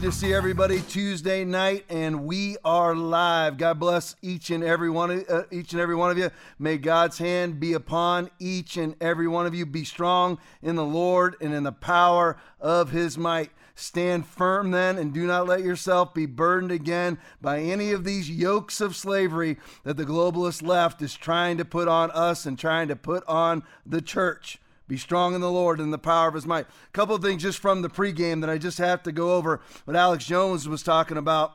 [0.00, 3.58] Good to see everybody Tuesday night, and we are live.
[3.58, 6.30] God bless each and every one of uh, each and every one of you.
[6.58, 9.66] May God's hand be upon each and every one of you.
[9.66, 13.50] Be strong in the Lord and in the power of His might.
[13.74, 18.30] Stand firm then, and do not let yourself be burdened again by any of these
[18.30, 22.88] yokes of slavery that the globalist left is trying to put on us and trying
[22.88, 24.58] to put on the church.
[24.90, 26.66] Be strong in the Lord and the power of his might.
[26.66, 29.60] A couple of things just from the pregame that I just have to go over
[29.84, 31.52] what Alex Jones was talking about.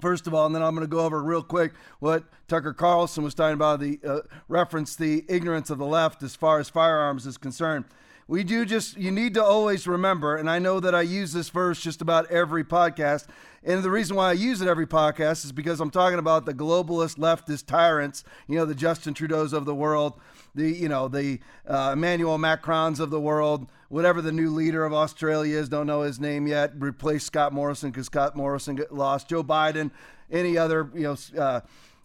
[0.00, 3.22] First of all, and then I'm going to go over real quick what Tucker Carlson
[3.22, 7.24] was talking about the uh, reference the ignorance of the left as far as firearms
[7.24, 7.84] is concerned.
[8.26, 11.50] We do just, you need to always remember, and I know that I use this
[11.50, 13.26] verse just about every podcast.
[13.62, 16.54] And the reason why I use it every podcast is because I'm talking about the
[16.54, 20.14] globalist leftist tyrants, you know, the Justin Trudeau's of the world,
[20.54, 24.92] the you know the uh, Emmanuel Macrons of the world, whatever the new leader of
[24.92, 26.72] Australia is, don't know his name yet.
[26.78, 29.28] Replace Scott Morrison because Scott Morrison lost.
[29.28, 29.90] Joe Biden,
[30.30, 31.16] any other you know.
[31.40, 31.60] Uh,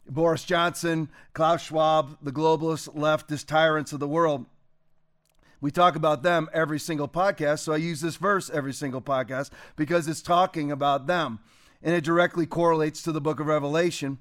[0.07, 4.45] Boris Johnson, Klaus Schwab, the globalist leftist tyrants of the world.
[5.61, 9.49] We talk about them every single podcast, so I use this verse every single podcast
[9.75, 11.39] because it's talking about them,
[11.81, 14.19] and it directly correlates to the book of Revelation.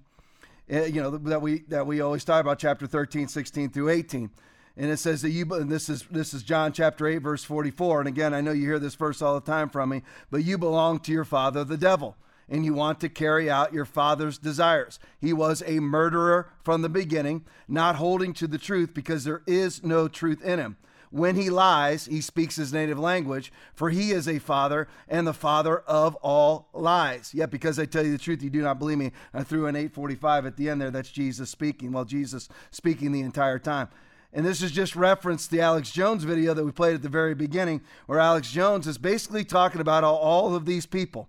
[0.69, 4.31] Eh, you know that we that we always talk about chapter 13 16 through 18
[4.77, 8.01] and it says that you and this is this is john chapter 8 verse 44
[8.01, 10.57] and again i know you hear this verse all the time from me but you
[10.57, 12.17] belong to your father the devil
[12.49, 14.99] and you want to carry out your father's desires.
[15.21, 19.83] He was a murderer from the beginning not holding to the truth because there is
[19.83, 20.77] no truth in him
[21.15, 25.33] when he lies, he speaks his native language, for he is a father and the
[25.33, 27.33] father of all lies.
[27.33, 29.13] Yet, because I tell you the truth, you do not believe me.
[29.33, 30.91] I threw an 845 at the end there.
[30.91, 31.93] That's Jesus speaking.
[31.93, 33.91] Well, Jesus speaking the entire time.
[34.33, 37.37] And this is just reference the Alex Jones video that we played at the very
[37.37, 41.29] beginning, where Alex Jones is basically talking about all, all of these people.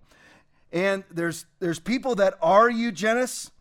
[0.72, 3.52] And there's there's people that are eugenists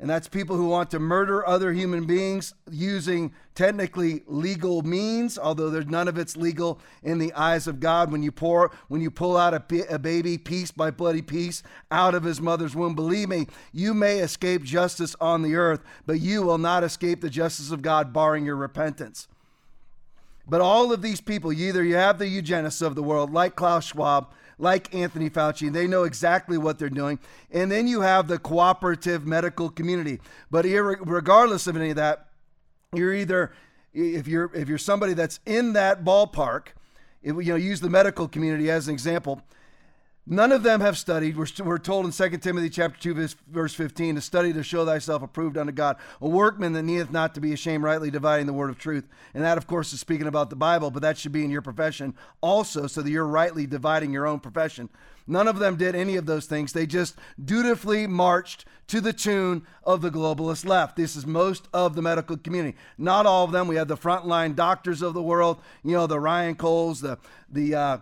[0.00, 5.70] and that's people who want to murder other human beings using technically legal means, although
[5.70, 8.10] there's none of it's legal in the eyes of God.
[8.10, 11.62] When you pour, when you pull out a, a baby piece by bloody piece
[11.92, 16.20] out of his mother's womb, believe me, you may escape justice on the earth, but
[16.20, 19.28] you will not escape the justice of God, barring your repentance.
[20.46, 23.86] But all of these people, either you have the eugenists of the world, like Klaus
[23.86, 25.66] Schwab, like Anthony Fauci.
[25.66, 27.18] and They know exactly what they're doing.
[27.50, 30.20] And then you have the cooperative medical community.
[30.50, 32.28] But here, regardless of any of that,
[32.94, 33.52] you're either
[33.92, 36.68] if you're if you're somebody that's in that ballpark,
[37.22, 39.42] if, you know, use the medical community as an example.
[40.26, 41.36] None of them have studied.
[41.36, 45.22] We're, we're told in 2 Timothy chapter 2, verse 15, to study to show thyself
[45.22, 48.70] approved unto God, a workman that needeth not to be ashamed, rightly dividing the word
[48.70, 49.06] of truth.
[49.34, 51.60] And that, of course, is speaking about the Bible, but that should be in your
[51.60, 54.88] profession also, so that you're rightly dividing your own profession.
[55.26, 56.72] None of them did any of those things.
[56.72, 60.96] They just dutifully marched to the tune of the globalist left.
[60.96, 62.78] This is most of the medical community.
[62.96, 63.68] Not all of them.
[63.68, 67.18] We have the frontline doctors of the world, you know, the Ryan Coles, the,
[67.50, 67.98] the, uh,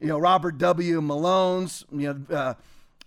[0.00, 1.00] you know, Robert W.
[1.00, 2.54] Malone's, you know, uh,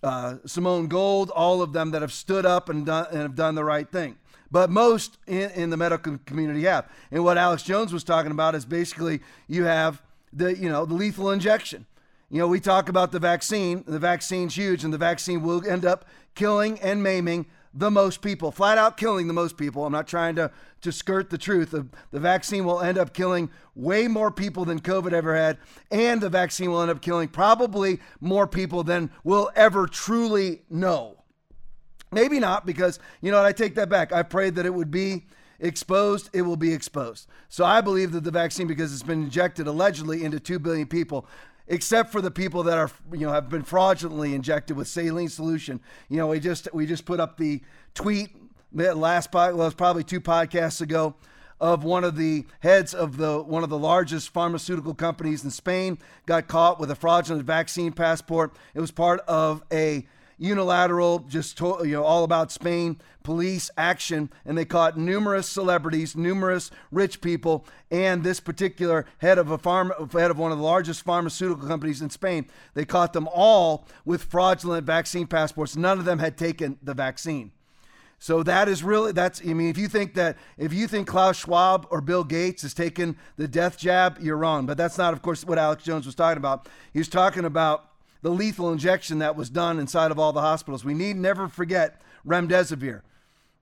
[0.01, 3.55] uh, Simone Gold, all of them that have stood up and, done, and have done
[3.55, 4.17] the right thing.
[4.51, 6.89] But most in, in the medical community have.
[7.11, 10.01] And what Alex Jones was talking about is basically you have
[10.33, 11.85] the, you know, the lethal injection.
[12.31, 13.83] You know, we talk about the vaccine.
[13.87, 16.05] The vaccine's huge, and the vaccine will end up
[16.35, 19.85] killing and maiming the most people, flat out killing the most people.
[19.85, 21.71] I'm not trying to, to skirt the truth.
[21.71, 25.57] The, the vaccine will end up killing way more people than COVID ever had,
[25.91, 31.23] and the vaccine will end up killing probably more people than we'll ever truly know.
[32.11, 34.11] Maybe not, because, you know what, I take that back.
[34.11, 35.27] I prayed that it would be
[35.59, 37.27] exposed, it will be exposed.
[37.49, 41.27] So I believe that the vaccine, because it's been injected allegedly into 2 billion people,
[41.69, 45.79] except for the people that are you know have been fraudulently injected with saline solution.
[46.09, 47.61] You know, we just we just put up the
[47.93, 48.35] tweet
[48.73, 51.15] last well, it was probably two podcasts ago
[51.61, 55.97] of one of the heads of the one of the largest pharmaceutical companies in Spain
[56.25, 58.55] got caught with a fraudulent vaccine passport.
[58.73, 60.07] It was part of a
[60.39, 62.99] unilateral, just to, you know, all about Spain
[63.29, 69.51] police action, and they caught numerous celebrities, numerous rich people, and this particular head of
[69.51, 72.47] a farm, head of one of the largest pharmaceutical companies in Spain.
[72.73, 75.75] They caught them all with fraudulent vaccine passports.
[75.75, 77.51] None of them had taken the vaccine.
[78.17, 81.37] So that is really that's I mean if you think that if you think Klaus
[81.37, 84.65] Schwab or Bill Gates has taken the death jab, you're wrong.
[84.65, 86.67] But that's not of course what Alex Jones was talking about.
[86.91, 87.88] He was talking about
[88.21, 90.83] the lethal injection that was done inside of all the hospitals.
[90.83, 93.01] We need never forget remdesivir.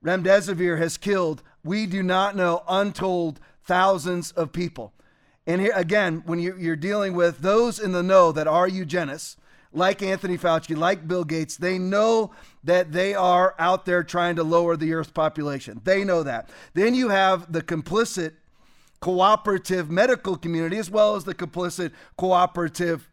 [0.04, 4.94] Remdesivir has killed, we do not know, untold thousands of people.
[5.46, 9.38] And here again, when you're dealing with those in the know that are eugenists,
[9.74, 12.32] like Anthony Fauci, like Bill Gates, they know
[12.64, 15.82] that they are out there trying to lower the Earth's population.
[15.84, 16.50] They know that.
[16.74, 18.34] Then you have the complicit
[19.00, 23.08] cooperative medical community as well as the complicit cooperative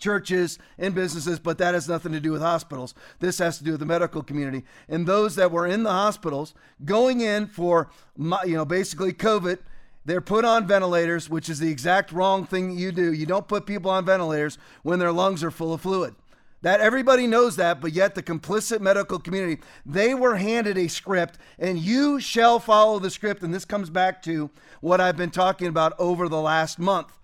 [0.00, 2.94] churches and businesses, but that has nothing to do with hospitals.
[3.20, 4.64] This has to do with the medical community.
[4.88, 6.54] And those that were in the hospitals
[6.84, 9.58] going in for, you know, basically COVID,
[10.04, 13.12] they're put on ventilators, which is the exact wrong thing you do.
[13.12, 16.14] You don't put people on ventilators when their lungs are full of fluid.
[16.62, 21.38] That everybody knows that, but yet the complicit medical community, they were handed a script
[21.58, 23.42] and you shall follow the script.
[23.42, 24.50] And this comes back to
[24.80, 27.18] what I've been talking about over the last month.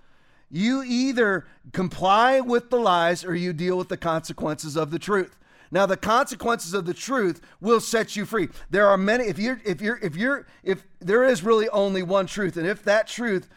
[0.50, 5.36] You either comply with the lies or you deal with the consequences of the truth.
[5.70, 8.48] Now the consequences of the truth will set you free.
[8.70, 12.26] There are many if you're if you're if you're if there is really only one
[12.26, 13.48] truth and if that truth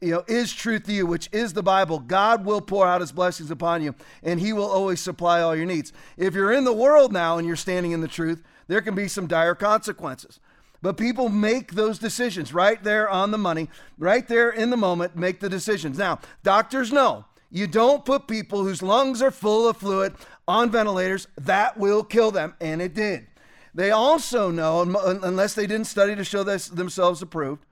[0.00, 3.12] you know is truth to you which is the bible god will pour out his
[3.12, 6.72] blessings upon you and he will always supply all your needs if you're in the
[6.72, 10.40] world now and you're standing in the truth there can be some dire consequences
[10.82, 13.68] but people make those decisions right there on the money,
[13.98, 15.98] right there in the moment, make the decisions.
[15.98, 20.14] Now, doctors know you don't put people whose lungs are full of fluid
[20.48, 23.26] on ventilators, that will kill them, and it did.
[23.74, 27.64] They also know, unless they didn't study to show this themselves approved,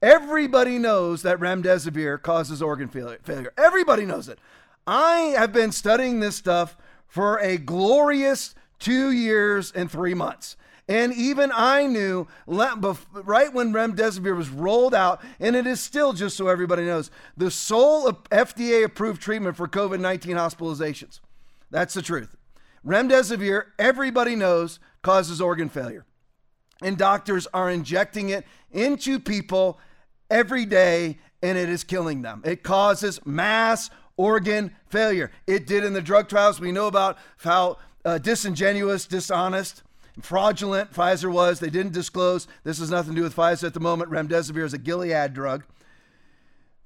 [0.00, 3.52] everybody knows that remdesivir causes organ failure.
[3.58, 4.38] Everybody knows it.
[4.86, 10.56] I have been studying this stuff for a glorious two years and three months.
[10.88, 16.36] And even I knew right when remdesivir was rolled out, and it is still, just
[16.36, 21.20] so everybody knows, the sole FDA approved treatment for COVID 19 hospitalizations.
[21.70, 22.36] That's the truth.
[22.86, 26.06] Remdesivir, everybody knows, causes organ failure.
[26.82, 29.80] And doctors are injecting it into people
[30.30, 32.42] every day, and it is killing them.
[32.44, 35.32] It causes mass organ failure.
[35.48, 36.60] It did in the drug trials.
[36.60, 39.82] We know about how uh, disingenuous, dishonest,
[40.20, 41.60] fraudulent Pfizer was.
[41.60, 42.46] They didn't disclose.
[42.64, 44.10] This has nothing to do with Pfizer at the moment.
[44.10, 45.64] Remdesivir is a Gilead drug.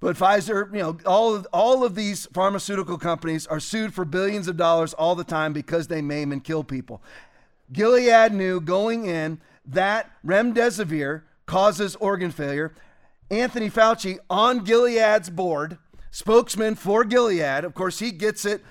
[0.01, 4.49] But Pfizer, you know, all of, all of these pharmaceutical companies are sued for billions
[4.49, 7.03] of dollars all the time because they maim and kill people.
[7.71, 12.73] Gilead knew going in that remdesivir causes organ failure.
[13.31, 15.79] Anthony Fauci on Gilead's board,
[16.11, 18.65] spokesman for Gilead, of course, he gets it,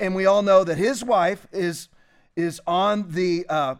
[0.00, 1.88] and we all know that his wife is
[2.36, 3.74] is on the uh,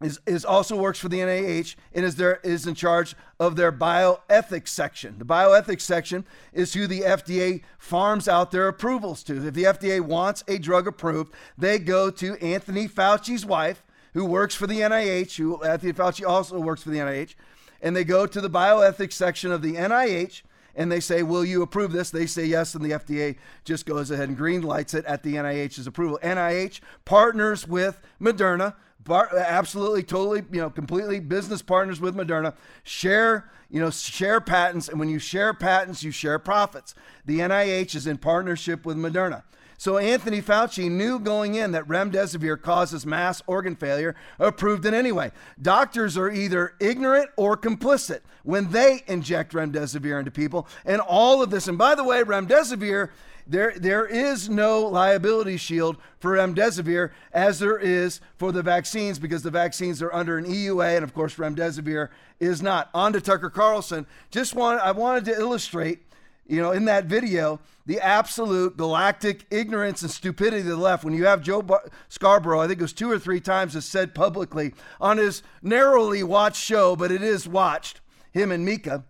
[0.00, 3.70] is, is also works for the NIH and is there is in charge of their
[3.70, 5.18] bioethics section.
[5.18, 9.46] The bioethics section is who the FDA farms out their approvals to.
[9.46, 14.54] If the FDA wants a drug approved, they go to Anthony Fauci's wife, who works
[14.54, 17.34] for the NIH, who Anthony Fauci also works for the NIH,
[17.82, 20.42] and they go to the bioethics section of the NIH
[20.74, 22.10] and they say, Will you approve this?
[22.10, 25.34] They say yes, and the FDA just goes ahead and green lights it at the
[25.34, 26.18] NIH's approval.
[26.22, 28.74] NIH partners with Moderna
[29.04, 34.88] bar, absolutely, totally, you know, completely business partners with Moderna, share, you know, share patents.
[34.88, 36.94] And when you share patents, you share profits.
[37.24, 39.42] The NIH is in partnership with Moderna.
[39.80, 45.32] So Anthony Fauci knew going in that remdesivir causes mass organ failure, approved it anyway.
[45.62, 50.68] Doctors are either ignorant or complicit when they inject remdesivir into people.
[50.84, 53.08] And all of this, and by the way, remdesivir
[53.46, 59.42] there, there is no liability shield for remdesivir as there is for the vaccines because
[59.42, 62.90] the vaccines are under an EUA and of course remdesivir is not.
[62.92, 64.06] On to Tucker Carlson.
[64.30, 66.00] Just want I wanted to illustrate,
[66.50, 71.04] you know, in that video the absolute galactic ignorance and stupidity of the left.
[71.04, 73.84] When you have Joe Bar- Scarborough, I think it was two or three times has
[73.84, 78.00] said publicly on his narrowly watched show, but it is watched,
[78.32, 79.04] him and Mika,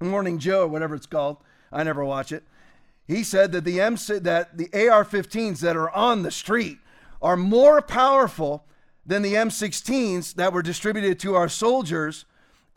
[0.00, 1.38] Morning Joe or whatever it's called.
[1.72, 2.44] I never watch it.
[3.06, 6.78] He said that the M that the AR-15s that are on the street
[7.20, 8.64] are more powerful
[9.04, 12.24] than the M16s that were distributed to our soldiers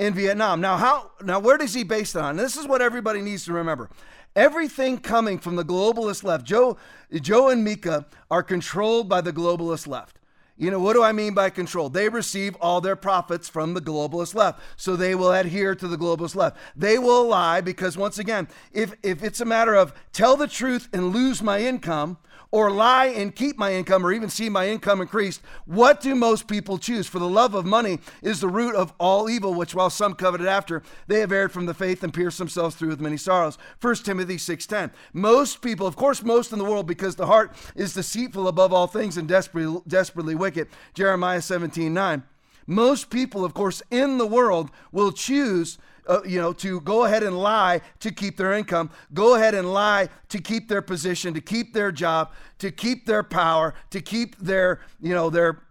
[0.03, 0.59] in Vietnam.
[0.59, 2.35] Now, how now where does he base that on?
[2.35, 3.89] This is what everybody needs to remember.
[4.35, 6.77] Everything coming from the globalist left, Joe,
[7.13, 10.19] Joe and Mika are controlled by the globalist left.
[10.57, 11.89] You know, what do I mean by control?
[11.89, 14.59] They receive all their profits from the globalist left.
[14.75, 16.57] So they will adhere to the globalist left.
[16.75, 20.89] They will lie because, once again, if, if it's a matter of tell the truth
[20.93, 22.17] and lose my income,
[22.53, 26.47] or lie and keep my income or even see my income increased, what do most
[26.47, 27.07] people choose?
[27.07, 30.45] For the love of money is the root of all evil, which while some coveted
[30.45, 33.57] after, they have erred from the faith and pierced themselves through with many sorrows.
[33.81, 34.91] 1 Timothy 6.10.
[35.13, 38.85] Most people, of course, most in the world, because the heart is deceitful above all
[38.85, 40.67] things and desperately, desperately wicked.
[40.93, 42.21] Jeremiah 17.9.
[42.67, 47.23] Most people, of course, in the world will choose uh, you know, to go ahead
[47.23, 51.41] and lie to keep their income, go ahead and lie to keep their position, to
[51.41, 55.61] keep their job, to keep their power, to keep their, you know, their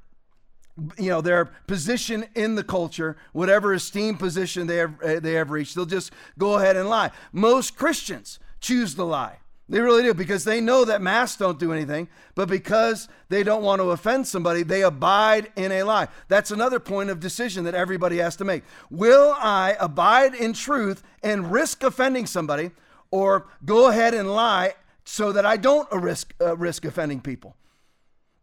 [0.97, 5.51] you know their position in the culture whatever esteemed position they have uh, they have
[5.51, 5.75] reached.
[5.75, 7.11] They'll just go ahead and lie.
[7.31, 9.42] Most christians choose the lie
[9.73, 13.63] they really do because they know that masks don't do anything, but because they don't
[13.63, 16.09] want to offend somebody, they abide in a lie.
[16.29, 18.65] That's another point of decision that everybody has to make.
[18.91, 22.73] Will I abide in truth and risk offending somebody,
[23.11, 24.75] or go ahead and lie
[25.05, 27.57] so that I don't risk uh, risk offending people?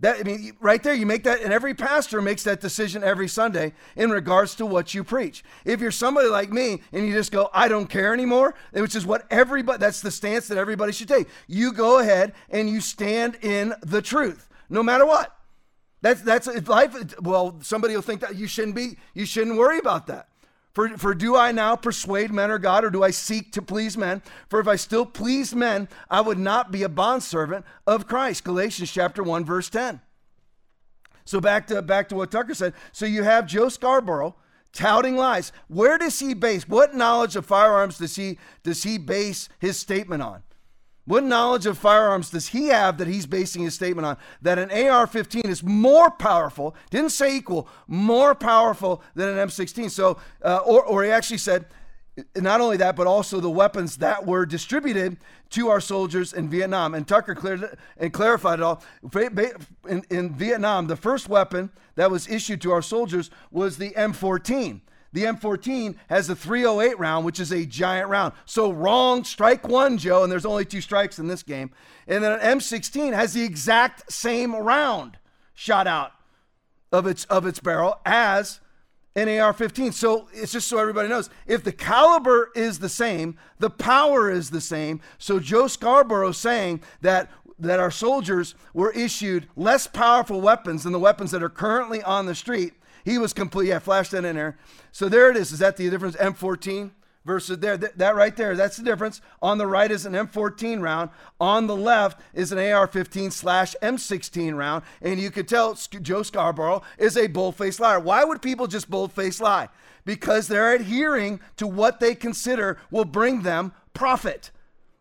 [0.01, 3.27] That I mean, right there, you make that, and every pastor makes that decision every
[3.27, 5.43] Sunday in regards to what you preach.
[5.65, 9.05] If you're somebody like me and you just go, I don't care anymore, which is
[9.05, 11.27] what everybody, that's the stance that everybody should take.
[11.47, 15.35] You go ahead and you stand in the truth, no matter what.
[16.01, 17.19] That's that's if life.
[17.19, 20.28] Well, somebody will think that you shouldn't be, you shouldn't worry about that.
[20.79, 23.97] For, for do I now persuade men or God, or do I seek to please
[23.97, 24.21] men?
[24.47, 28.45] For if I still please men, I would not be a bondservant of Christ.
[28.45, 29.99] Galatians chapter 1, verse 10.
[31.25, 32.73] So back to back to what Tucker said.
[32.93, 34.37] So you have Joe Scarborough
[34.71, 35.51] touting lies.
[35.67, 36.65] Where does he base?
[36.65, 40.43] What knowledge of firearms does he does he base his statement on?
[41.09, 44.17] What knowledge of firearms does he have that he's basing his statement on?
[44.43, 49.89] That an AR 15 is more powerful, didn't say equal, more powerful than an M16.
[49.89, 51.65] So, uh, or, or he actually said,
[52.35, 55.17] not only that, but also the weapons that were distributed
[55.49, 56.93] to our soldiers in Vietnam.
[56.93, 58.83] And Tucker cleared and clarified it all.
[59.89, 64.81] In, in Vietnam, the first weapon that was issued to our soldiers was the M14.
[65.11, 68.33] The M14 has a 308 round, which is a giant round.
[68.45, 71.71] So wrong, strike one, Joe, and there's only two strikes in this game.
[72.07, 75.17] And then an M16 has the exact same round
[75.53, 76.11] shot out
[76.91, 78.59] of its of its barrel as
[79.15, 79.93] an AR-15.
[79.93, 84.51] So it's just so everybody knows, if the caliber is the same, the power is
[84.51, 85.01] the same.
[85.17, 90.99] So Joe Scarborough saying that that our soldiers were issued less powerful weapons than the
[90.99, 92.73] weapons that are currently on the street
[93.03, 93.67] he was complete.
[93.67, 94.57] Yeah, flash that in there.
[94.91, 95.51] So there it is.
[95.51, 96.15] Is that the difference?
[96.15, 96.91] M14
[97.25, 97.77] versus there.
[97.77, 98.55] Th- that right there.
[98.55, 99.21] That's the difference.
[99.41, 101.09] On the right is an M14 round.
[101.39, 104.83] On the left is an AR-15 slash M16 round.
[105.01, 107.99] And you could tell Joe Scarborough is a bold-faced liar.
[107.99, 109.69] Why would people just bold-faced lie?
[110.05, 114.51] Because they're adhering to what they consider will bring them profit.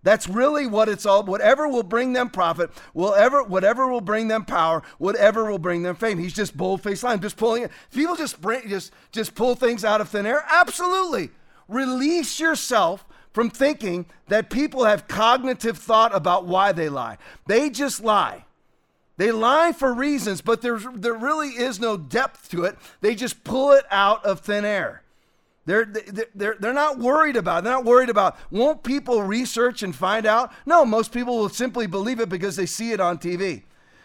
[0.09, 1.23] That's really what it's all.
[1.23, 5.97] Whatever will bring them profit, whatever, whatever will bring them power, whatever will bring them
[5.97, 6.17] fame.
[6.17, 7.71] He's just bold-faced lying, just pulling it.
[7.93, 10.47] People just bring, just just pull things out of thin air.
[10.49, 11.29] Absolutely,
[11.69, 17.19] release yourself from thinking that people have cognitive thought about why they lie.
[17.47, 18.47] They just lie.
[19.19, 22.79] They lie for reasons, but there's there really is no depth to it.
[23.03, 25.03] They just pull it out of thin air.
[25.69, 25.85] They're,
[26.35, 27.65] they're, they're not worried about it.
[27.65, 30.51] They're not worried about, won't people research and find out?
[30.65, 33.65] No, most people will simply believe it because they see it on TV.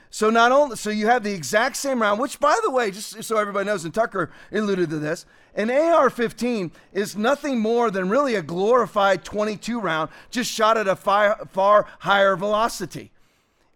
[0.09, 3.23] So not only, so you have the exact same round, which by the way, just
[3.23, 8.35] so everybody knows, and Tucker alluded to this, an AR-15 is nothing more than really
[8.35, 13.09] a glorified 22 round, just shot at a far, far higher velocity.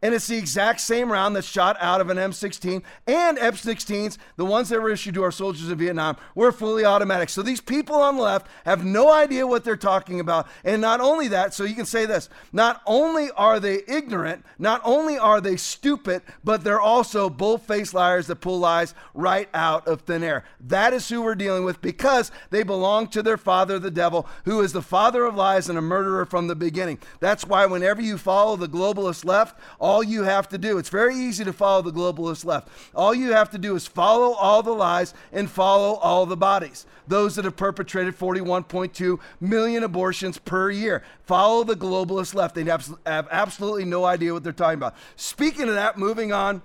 [0.04, 4.46] And it's the exact same round that's shot out of an M16 and M16s, the
[4.46, 7.30] ones that were issued to our soldiers in Vietnam, were fully automatic.
[7.30, 10.48] So these people on the left have no idea what they're talking about.
[10.64, 14.82] And not only that, so you can say this not only are they ignorant, not
[14.84, 19.88] only are they stupid, but they're also bull faced liars that pull lies right out
[19.88, 20.44] of thin air.
[20.60, 24.62] That is who we're dealing with because they belong to their father, the devil, who
[24.62, 27.00] is the father of lies and a murderer from the beginning.
[27.20, 31.16] That's why whenever you follow the globalist left, all you have to do, it's very
[31.16, 32.68] easy to follow the globalist left.
[32.94, 36.86] All you have to do is follow all the lies and follow all the bodies.
[37.08, 41.04] Those that have perpetrated 41.2 million abortions per year.
[41.24, 42.54] Follow the globalist left.
[42.54, 44.94] They have, absolutely no idea what they're talking about.
[45.16, 46.62] Speaking of that, moving on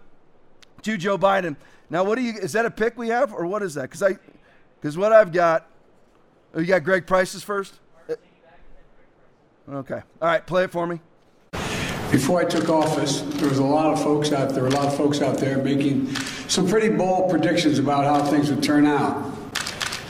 [0.83, 1.55] to Joe Biden.
[1.91, 3.83] Now, what do you, is that a pick we have or what is that?
[3.83, 4.17] Because I,
[4.81, 5.69] because what I've got,
[6.55, 7.79] oh, you got Greg Price's first?
[8.11, 8.15] Uh,
[9.75, 10.03] okay.
[10.21, 10.99] All right, play it for me.
[12.13, 14.95] Before I took office, there was a lot of folks out there, a lot of
[14.95, 16.15] folks out there making
[16.47, 19.35] some pretty bold predictions about how things would turn out.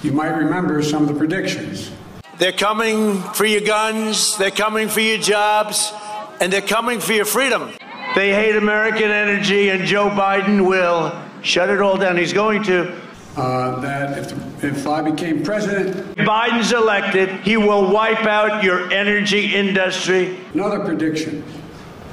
[0.03, 1.93] You might remember some of the predictions.
[2.39, 5.93] They're coming for your guns, they're coming for your jobs,
[6.41, 7.71] and they're coming for your freedom.
[8.17, 12.17] They hate American energy, and Joe Biden will shut it all down.
[12.17, 13.01] He's going to.
[13.37, 19.55] Uh, that if, if I became president, Biden's elected, he will wipe out your energy
[19.55, 20.41] industry.
[20.53, 21.45] Another prediction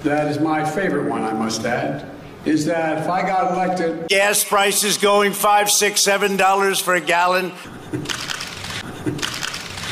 [0.03, 2.09] that is my favorite one, I must add.
[2.45, 7.01] is that if I got elected, gas prices going five, six, seven dollars for a
[7.01, 7.51] gallon.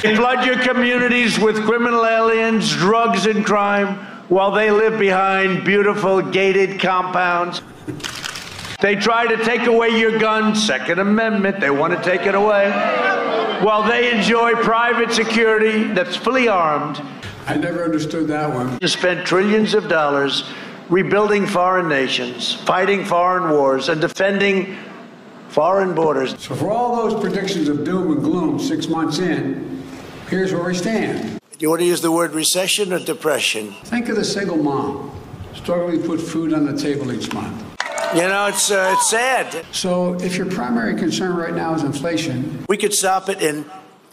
[0.03, 3.95] They flood your communities with criminal aliens, drugs, and crime
[4.29, 7.61] while they live behind beautiful gated compounds.
[8.79, 12.69] They try to take away your gun, Second Amendment, they want to take it away,
[13.63, 17.01] while they enjoy private security that's fully armed.
[17.47, 18.77] I never understood that one.
[18.81, 20.43] You spent trillions of dollars
[20.89, 24.77] rebuilding foreign nations, fighting foreign wars, and defending
[25.47, 26.35] foreign borders.
[26.43, 29.81] So, for all those predictions of doom and gloom six months in,
[30.29, 31.39] here's where we stand.
[31.39, 33.71] Do you want to use the word recession or depression?
[33.85, 35.11] Think of the single mom
[35.55, 37.63] struggling to put food on the table each month.
[38.13, 39.65] You know, it's, uh, it's sad.
[39.71, 43.65] So, if your primary concern right now is inflation, We could stop it in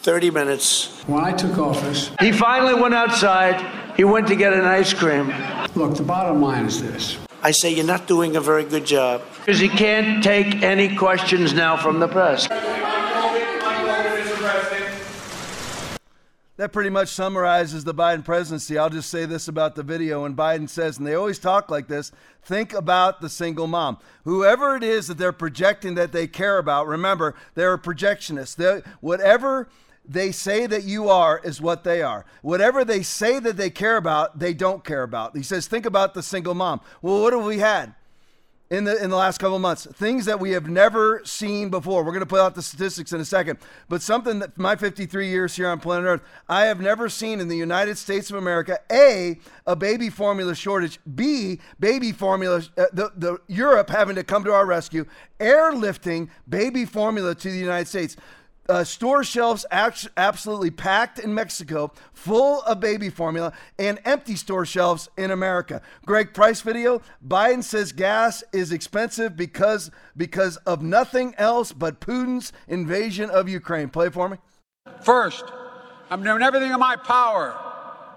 [0.05, 1.03] 30 minutes.
[1.07, 3.57] when I took office, He finally went outside.
[3.97, 5.33] He went to get an ice cream.
[5.75, 7.17] look, the bottom line is this.
[7.43, 9.23] I say, You're not doing a very good job.
[9.39, 12.47] Because he can't take any questions now from the press.
[16.57, 18.79] That pretty much summarizes the Biden presidency.
[18.79, 20.23] I'll just say this about the video.
[20.23, 23.99] When Biden says, and they always talk like this, think about the single mom.
[24.25, 28.55] Whoever it is that they're projecting that they care about, remember, they're a projectionist.
[28.55, 29.69] They, whatever
[30.07, 32.25] they say that you are is what they are.
[32.43, 35.37] Whatever they say that they care about, they don't care about.
[35.37, 36.81] He says, think about the single mom.
[37.03, 37.95] Well, what have we had?
[38.71, 39.87] in the in the last couple months.
[39.87, 42.03] Things that we have never seen before.
[42.03, 43.59] We're going to put out the statistics in a second,
[43.89, 47.49] but something that my 53 years here on planet Earth, I have never seen in
[47.49, 48.79] the United States of America.
[48.91, 50.99] A a baby formula shortage.
[51.15, 52.63] B baby formula.
[52.77, 55.05] Uh, the the Europe having to come to our rescue,
[55.39, 58.17] airlifting baby formula to the United States.
[58.67, 64.65] Uh, store shelves act- absolutely packed in Mexico, full of baby formula, and empty store
[64.65, 65.83] shelves in America.
[66.07, 72.53] Greg Price video: Biden says gas is expensive because because of nothing else but Putin's
[72.67, 73.91] invasion of Ukraine.
[73.91, 74.39] Play for me.
[75.03, 75.45] First,
[76.09, 77.59] I'm doing everything in my power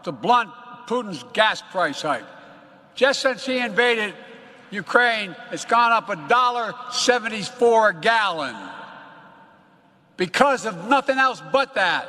[0.04, 0.50] to blunt
[0.88, 2.24] Putin's gas price hike.
[2.96, 4.14] Just since he invaded
[4.72, 8.56] Ukraine, it's gone up a dollar seventy-four a gallon
[10.18, 12.08] because of nothing else but that.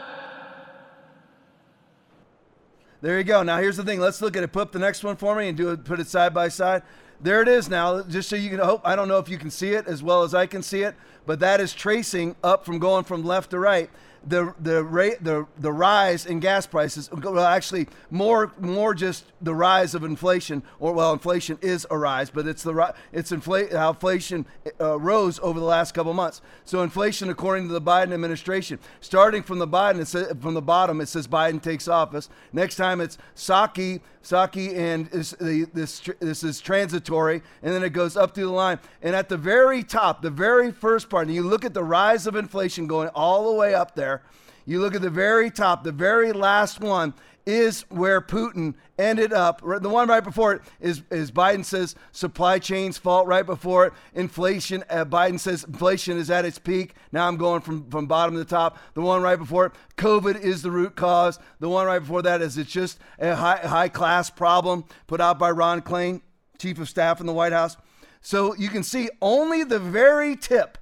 [3.00, 3.42] There you go.
[3.42, 4.00] Now here's the thing.
[4.00, 4.52] Let's look at it.
[4.52, 5.84] Put up the next one for me and do it.
[5.84, 6.82] Put it side by side.
[7.20, 7.68] There it is.
[7.68, 8.80] Now, just so you can hope.
[8.84, 10.94] I don't know if you can see it as well as I can see it,
[11.26, 13.90] but that is tracing up from going from left to right.
[14.28, 17.08] The the rate the the rise in gas prices.
[17.10, 20.62] Well, actually, more more just the rise of inflation.
[20.78, 24.44] Or well, inflation is a rise, but it's the it's inflate how inflation
[24.80, 26.42] uh, rose over the last couple months.
[26.64, 31.08] So inflation, according to the Biden administration, starting from the Biden, from the bottom, it
[31.08, 32.28] says Biden takes office.
[32.52, 37.94] Next time it's Psaki, Psaki, and is the, this this is transitory, and then it
[37.94, 38.78] goes up through the line.
[39.00, 42.26] And at the very top, the very first part, and you look at the rise
[42.26, 44.22] of inflation going all the way up there.
[44.66, 47.14] You look at the very top, the very last one
[47.48, 49.62] is where Putin ended up.
[49.62, 53.94] The one right before it is, is Biden says supply chains fault right before it.
[54.12, 56.94] Inflation, uh, Biden says inflation is at its peak.
[57.10, 58.76] Now I'm going from, from bottom to top.
[58.92, 61.38] The one right before it, COVID is the root cause.
[61.58, 65.38] The one right before that is it's just a high, high class problem put out
[65.38, 66.20] by Ron Klain,
[66.58, 67.78] chief of staff in the White House.
[68.20, 70.76] So you can see only the very tip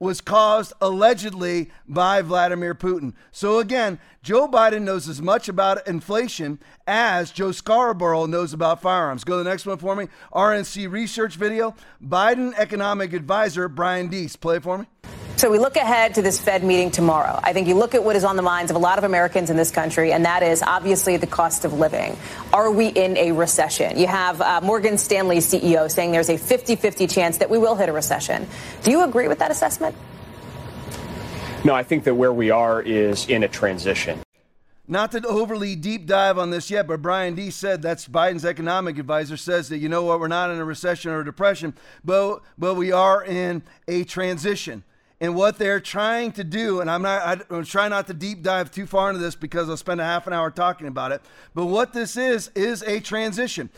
[0.00, 3.14] was caused allegedly by Vladimir Putin.
[3.32, 9.24] So again, Joe Biden knows as much about inflation as Joe Scarborough knows about firearms.
[9.24, 10.08] Go to the next one for me.
[10.32, 11.74] RNC research video.
[12.02, 14.36] Biden economic advisor Brian Deese.
[14.36, 14.86] Play for me.
[15.38, 17.38] So we look ahead to this Fed meeting tomorrow.
[17.44, 19.50] I think you look at what is on the minds of a lot of Americans
[19.50, 22.16] in this country, and that is obviously the cost of living.
[22.52, 23.96] Are we in a recession?
[23.96, 27.76] You have uh, Morgan Stanley CEO saying there's a 50 50 chance that we will
[27.76, 28.48] hit a recession.
[28.82, 29.94] Do you agree with that assessment?
[31.64, 34.18] No, I think that where we are is in a transition.
[34.88, 38.98] Not to overly deep dive on this yet, but Brian Deese said that's Biden's economic
[38.98, 41.74] advisor says that you know what, we're not in a recession or a depression,
[42.04, 44.82] but but we are in a transition.
[45.20, 48.70] And what they're trying to do, and I'm not, I'm trying not to deep dive
[48.70, 51.22] too far into this because I'll spend a half an hour talking about it.
[51.54, 53.70] But what this is is a transition.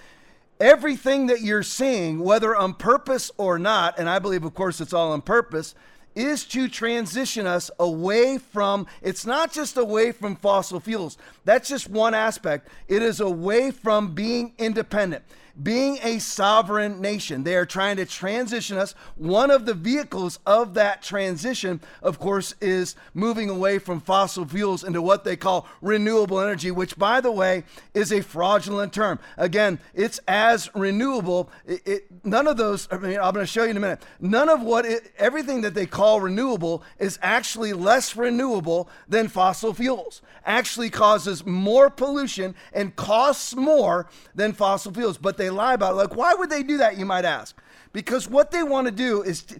[0.60, 4.92] Everything that you're seeing, whether on purpose or not, and I believe, of course, it's
[4.92, 5.74] all on purpose,
[6.14, 11.16] is to transition us away from, it's not just away from fossil fuels.
[11.46, 12.68] That's just one aspect.
[12.88, 15.24] It is away from being independent.
[15.62, 17.44] Being a sovereign nation.
[17.44, 18.94] They are trying to transition us.
[19.16, 24.84] One of the vehicles of that transition, of course, is moving away from fossil fuels
[24.84, 29.18] into what they call renewable energy, which, by the way, is a fraudulent term.
[29.36, 31.50] Again, it's as renewable.
[31.66, 34.02] It, it, none of those, I mean, I'm going to show you in a minute.
[34.20, 39.74] None of what, it, everything that they call renewable is actually less renewable than fossil
[39.74, 40.22] fuels.
[40.46, 45.18] Actually causes more pollution and costs more than fossil fuels.
[45.18, 45.96] But they lie about it.
[45.96, 47.56] Like, why would they do that, you might ask?
[47.92, 49.56] Because what they want to do is t-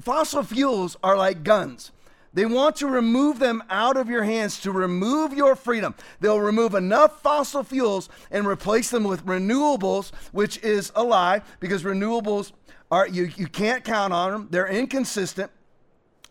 [0.00, 1.92] fossil fuels are like guns.
[2.32, 5.94] They want to remove them out of your hands to remove your freedom.
[6.20, 11.82] They'll remove enough fossil fuels and replace them with renewables, which is a lie because
[11.82, 12.52] renewables
[12.90, 14.48] are you, you can't count on them.
[14.50, 15.50] They're inconsistent.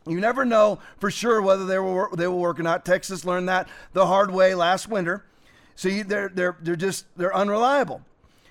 [0.07, 2.85] You never know for sure whether they will they will work or not.
[2.85, 5.25] Texas learned that the hard way last winter.
[5.75, 8.01] So you, they're they're they're just they're unreliable.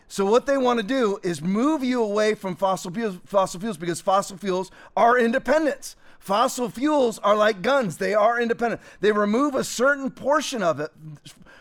[0.08, 3.76] So what they want to do is move you away from fossil fuels, fossil fuels
[3.76, 5.96] because fossil fuels are independence.
[6.18, 7.98] Fossil fuels are like guns.
[7.98, 8.80] They are independent.
[9.00, 10.90] They remove a certain portion of it,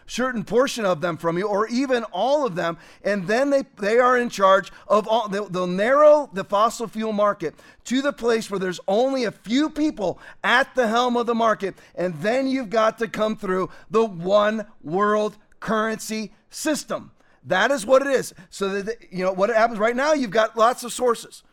[0.07, 3.99] certain portion of them from you, or even all of them, and then they, they
[3.99, 5.27] are in charge of all.
[5.27, 7.53] They'll, they'll narrow the fossil fuel market
[7.85, 11.75] to the place where there's only a few people at the helm of the market,
[11.95, 17.11] and then you've got to come through the one world currency system.
[17.47, 18.33] That is what it is.
[18.49, 20.13] So that you know what happens right now.
[20.13, 21.43] You've got lots of sources.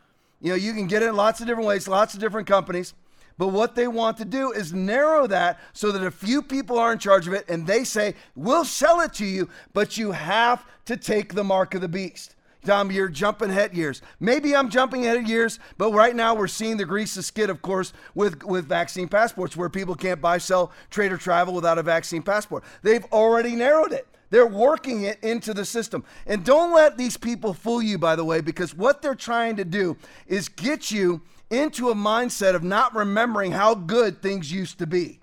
[0.41, 2.95] You know you can get it in lots of different ways, lots of different companies.
[3.37, 6.93] But what they want to do is narrow that so that a few people are
[6.93, 10.65] in charge of it, and they say we'll sell it to you, but you have
[10.85, 12.37] to take the mark of the beast.
[12.65, 14.01] Tom, you're jumping ahead years.
[14.21, 17.93] Maybe I'm jumping ahead years, but right now we're seeing the grease skid, of course,
[18.15, 22.23] with, with vaccine passports, where people can't buy, sell, trade, or travel without a vaccine
[22.23, 22.65] passport.
[22.83, 24.07] They've already narrowed it.
[24.31, 26.05] They're working it into the system.
[26.27, 29.65] And don't let these people fool you, by the way, because what they're trying to
[29.65, 34.87] do is get you into a mindset of not remembering how good things used to
[34.87, 35.21] be.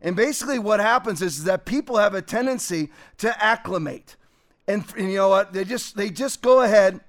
[0.00, 4.16] And basically, what happens is, is that people have a tendency to acclimate.
[4.66, 5.52] And, and you know what?
[5.52, 7.00] They just they just go ahead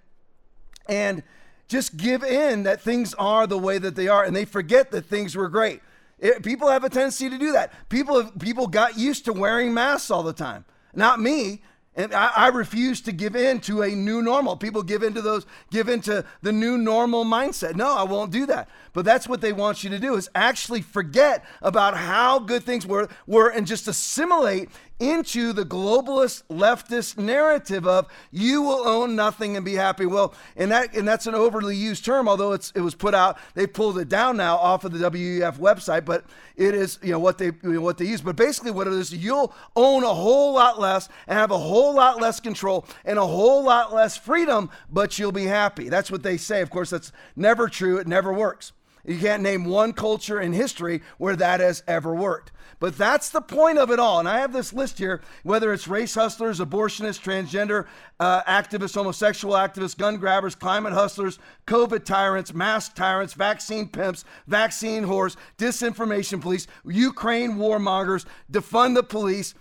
[0.87, 1.23] and
[1.67, 5.05] just give in that things are the way that they are, and they forget that
[5.05, 5.81] things were great.
[6.19, 7.73] It, people have a tendency to do that.
[7.89, 11.61] People have, people got used to wearing masks all the time not me.
[11.95, 14.57] And I, I, refuse to give in to a new normal.
[14.57, 17.75] People give into those, give into the new normal mindset.
[17.75, 18.67] No, I won't do that.
[18.93, 22.87] But that's what they want you to do is actually forget about how good things
[22.87, 29.55] were, were and just assimilate into the globalist leftist narrative of you will own nothing
[29.55, 30.05] and be happy.
[30.05, 33.37] Well, and that and that's an overly used term, although it's it was put out,
[33.53, 36.25] they pulled it down now off of the WEF website, but
[36.55, 38.21] it is you know what they you know, what they use.
[38.21, 41.95] But basically, what it is, you'll own a whole lot less and have a whole
[41.95, 45.89] lot less control and a whole lot less freedom, but you'll be happy.
[45.89, 46.61] That's what they say.
[46.61, 47.97] Of course, that's never true.
[47.97, 48.73] It never works.
[49.05, 52.51] You can't name one culture in history where that has ever worked.
[52.79, 54.19] But that's the point of it all.
[54.19, 57.85] And I have this list here whether it's race hustlers, abortionists, transgender
[58.19, 61.37] uh, activists, homosexual activists, gun grabbers, climate hustlers,
[61.67, 69.53] COVID tyrants, mask tyrants, vaccine pimps, vaccine whores, disinformation police, Ukraine warmongers, defund the police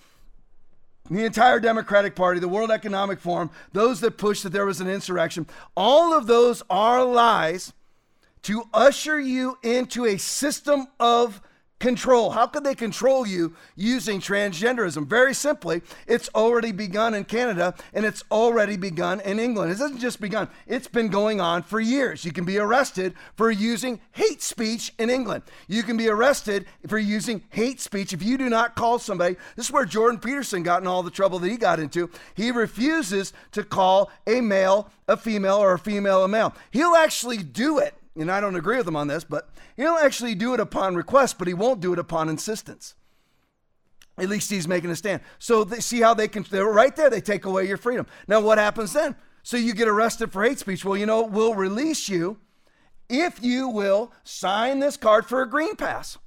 [1.11, 4.88] the entire Democratic Party, the World Economic Forum, those that pushed that there was an
[4.88, 7.72] insurrection, all of those are lies
[8.42, 11.40] to usher you into a system of
[11.83, 12.31] control.
[12.31, 15.05] How could they control you using transgenderism?
[15.09, 19.72] Very simply, it's already begun in Canada and it's already begun in England.
[19.72, 22.24] It hasn't just begun, it's been going on for years.
[22.24, 25.42] You can be arrested for using hate speech in England.
[25.66, 29.35] You can be arrested for using hate speech if you do not call somebody.
[29.57, 32.09] This is where Jordan Peterson got in all the trouble that he got into.
[32.35, 36.55] He refuses to call a male a female or a female a male.
[36.70, 40.35] He'll actually do it and I don't agree with him on this, but he'll actually
[40.35, 42.94] do it upon request, but he won't do it upon insistence.
[44.18, 45.22] At least he's making a stand.
[45.38, 48.07] So they see how they can, they're right there, they take away your freedom.
[48.29, 49.16] Now, what happens then?
[49.42, 50.85] So you get arrested for hate speech.
[50.85, 52.38] Well, you know, we'll release you
[53.09, 56.18] if you will sign this card for a green pass.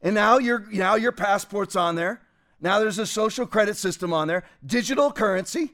[0.00, 2.22] And now your now your passport's on there.
[2.60, 5.72] Now there's a social credit system on there, digital currency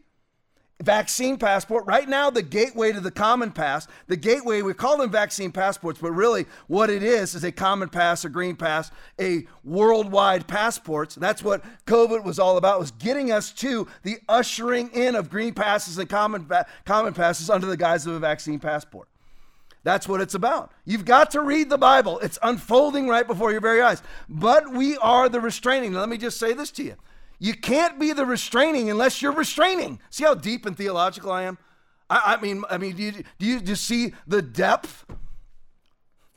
[0.83, 1.87] vaccine passport.
[1.87, 6.01] Right now, the gateway to the common pass, the gateway, we call them vaccine passports,
[6.01, 11.15] but really what it is is a common pass, a green pass, a worldwide passports.
[11.15, 15.55] That's what COVID was all about, was getting us to the ushering in of green
[15.55, 16.49] passes and common,
[16.85, 19.09] common passes under the guise of a vaccine passport.
[19.85, 20.73] That's what it's about.
[20.87, 22.19] You've got to read the Bible.
[22.21, 24.03] It's unfolding right before your very eyes.
[24.31, 25.93] But we are the restraining.
[25.93, 26.97] Now, let me just say this to you.
[27.39, 30.01] You can't be the restraining unless you're restraining.
[30.11, 31.59] See how deep and theological I am?
[32.09, 35.05] I, I mean, I mean, do you, do you just see the depth,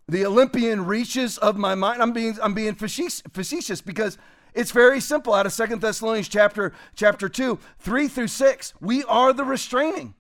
[0.07, 2.01] the Olympian reaches of my mind?
[2.01, 4.17] I'm being, I'm being facetious, because
[4.53, 5.33] it's very simple.
[5.33, 10.15] Out of Second Thessalonians chapter chapter two, three through six, we are the restraining.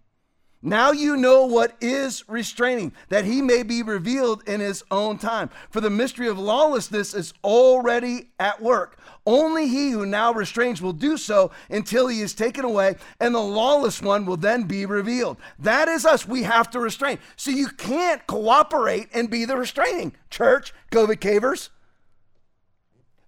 [0.67, 5.49] Now you know what is restraining, that he may be revealed in his own time.
[5.69, 8.99] For the mystery of lawlessness is already at work.
[9.25, 13.39] Only he who now restrains will do so until he is taken away, and the
[13.39, 15.37] lawless one will then be revealed.
[15.57, 16.27] That is us.
[16.27, 17.19] We have to restrain.
[17.37, 20.15] So you can't cooperate and be the restraining.
[20.29, 21.69] Church, COVID cavers,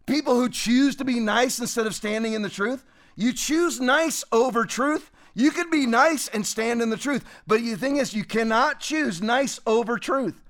[0.05, 2.83] people who choose to be nice instead of standing in the truth.
[3.15, 7.61] You choose nice over truth you can be nice and stand in the truth, but
[7.61, 10.41] the thing is, you cannot choose nice over truth.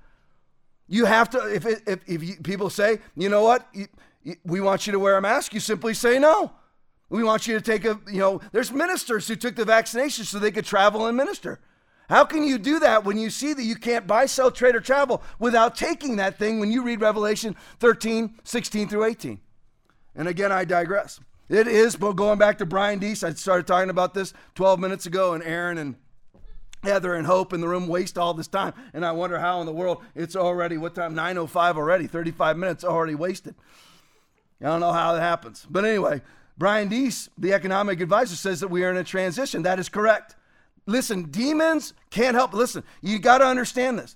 [0.88, 3.72] You have to, if, if, if you, people say, you know what,
[4.44, 6.52] we want you to wear a mask, you simply say no.
[7.08, 10.38] We want you to take a, you know, there's ministers who took the vaccination so
[10.38, 11.60] they could travel and minister.
[12.08, 14.80] How can you do that when you see that you can't buy, sell, trade, or
[14.80, 19.40] travel without taking that thing when you read Revelation 13, 16 through 18?
[20.16, 21.20] And again, I digress.
[21.50, 25.06] It is, but going back to Brian Deese, I started talking about this 12 minutes
[25.06, 25.96] ago, and Aaron and
[26.84, 28.72] Heather and Hope in the room waste all this time.
[28.94, 31.12] And I wonder how in the world it's already, what time?
[31.16, 33.56] 9.05 already, 35 minutes already wasted.
[34.60, 35.66] I don't know how that happens.
[35.68, 36.22] But anyway,
[36.56, 39.62] Brian Deese, the economic advisor, says that we are in a transition.
[39.62, 40.36] That is correct.
[40.86, 42.54] Listen, demons can't help.
[42.54, 44.14] Listen, you got to understand this.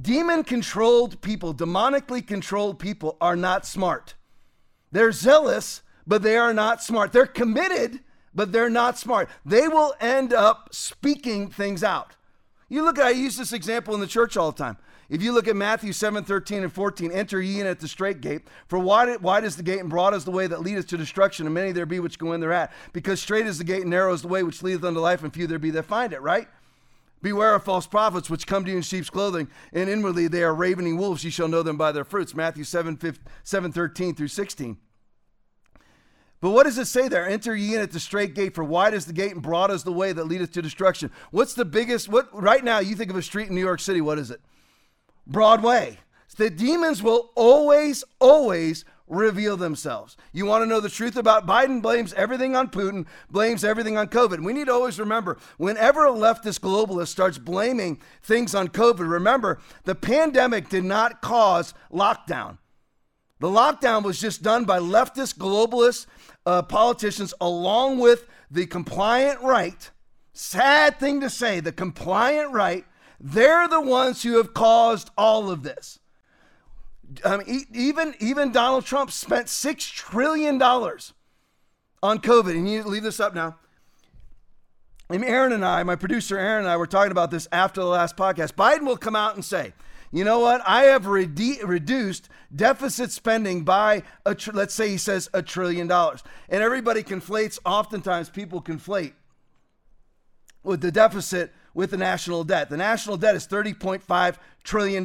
[0.00, 4.14] Demon controlled people, demonically controlled people, are not smart.
[4.90, 7.12] They're zealous, but they are not smart.
[7.12, 8.00] They're committed,
[8.34, 9.28] but they're not smart.
[9.44, 12.16] They will end up speaking things out.
[12.68, 14.78] You look at, I use this example in the church all the time.
[15.10, 18.22] If you look at Matthew 7, 13 and 14, enter ye in at the straight
[18.22, 18.48] gate.
[18.66, 21.44] For wide, wide is the gate and broad is the way that leadeth to destruction,
[21.44, 22.72] and many there be which go in thereat.
[22.94, 25.34] Because straight is the gate and narrow is the way which leadeth unto life, and
[25.34, 26.48] few there be that find it, right?
[27.20, 30.54] Beware of false prophets which come to you in sheep's clothing, and inwardly they are
[30.54, 31.24] ravening wolves.
[31.24, 32.34] Ye shall know them by their fruits.
[32.34, 34.78] Matthew 7, 15, 7 13 through 16.
[36.42, 37.26] But what does it say there?
[37.26, 39.84] Enter ye in at the straight gate, for wide is the gate and broad is
[39.84, 41.12] the way that leadeth to destruction.
[41.30, 44.00] What's the biggest, what right now you think of a street in New York City,
[44.00, 44.40] what is it?
[45.24, 46.00] Broadway.
[46.36, 50.16] The demons will always, always reveal themselves.
[50.32, 54.08] You want to know the truth about Biden blames everything on Putin, blames everything on
[54.08, 54.42] COVID.
[54.42, 59.60] We need to always remember whenever a leftist globalist starts blaming things on COVID, remember
[59.84, 62.58] the pandemic did not cause lockdown.
[63.42, 66.06] The lockdown was just done by leftist globalists
[66.46, 69.90] uh, politicians, along with the compliant right,
[70.32, 72.84] sad thing to say, the compliant right,
[73.20, 75.98] they're the ones who have caused all of this.
[77.24, 81.12] Um, even even Donald Trump spent six trillion dollars
[82.02, 83.56] on COVID, and you leave this up now.
[85.10, 87.86] And Aaron and I, my producer Aaron and I, were talking about this after the
[87.86, 88.54] last podcast.
[88.54, 89.74] Biden will come out and say,
[90.12, 90.60] you know what?
[90.66, 95.86] I have rede- reduced deficit spending by, a tr- let's say he says a trillion
[95.86, 96.22] dollars.
[96.50, 99.14] And everybody conflates, oftentimes people conflate
[100.62, 102.68] with the deficit with the national debt.
[102.68, 105.02] The national debt is $30.5 trillion.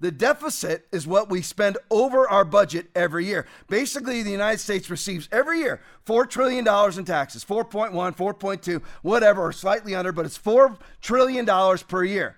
[0.00, 3.46] The deficit is what we spend over our budget every year.
[3.68, 6.66] Basically, the United States receives every year $4 trillion
[6.98, 11.46] in taxes 4.1, 4.2, whatever, or slightly under, but it's $4 trillion
[11.88, 12.36] per year.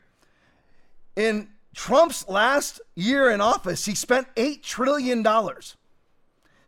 [1.16, 5.22] In Trump's last year in office, he spent $8 trillion.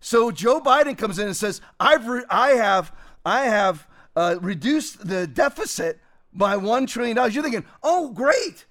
[0.00, 2.92] So Joe Biden comes in and says, I've re- I have,
[3.24, 5.98] I have uh, reduced the deficit
[6.34, 7.16] by $1 trillion.
[7.32, 8.66] You're thinking, oh, great.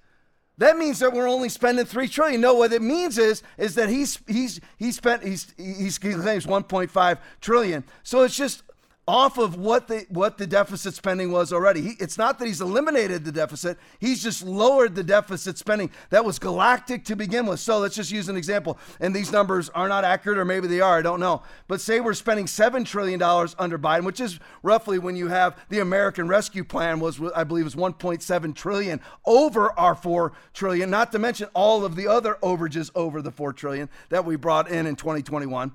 [0.58, 2.40] That means that we're only spending three trillion.
[2.40, 6.46] No, what it means is is that he's he's he spent he's he's he claims
[6.46, 7.84] 1.5 trillion.
[8.02, 8.64] So it's just
[9.08, 11.80] off of what the what the deficit spending was already.
[11.80, 16.26] He, it's not that he's eliminated the deficit; he's just lowered the deficit spending that
[16.26, 17.58] was galactic to begin with.
[17.58, 18.78] So let's just use an example.
[19.00, 20.98] And these numbers are not accurate, or maybe they are.
[20.98, 21.42] I don't know.
[21.68, 25.58] But say we're spending seven trillion dollars under Biden, which is roughly when you have
[25.70, 30.90] the American Rescue Plan was, I believe, was 1.7 trillion over our four trillion.
[30.90, 34.70] Not to mention all of the other overages over the four trillion that we brought
[34.70, 35.72] in in 2021.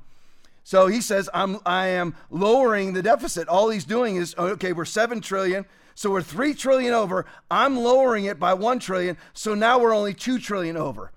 [0.63, 3.47] So he says, I'm, I am lowering the deficit.
[3.47, 5.65] All he's doing is, oh, okay, we're 7 trillion.
[5.95, 7.25] So we're 3 trillion over.
[7.51, 9.17] I'm lowering it by 1 trillion.
[9.33, 11.11] So now we're only 2 trillion over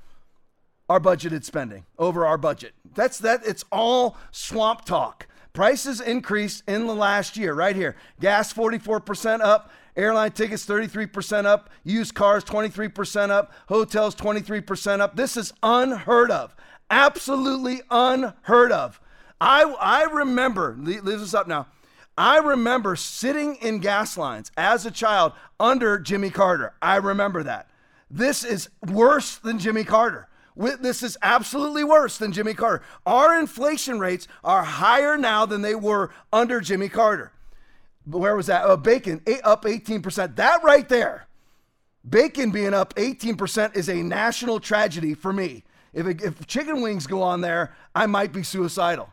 [0.89, 2.73] our budgeted spending, over our budget.
[2.95, 3.45] That's that.
[3.45, 5.27] It's all swamp talk.
[5.53, 7.97] Prices increased in the last year, right here.
[8.21, 15.17] Gas 44% up, airline tickets 33% up, used cars 23% up, hotels 23% up.
[15.17, 16.55] This is unheard of.
[16.91, 19.01] Absolutely unheard of.
[19.41, 21.67] I I remember, leave this up now.
[22.19, 26.73] I remember sitting in gas lines as a child under Jimmy Carter.
[26.81, 27.69] I remember that.
[28.11, 30.29] This is worse than Jimmy Carter.
[30.57, 32.83] This is absolutely worse than Jimmy Carter.
[33.05, 37.33] Our inflation rates are higher now than they were under Jimmy Carter.
[38.07, 38.65] Where was that?
[38.65, 40.37] Uh, bacon up 18%.
[40.37, 41.27] That right there,
[42.09, 45.65] bacon being up 18% is a national tragedy for me.
[45.93, 49.11] If, it, if chicken wings go on there, I might be suicidal.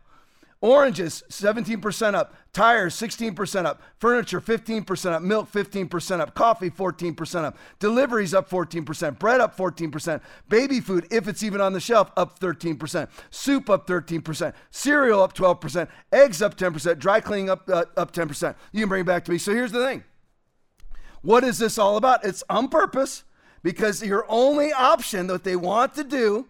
[0.63, 2.33] Oranges, 17% up.
[2.53, 3.81] Tires, 16% up.
[3.97, 5.21] Furniture, 15% up.
[5.21, 6.33] Milk, 15% up.
[6.35, 7.57] Coffee, 14% up.
[7.79, 9.19] Deliveries up 14%.
[9.19, 10.21] Bread up 14%.
[10.47, 13.09] Baby food, if it's even on the shelf, up 13%.
[13.29, 14.53] Soup up 13%.
[14.71, 15.89] Cereal up 12%.
[16.13, 16.97] Eggs up 10%.
[16.97, 18.55] Dry cleaning up, uh, up 10%.
[18.71, 19.37] You can bring it back to me.
[19.37, 20.05] So here's the thing
[21.23, 22.23] what is this all about?
[22.23, 23.25] It's on purpose
[23.63, 26.47] because your only option that they want to do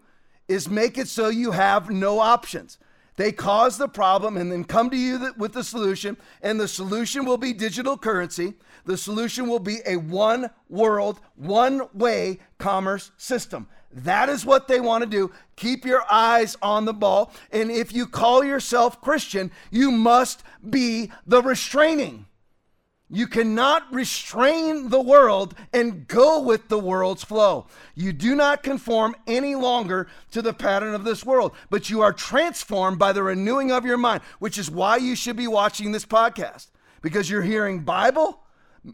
[0.47, 2.78] is make it so you have no options.
[3.15, 7.26] They cause the problem and then come to you with the solution, and the solution
[7.26, 8.56] will be digital currency.
[8.86, 13.67] The solution will be a one world, one way commerce system.
[13.91, 15.32] That is what they want to do.
[15.56, 17.32] Keep your eyes on the ball.
[17.52, 22.26] And if you call yourself Christian, you must be the restraining.
[23.13, 27.67] You cannot restrain the world and go with the world's flow.
[27.93, 32.12] You do not conform any longer to the pattern of this world, but you are
[32.12, 36.08] transformed by the renewing of your mind, which is why you should be watching this
[36.08, 36.69] podcast
[37.04, 38.42] because you're hearing Bible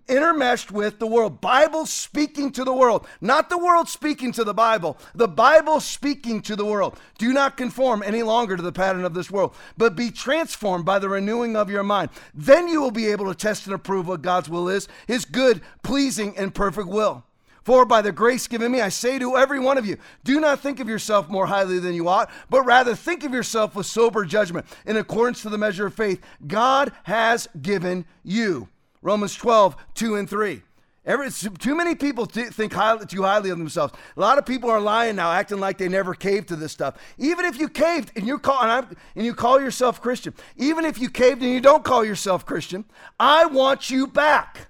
[0.07, 1.41] intermeshed with the world.
[1.41, 4.97] Bible speaking to the world, not the world speaking to the Bible.
[5.15, 6.99] The Bible speaking to the world.
[7.17, 10.99] Do not conform any longer to the pattern of this world, but be transformed by
[10.99, 12.09] the renewing of your mind.
[12.33, 15.61] Then you will be able to test and approve what God's will is, his good,
[15.83, 17.23] pleasing, and perfect will.
[17.63, 20.59] For by the grace given me, I say to every one of you, do not
[20.59, 24.25] think of yourself more highly than you ought, but rather think of yourself with sober
[24.25, 28.69] judgment in accordance to the measure of faith God has given you.
[29.01, 30.61] Romans 12, 2 and 3.
[31.05, 33.93] Every, too many people think highly, too highly of themselves.
[34.15, 36.97] A lot of people are lying now, acting like they never caved to this stuff.
[37.17, 40.99] Even if you caved and you call and, and you call yourself Christian, even if
[40.99, 42.85] you caved and you don't call yourself Christian,
[43.19, 44.69] I want you back.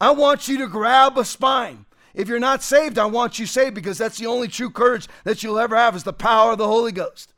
[0.00, 1.86] I want you to grab a spine.
[2.14, 5.42] If you're not saved, I want you saved because that's the only true courage that
[5.42, 7.32] you'll ever have is the power of the Holy Ghost.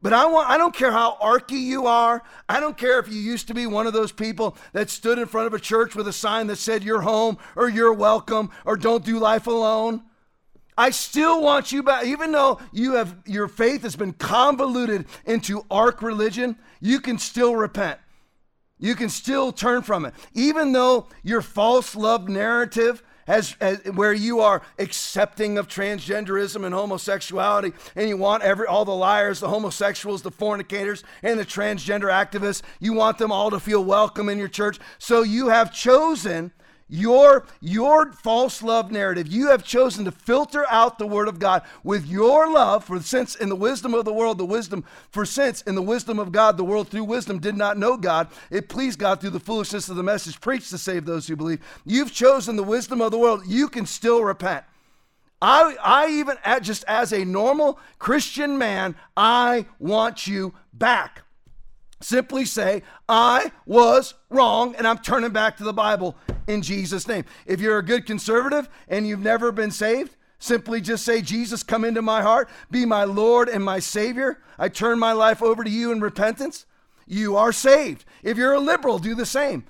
[0.00, 2.22] But I want I don't care how arky you are.
[2.48, 5.26] I don't care if you used to be one of those people that stood in
[5.26, 8.76] front of a church with a sign that said you're home or you're welcome or
[8.76, 10.02] don't do life alone.
[10.76, 15.66] I still want you back even though you have your faith has been convoluted into
[15.68, 17.98] arc religion, you can still repent.
[18.78, 20.14] You can still turn from it.
[20.34, 26.74] Even though your false love narrative as, as where you are accepting of transgenderism and
[26.74, 32.10] homosexuality, and you want every all the liars, the homosexuals, the fornicators, and the transgender
[32.10, 34.78] activists, you want them all to feel welcome in your church.
[34.98, 36.52] So you have chosen
[36.88, 41.62] your your false love narrative you have chosen to filter out the word of god
[41.84, 45.62] with your love for since in the wisdom of the world the wisdom for since
[45.62, 48.28] in the wisdom of god the world through wisdom did not know god.
[48.50, 51.60] It pleased god through the foolishness of the message preached to save those who believe.
[51.84, 53.42] You've chosen the wisdom of the world.
[53.46, 54.64] You can still repent.
[55.40, 61.22] I, I even, just as a normal Christian man, I want you back.
[62.00, 67.24] Simply say, I was wrong and I'm turning back to the Bible in Jesus' name.
[67.46, 71.84] If you're a good conservative and you've never been saved, simply just say, Jesus, come
[71.84, 74.40] into my heart, be my Lord and my Savior.
[74.58, 76.66] I turn my life over to you in repentance.
[77.06, 78.04] You are saved.
[78.22, 79.64] If you're a liberal, do the same.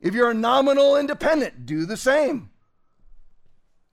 [0.00, 2.50] If you're a nominal independent, do the same.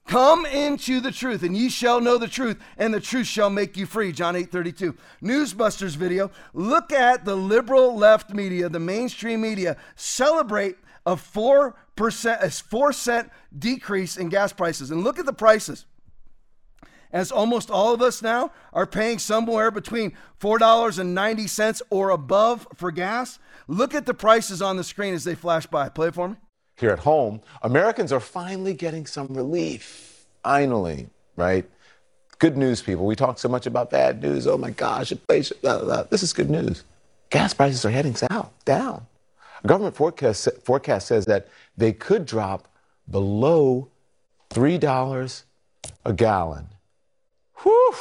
[0.08, 3.76] Come into the truth, and ye shall know the truth, and the truth shall make
[3.76, 4.12] you free.
[4.12, 4.96] John 8 32.
[5.22, 6.30] Newsbusters video.
[6.54, 11.74] Look at the liberal left media, the mainstream media, celebrate a 4%,
[12.44, 14.92] a 4 cent decrease in gas prices.
[14.92, 15.86] And look at the prices.
[17.12, 23.40] As almost all of us now are paying somewhere between $4.90 or above for gas.
[23.68, 25.90] Look at the prices on the screen as they flash by.
[25.90, 26.36] Play it for me
[26.78, 30.26] here at home, Americans are finally getting some relief.
[30.44, 31.66] Finally, right?
[32.40, 33.06] Good news, people.
[33.06, 34.46] We talk so much about bad news.
[34.46, 36.04] Oh my gosh, blah, blah, blah.
[36.04, 36.84] this is good news.
[37.30, 39.08] Gas prices are heading south, down.
[39.64, 41.48] A government forecast, forecast says that
[41.78, 42.68] they could drop
[43.10, 43.90] below
[44.52, 45.44] $3
[46.06, 46.68] a gallon.
[47.64, 47.96] Whew.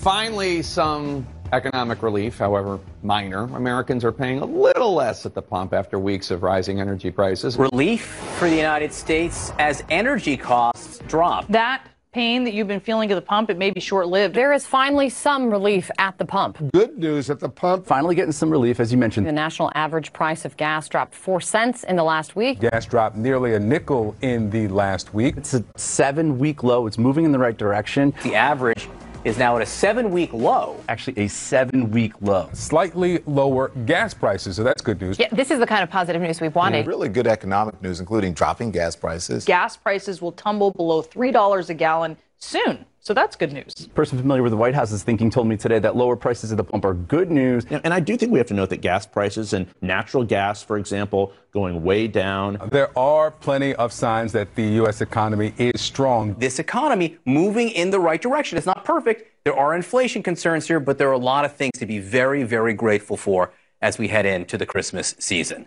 [0.00, 3.42] Finally, some economic relief, however minor.
[3.54, 7.58] Americans are paying a little less at the pump after weeks of rising energy prices.
[7.58, 8.06] Relief
[8.38, 11.46] for the United States as energy costs drop.
[11.48, 14.34] That pain that you've been feeling at the pump, it may be short lived.
[14.34, 16.56] There is finally some relief at the pump.
[16.72, 17.86] Good news at the pump.
[17.86, 19.26] Finally getting some relief, as you mentioned.
[19.26, 22.60] The national average price of gas dropped 4 cents in the last week.
[22.60, 25.36] Gas dropped nearly a nickel in the last week.
[25.36, 26.86] It's a seven week low.
[26.86, 28.14] It's moving in the right direction.
[28.22, 28.88] The average
[29.24, 30.76] is now at a seven week low.
[30.88, 32.48] Actually, a seven week low.
[32.52, 35.18] Slightly lower gas prices, so that's good news.
[35.18, 36.86] Yeah, this is the kind of positive news we've wanted.
[36.86, 39.44] Really good economic news, including dropping gas prices.
[39.44, 42.84] Gas prices will tumble below $3 a gallon soon.
[43.02, 43.72] So that's good news.
[43.86, 46.58] A person familiar with the White House's thinking told me today that lower prices at
[46.58, 47.64] the pump are good news.
[47.70, 50.76] And I do think we have to note that gas prices and natural gas, for
[50.76, 52.58] example, going way down.
[52.70, 55.00] There are plenty of signs that the U.S.
[55.00, 56.34] economy is strong.
[56.34, 58.58] This economy moving in the right direction.
[58.58, 59.44] It's not perfect.
[59.44, 62.42] There are inflation concerns here, but there are a lot of things to be very,
[62.42, 65.66] very grateful for as we head into the Christmas season.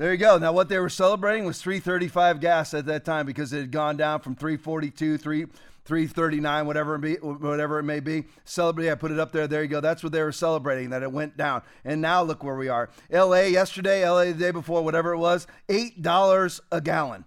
[0.00, 0.38] There you go.
[0.38, 3.98] Now, what they were celebrating was 335 gas at that time because it had gone
[3.98, 5.44] down from 342, 3,
[5.84, 8.24] 339, whatever it, be, whatever it may be.
[8.46, 8.90] Celebrate.
[8.90, 9.46] I put it up there.
[9.46, 9.82] There you go.
[9.82, 11.60] That's what they were celebrating, that it went down.
[11.84, 12.88] And now look where we are.
[13.12, 17.26] LA yesterday, LA the day before, whatever it was, $8 a gallon.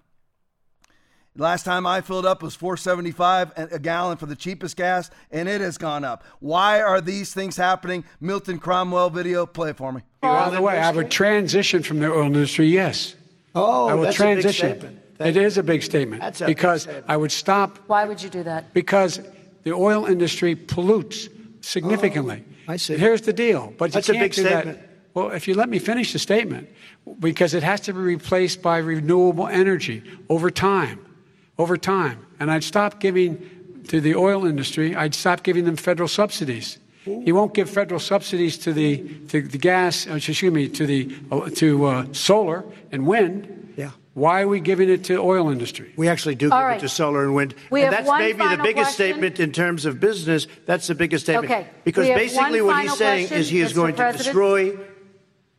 [1.36, 5.61] Last time I filled up was 475 a gallon for the cheapest gas, and it
[5.61, 6.23] has gone up.
[6.39, 8.03] Why are these things happening?
[8.21, 10.01] Milton Cromwell video, play it for me.
[10.21, 13.15] By the way, I would transition from the oil industry, yes.
[13.55, 14.67] Oh, I would that's transition.
[14.67, 14.99] a big statement.
[15.19, 17.05] It is a big statement That's a big because statement.
[17.07, 18.73] I would stop Why would you do that?
[18.73, 19.21] because
[19.63, 21.29] the oil industry pollutes
[21.61, 22.43] significantly.
[22.67, 22.97] Oh, I see.
[22.97, 24.79] Here's the deal, but That's you a can't big do statement.
[24.79, 24.89] that.
[25.13, 26.67] Well, if you let me finish the statement,
[27.19, 30.99] because it has to be replaced by renewable energy over time,
[31.58, 34.95] over time, and I'd stop giving to the oil industry.
[34.95, 36.78] I'd stop giving them federal subsidies.
[37.06, 38.97] He won't give federal subsidies to the
[39.28, 40.08] to the gas.
[40.08, 43.74] uh, Excuse me, to the uh, to uh, solar and wind.
[43.76, 43.91] Yeah.
[44.14, 45.91] Why are we giving it to oil industry?
[45.97, 46.78] We actually do All give right.
[46.78, 47.56] it to solar and wind.
[47.72, 49.14] We and have that's one maybe the biggest question.
[49.14, 50.47] statement in terms of business.
[50.66, 51.51] That's the biggest statement.
[51.51, 51.68] Okay.
[51.84, 53.76] Because basically what he's final saying question, is he is Mr.
[53.76, 54.78] going to destroy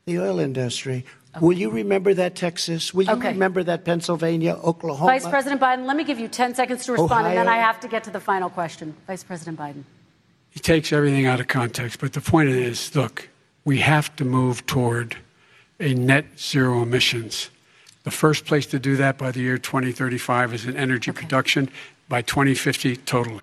[0.07, 1.05] the oil industry.
[1.41, 2.95] Will you remember that Texas?
[2.95, 3.29] Will you Okay.
[3.33, 5.11] remember that Pennsylvania, Oklahoma?
[5.13, 7.81] Vice President Biden, let me give you 10 seconds to respond, and then I have
[7.81, 8.95] to get to the final question.
[9.07, 9.85] Vice President Biden.
[10.51, 11.99] he takes everything out of context.
[11.99, 13.29] But the point is, look,
[13.65, 15.17] we have to move toward
[15.81, 17.51] a net zero emissions.
[18.05, 21.69] The first place to do that by the year 2035 is in energy production.
[22.09, 23.41] By 2050, totally.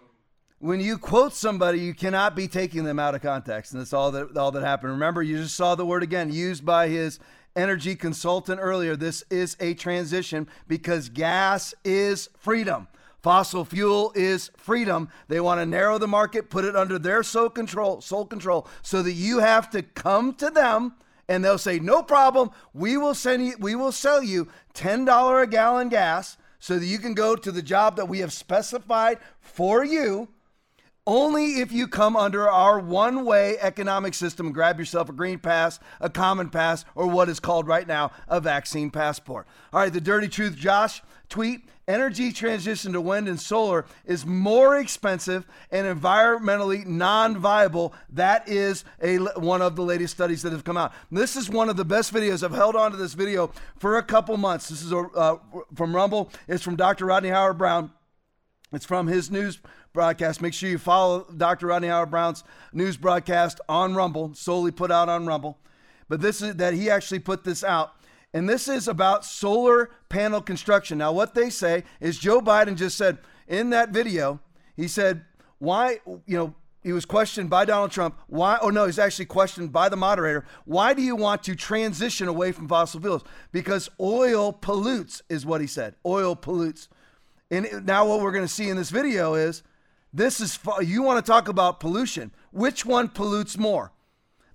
[0.62, 4.12] When you quote somebody, you cannot be taking them out of context, and that's all
[4.12, 4.94] that all that happened.
[4.94, 7.20] Remember, you just saw the word again used by his
[7.56, 8.96] energy consultant earlier.
[8.96, 12.88] This is a transition because gas is freedom.
[13.24, 15.10] Fossil fuel is freedom.
[15.28, 19.02] They want to narrow the market, put it under their sole control, sole control, so
[19.02, 20.94] that you have to come to them
[21.28, 22.52] and they'll say, "No problem.
[22.74, 23.56] We will send you.
[23.60, 27.52] We will sell you ten dollar a gallon gas." So that you can go to
[27.52, 30.28] the job that we have specified for you,
[31.12, 35.78] only if you come under our one way economic system grab yourself a green pass,
[36.00, 39.46] a common pass, or what is called right now a vaccine passport.
[39.74, 44.78] All right, the dirty truth, Josh, tweet energy transition to wind and solar is more
[44.78, 47.94] expensive and environmentally non viable.
[48.10, 50.94] That is a, one of the latest studies that have come out.
[51.12, 52.42] This is one of the best videos.
[52.42, 54.70] I've held on to this video for a couple months.
[54.70, 55.38] This is a, uh,
[55.76, 57.06] from Rumble, it's from Dr.
[57.08, 57.92] Rodney Howard-Browne.
[58.74, 59.60] It's from his news
[59.94, 60.42] broadcast.
[60.42, 61.68] Make sure you follow Dr.
[61.68, 65.58] Rodney Howard-Browne's news broadcast on Rumble, solely put out on Rumble.
[66.08, 67.94] But this is that he actually put this out.
[68.34, 70.98] And this is about solar panel construction.
[70.98, 73.18] Now, what they say is Joe Biden just said
[73.48, 74.40] in that video,
[74.76, 75.26] he said,
[75.60, 78.18] why, you know, he was questioned by Donald Trump.
[78.28, 78.58] Why?
[78.62, 80.46] Oh no, he's actually questioned by the moderator.
[80.66, 83.24] Why do you want to transition away from fossil fuels?
[83.52, 85.96] Because oil pollutes, is what he said.
[86.06, 86.90] Oil pollutes.
[87.52, 89.62] And now what we're going to see in this video is
[90.14, 92.32] this is you want to talk about pollution.
[92.52, 93.92] Which one pollutes more?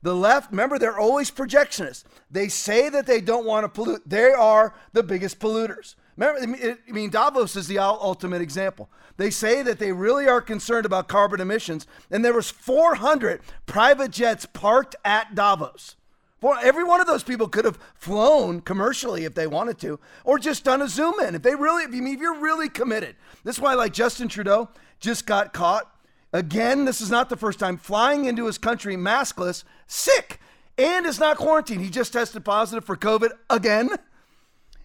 [0.03, 2.05] The left, remember, they're always projectionists.
[2.31, 4.03] They say that they don't want to pollute.
[4.07, 5.97] They are the biggest polluters.
[6.17, 6.41] Remember,
[6.89, 8.89] I mean, Davos is the ultimate example.
[9.17, 14.11] They say that they really are concerned about carbon emissions, and there was 400 private
[14.11, 15.97] jets parked at Davos.
[16.41, 20.39] For every one of those people could have flown commercially if they wanted to, or
[20.39, 21.35] just done a zoom in.
[21.35, 24.69] If they really, if, you, if you're really committed, this is why, like Justin Trudeau,
[25.01, 25.91] just got caught
[26.33, 26.85] again.
[26.85, 30.41] This is not the first time flying into his country maskless, sick,
[30.79, 31.81] and is not quarantined.
[31.81, 33.91] He just tested positive for COVID again.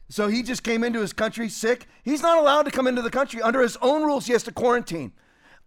[0.10, 1.88] So he just came into his country sick.
[2.04, 4.26] He's not allowed to come into the country under his own rules.
[4.26, 5.14] He has to quarantine.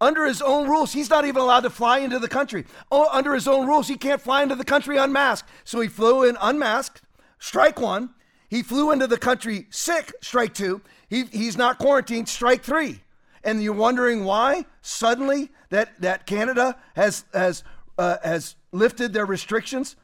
[0.01, 2.67] Under his own rules, he's not even allowed to fly into the country.
[2.91, 5.49] Oh, under his own rules, he can't fly into the country unmasked.
[5.65, 7.03] So he flew in unmasked,
[7.39, 8.11] strike one.
[8.51, 10.83] He flew into the country sick, strike two.
[11.09, 13.01] He, he's not quarantined, strike three.
[13.45, 17.63] And you're wondering why suddenly that that Canada has has
[17.99, 19.97] uh, has lifted their restrictions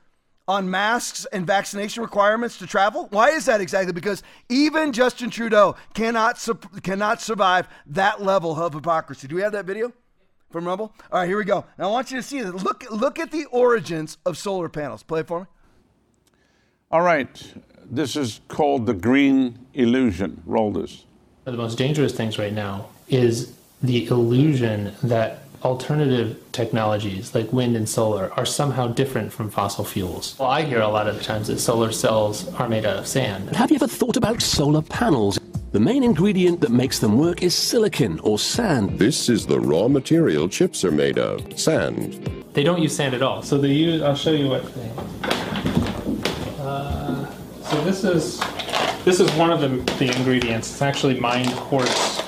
[0.47, 3.07] on masks and vaccination requirements to travel.
[3.11, 3.93] Why is that exactly?
[3.93, 6.47] Because even Justin Trudeau cannot
[6.83, 9.29] cannot survive that level of hypocrisy.
[9.29, 9.93] Do we have that video?
[10.51, 10.93] From Rumble?
[11.13, 11.65] All right, here we go.
[11.79, 12.51] Now I want you to see this.
[12.65, 15.05] Look, look at the origins of solar panels.
[15.05, 15.47] Play it for me.
[16.91, 17.55] All right,
[17.89, 20.43] this is called the green illusion.
[20.45, 21.05] Roll this.
[21.45, 23.53] The most dangerous things right now is
[23.83, 30.37] the illusion that alternative technologies like wind and solar are somehow different from fossil fuels.
[30.39, 33.07] Well, I hear a lot of the times that solar cells are made out of
[33.07, 33.55] sand.
[33.57, 35.39] Have you ever thought about solar panels?
[35.73, 38.99] The main ingredient that makes them work is silicon or sand.
[38.99, 42.45] This is the raw material chips are made of sand.
[42.55, 43.43] They don't use sand at all.
[43.43, 44.91] So they use, I'll show you what they.
[46.59, 47.31] Uh,
[47.63, 48.41] so this is
[49.05, 50.73] this is one of the, the ingredients.
[50.73, 52.21] It's actually mined quartz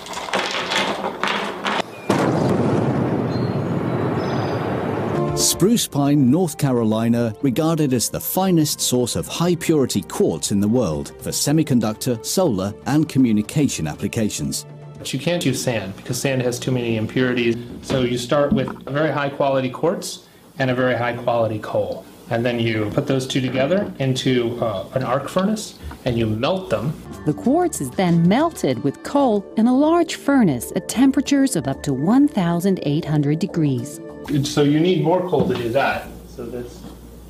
[5.63, 10.67] Spruce Pine, North Carolina, regarded as the finest source of high purity quartz in the
[10.67, 14.67] world for semiconductor, solar, and communication applications.
[14.99, 17.57] But you can't use sand because sand has too many impurities.
[17.83, 20.27] So you start with a very high quality quartz
[20.59, 22.05] and a very high quality coal.
[22.31, 26.71] And then you put those two together into uh, an arc furnace and you melt
[26.71, 26.93] them.
[27.25, 31.85] The quartz is then melted with coal in a large furnace at temperatures of up
[31.85, 34.01] to 1,800 degrees.
[34.45, 36.07] So you need more coal to do that.
[36.29, 36.83] So this,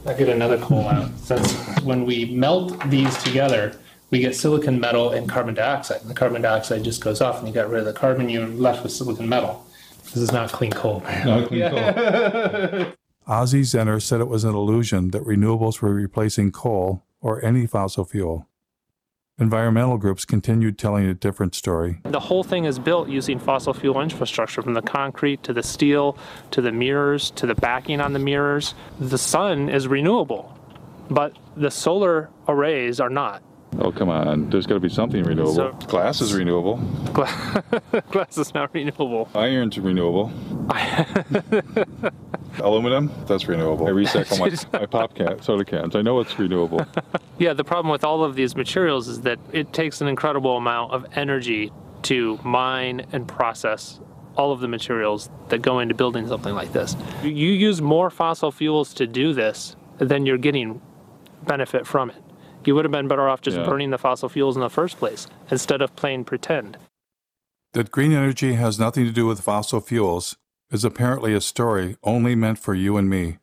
[0.07, 1.11] I get another coal out.
[1.19, 3.79] Since when we melt these together,
[4.11, 6.03] we get silicon metal and carbon dioxide.
[6.03, 8.29] And the carbon dioxide just goes off, and you got rid of the carbon.
[8.29, 9.67] You're left with silicon metal.
[10.05, 11.01] This is not clean coal.
[11.25, 12.93] Not clean coal.
[13.27, 18.05] Ozzie Zehner said it was an illusion that renewables were replacing coal or any fossil
[18.05, 18.47] fuel.
[19.39, 22.01] Environmental groups continued telling a different story.
[22.05, 26.19] The whole thing is built using fossil fuel infrastructure from the concrete to the steel
[26.51, 28.75] to the mirrors to the backing on the mirrors.
[29.01, 30.57] The sun is renewable,
[31.11, 33.43] but the solar arrays are not.
[33.79, 34.51] Oh, come on.
[34.51, 35.55] There's got to be something renewable.
[35.55, 36.77] So, glass is renewable.
[38.11, 39.29] glass is not renewable.
[39.35, 40.33] Iron's renewable.
[42.61, 43.87] Aluminum, that's renewable.
[43.87, 45.97] I recycle my, my pop can, soda cans.
[45.97, 46.87] I know it's renewable.
[47.39, 50.93] yeah, the problem with all of these materials is that it takes an incredible amount
[50.93, 54.01] of energy to mine and process
[54.37, 56.95] all of the materials that go into building something like this.
[57.23, 60.81] You use more fossil fuels to do this than you're getting
[61.45, 62.23] benefit from it.
[62.67, 63.65] You would have been better off just yeah.
[63.65, 66.79] burning the fossil fuels in the first place instead of playing pretend.
[67.73, 70.37] That green energy has nothing to do with fossil fuels
[70.71, 73.39] is apparently a story only meant for you and me.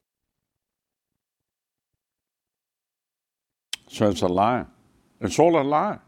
[3.88, 4.66] So it's a lie.
[5.20, 6.00] It's all a lie.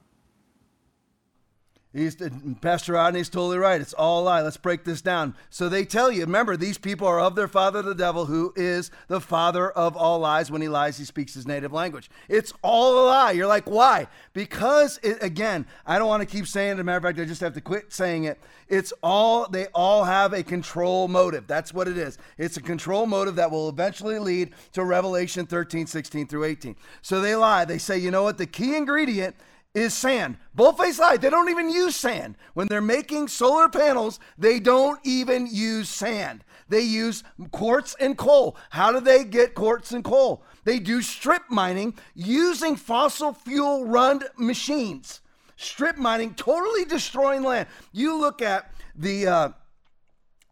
[1.94, 2.16] He's,
[2.62, 3.82] Pastor Rodney's totally right.
[3.82, 4.42] It's all a lie.
[4.42, 5.36] Let's break this down.
[5.50, 8.92] So they tell you, remember, these people are of their father, the devil, who is
[9.10, 10.50] the father of all lies.
[10.50, 12.10] When he lies, he speaks his native language.
[12.30, 13.32] It's all a lie.
[13.32, 14.08] You're like, why?
[14.32, 16.74] Because, it, again, I don't want to keep saying it.
[16.76, 18.40] As a matter of fact, I just have to quit saying it.
[18.70, 21.46] It's all, they all have a control motive.
[21.46, 22.18] That's what it is.
[22.38, 26.78] It's a control motive that will eventually lead to Revelation 13, 16 through 18.
[27.02, 27.66] So they lie.
[27.66, 28.38] They say, you know what?
[28.38, 29.36] The key ingredient
[29.74, 30.38] is sand.
[30.54, 31.18] Both-faced lie.
[31.18, 32.36] They don't even use sand.
[32.54, 36.44] When they're making solar panels, they don't even use sand.
[36.68, 38.58] They use quartz and coal.
[38.70, 40.44] How do they get quartz and coal?
[40.64, 45.22] They do strip mining using fossil fuel run machines.
[45.58, 47.68] Strip mining, totally destroying land.
[47.92, 49.50] You look at the uh,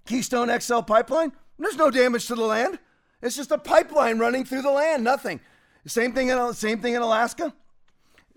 [0.06, 2.80] Keystone XL pipeline, there's no damage to the land.
[3.22, 5.40] It's just a pipeline running through the land, nothing.
[5.86, 7.54] Same thing in, same thing in Alaska.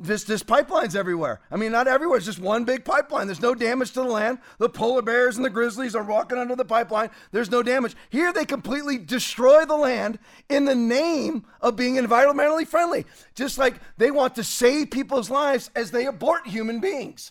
[0.03, 1.41] This this pipelines everywhere.
[1.49, 2.17] I mean, not everywhere.
[2.17, 3.29] It's just one big pipeline.
[3.29, 4.39] There's no damage to the land.
[4.59, 7.11] The polar bears and the grizzlies are walking under the pipeline.
[7.31, 7.95] There's no damage.
[8.11, 13.07] Here, they completely destroy the land in the name of being environmentally friendly.
[13.37, 17.31] Just like they want to save people's lives as they abort human beings.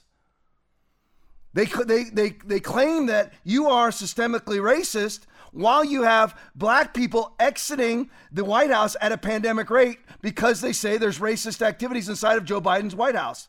[1.53, 7.33] They, they, they, they claim that you are systemically racist while you have black people
[7.39, 12.37] exiting the White House at a pandemic rate because they say there's racist activities inside
[12.37, 13.47] of Joe Biden's White House.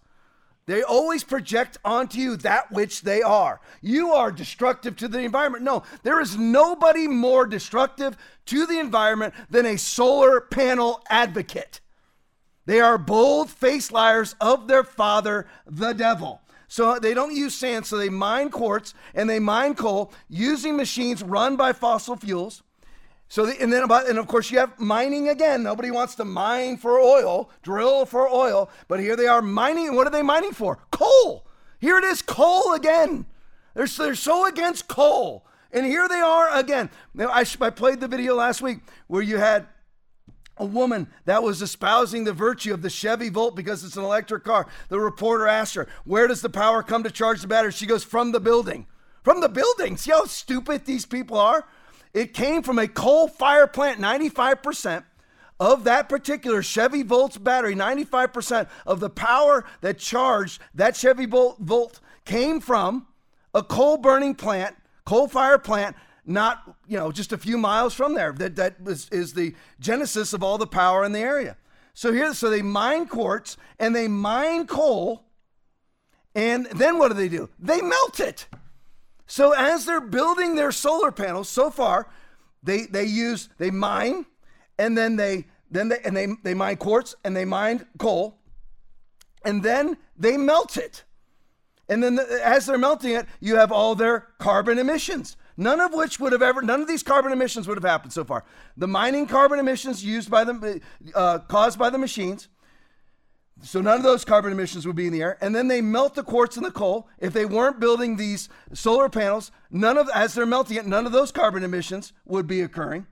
[0.66, 3.60] They always project onto you that which they are.
[3.80, 5.64] You are destructive to the environment.
[5.64, 11.80] No, there is nobody more destructive to the environment than a solar panel advocate.
[12.64, 16.41] They are bold faced liars of their father, the devil.
[16.72, 21.22] So they don't use sand, so they mine quartz and they mine coal using machines
[21.22, 22.62] run by fossil fuels.
[23.28, 25.62] So the, and then about and of course you have mining again.
[25.62, 29.94] Nobody wants to mine for oil, drill for oil, but here they are mining.
[29.94, 30.78] What are they mining for?
[30.90, 31.44] Coal.
[31.78, 33.26] Here it is, coal again.
[33.74, 35.44] They're, they're so against coal.
[35.72, 36.88] And here they are again.
[37.12, 39.66] Now, I, I played the video last week where you had
[40.56, 44.44] a woman that was espousing the virtue of the Chevy Volt because it's an electric
[44.44, 44.66] car.
[44.88, 47.72] The reporter asked her, Where does the power come to charge the battery?
[47.72, 48.86] She goes, From the building.
[49.22, 49.96] From the building.
[49.96, 51.66] See how stupid these people are?
[52.12, 55.04] It came from a coal fire plant, 95%
[55.58, 61.58] of that particular Chevy Volt's battery, 95% of the power that charged that Chevy Volt,
[61.58, 63.06] Volt came from
[63.54, 68.14] a coal burning plant, coal fire plant, not you know just a few miles from
[68.14, 68.32] there.
[68.32, 71.56] That that was, is the genesis of all the power in the area.
[71.94, 75.24] So here, so they mine quartz and they mine coal,
[76.34, 77.50] and then what do they do?
[77.58, 78.46] They melt it.
[79.26, 82.08] So as they're building their solar panels, so far,
[82.62, 84.26] they they use they mine,
[84.78, 88.38] and then they then they and they they mine quartz and they mine coal,
[89.44, 91.04] and then they melt it.
[91.88, 95.36] And then the, as they're melting it, you have all their carbon emissions.
[95.62, 98.24] None of which would have ever, none of these carbon emissions would have happened so
[98.24, 98.44] far.
[98.76, 100.80] The mining carbon emissions used by the,
[101.14, 102.48] uh, caused by the machines.
[103.62, 105.38] So none of those carbon emissions would be in the air.
[105.40, 107.08] And then they melt the quartz and the coal.
[107.20, 111.12] If they weren't building these solar panels, none of, as they're melting it, none of
[111.12, 113.06] those carbon emissions would be occurring.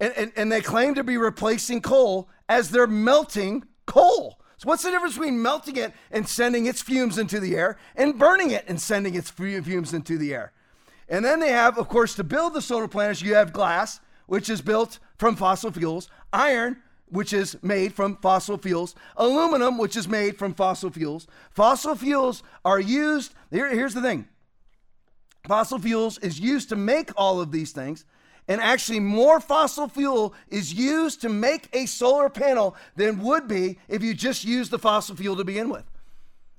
[0.00, 4.40] And, and, and they claim to be replacing coal as they're melting coal.
[4.56, 8.18] So what's the difference between melting it and sending its fumes into the air and
[8.18, 10.52] burning it and sending its fumes into the air?
[11.10, 14.48] And then they have, of course, to build the solar panels, you have glass, which
[14.48, 16.76] is built from fossil fuels, iron,
[17.08, 21.26] which is made from fossil fuels, aluminum, which is made from fossil fuels.
[21.50, 24.28] Fossil fuels are used, here, here's the thing
[25.46, 28.04] fossil fuels is used to make all of these things.
[28.46, 33.78] And actually, more fossil fuel is used to make a solar panel than would be
[33.88, 35.84] if you just used the fossil fuel to begin with.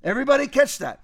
[0.03, 1.01] Everybody catch that.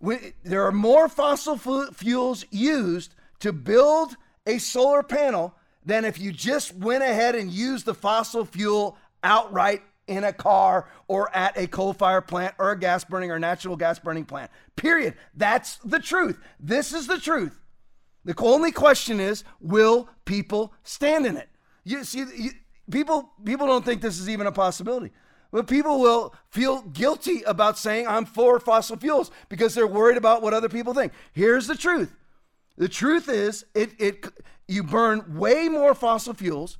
[0.00, 4.16] There are more fossil fuels used to build
[4.46, 9.82] a solar panel than if you just went ahead and used the fossil fuel outright
[10.06, 13.76] in a car or at a coal fire plant or a gas burning or natural
[13.76, 14.50] gas burning plant.
[14.76, 15.14] Period.
[15.34, 16.38] That's the truth.
[16.60, 17.58] This is the truth.
[18.24, 21.48] The only question is, will people stand in it?
[21.84, 22.50] You see, you,
[22.90, 25.12] people people don't think this is even a possibility.
[25.50, 30.42] But people will feel guilty about saying I'm for fossil fuels because they're worried about
[30.42, 31.12] what other people think.
[31.32, 32.14] Here's the truth.
[32.76, 34.26] The truth is it it
[34.68, 36.78] you burn way more fossil fuels,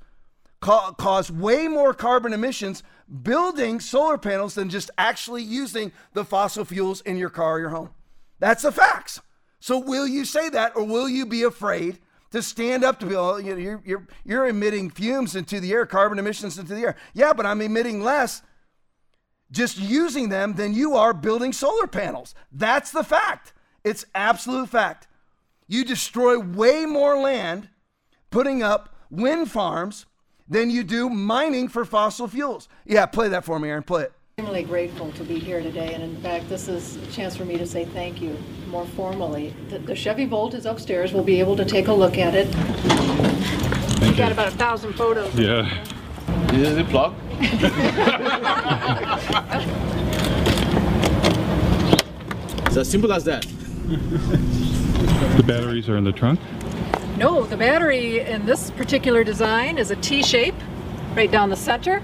[0.61, 2.83] ca- cause way more carbon emissions
[3.23, 7.69] building solar panels than just actually using the fossil fuels in your car or your
[7.71, 7.91] home.
[8.39, 9.21] That's the facts.
[9.61, 11.99] So will you say that, or will you be afraid
[12.33, 13.17] to stand up to be?
[13.17, 16.97] Oh, you're you're you're emitting fumes into the air, carbon emissions into the air.
[17.15, 18.43] Yeah, but I'm emitting less
[19.51, 22.35] just using them than you are building solar panels.
[22.53, 23.53] That's the fact.
[23.85, 25.07] It's absolute fact.
[25.69, 27.69] You destroy way more land
[28.31, 30.07] putting up wind farms
[30.49, 32.69] than you do mining for fossil fuels.
[32.85, 33.83] Yeah, play that for me, Aaron.
[33.83, 34.13] Play it.
[34.39, 37.57] Extremely grateful to be here today, and in fact, this is a chance for me
[37.57, 38.37] to say thank you
[38.69, 39.55] more formally.
[39.71, 41.15] The, the Chevy Volt is upstairs.
[41.15, 42.49] We'll be able to take a look at it.
[42.49, 45.35] Thank We've got about a thousand photos.
[45.35, 45.96] Yeah.
[46.57, 47.15] Is it plug?
[52.67, 53.43] it's as simple as that.
[55.37, 56.41] The batteries are in the trunk?
[57.19, 60.55] No, the battery in this particular design is a T shape
[61.15, 62.03] right down the center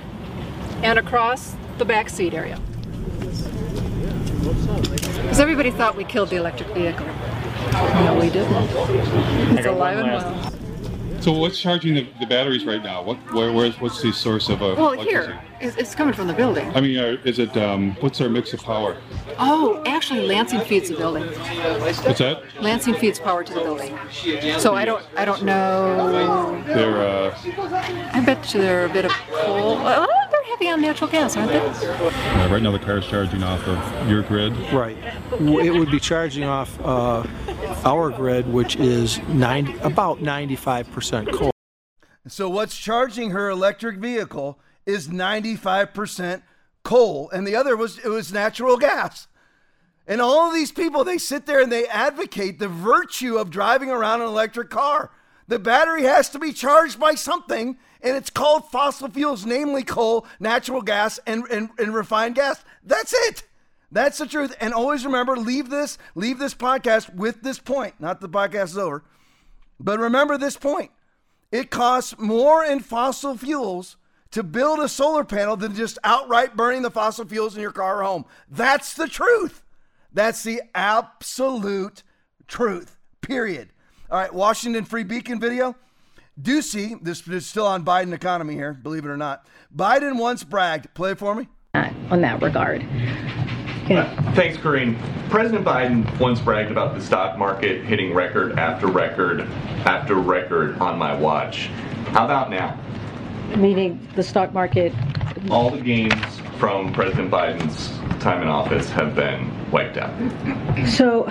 [0.82, 2.60] and across the back seat area.
[5.22, 7.06] Because everybody thought we killed the electric vehicle.
[7.72, 8.52] No, we didn't.
[9.56, 10.51] It's alive and well.
[11.22, 13.00] So what's charging the, the batteries right now?
[13.00, 16.32] What where, where's what's the source of uh, Well, here, it's, it's coming from the
[16.32, 16.68] building.
[16.74, 18.96] I mean, uh, is it um, what's our mix of power?
[19.38, 21.22] Oh, actually, Lansing feeds the building.
[21.80, 22.42] What's that?
[22.60, 23.96] Lansing feeds power to the building.
[24.58, 26.60] So I don't, I don't know.
[26.66, 27.38] They're uh,
[28.12, 30.08] I bet you they're a bit of coal.
[30.52, 31.58] They're heavy on natural gas, aren't they?
[31.58, 34.54] uh, right now the car is charging off of your grid.
[34.72, 34.96] Right.
[35.40, 37.24] It would be charging off uh,
[37.84, 41.50] our grid, which is 90, about 95% coal.
[42.28, 46.42] So what's charging her electric vehicle is 95%
[46.82, 49.28] coal and the other was it was natural gas.
[50.06, 53.90] And all of these people they sit there and they advocate the virtue of driving
[53.90, 55.10] around an electric car.
[55.48, 60.26] The battery has to be charged by something and it's called fossil fuels, namely coal,
[60.40, 62.64] natural gas and, and, and refined gas.
[62.82, 63.44] That's it.
[63.90, 64.56] That's the truth.
[64.60, 67.94] And always remember, leave this, leave this podcast with this point.
[68.00, 69.04] Not the podcast is over.
[69.78, 70.90] But remember this point.
[71.50, 73.96] It costs more in fossil fuels
[74.30, 78.00] to build a solar panel than just outright burning the fossil fuels in your car
[78.00, 78.24] or home.
[78.50, 79.62] That's the truth.
[80.12, 82.02] That's the absolute
[82.48, 82.98] truth.
[83.20, 83.68] Period.
[84.10, 85.76] All right, Washington Free Beacon video.
[86.42, 89.46] Doocy, this is still on Biden economy here, believe it or not.
[89.74, 90.92] Biden once bragged.
[90.94, 91.48] Play it for me.
[91.74, 92.82] on that regard.
[93.88, 94.96] Uh, thanks, Karine.
[95.30, 99.42] President Biden once bragged about the stock market hitting record after record
[99.86, 101.66] after record on my watch.
[102.08, 102.78] How about now?
[103.56, 104.92] Meaning the stock market,
[105.50, 106.14] All the gains
[106.58, 107.88] from President Biden's
[108.22, 110.12] time in office have been wiped out.
[110.88, 111.30] so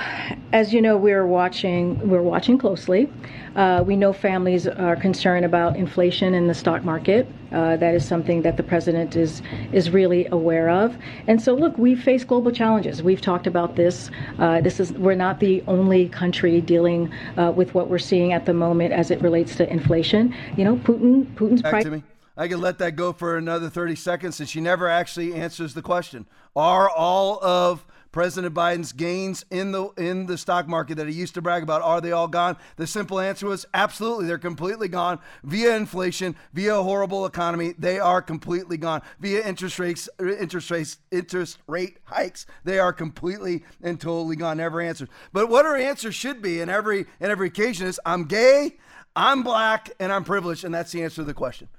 [0.53, 3.11] as you know, we're watching, we're watching closely.
[3.55, 7.27] Uh, we know families are concerned about inflation in the stock market.
[7.51, 9.41] Uh, that is something that the president is
[9.73, 10.95] is really aware of.
[11.27, 13.03] And so, look, we face global challenges.
[13.03, 14.09] We've talked about this.
[14.39, 18.45] Uh, this is we're not the only country dealing uh, with what we're seeing at
[18.45, 20.33] the moment as it relates to inflation.
[20.55, 21.85] You know, Putin Putin's price.
[21.85, 22.03] me.
[22.37, 25.81] I could let that go for another 30 seconds and she never actually answers the
[25.81, 26.25] question.
[26.55, 31.33] Are all of President Biden's gains in the in the stock market that he used
[31.35, 32.57] to brag about are they all gone?
[32.75, 37.73] The simple answer was absolutely they're completely gone via inflation, via a horrible economy.
[37.77, 42.45] They are completely gone via interest rates interest rates interest rate hikes.
[42.63, 44.57] They are completely and totally gone.
[44.57, 45.09] Never answered.
[45.31, 48.77] But what her answer should be in every in every occasion is I'm gay,
[49.15, 51.69] I'm black, and I'm privileged and that's the answer to the question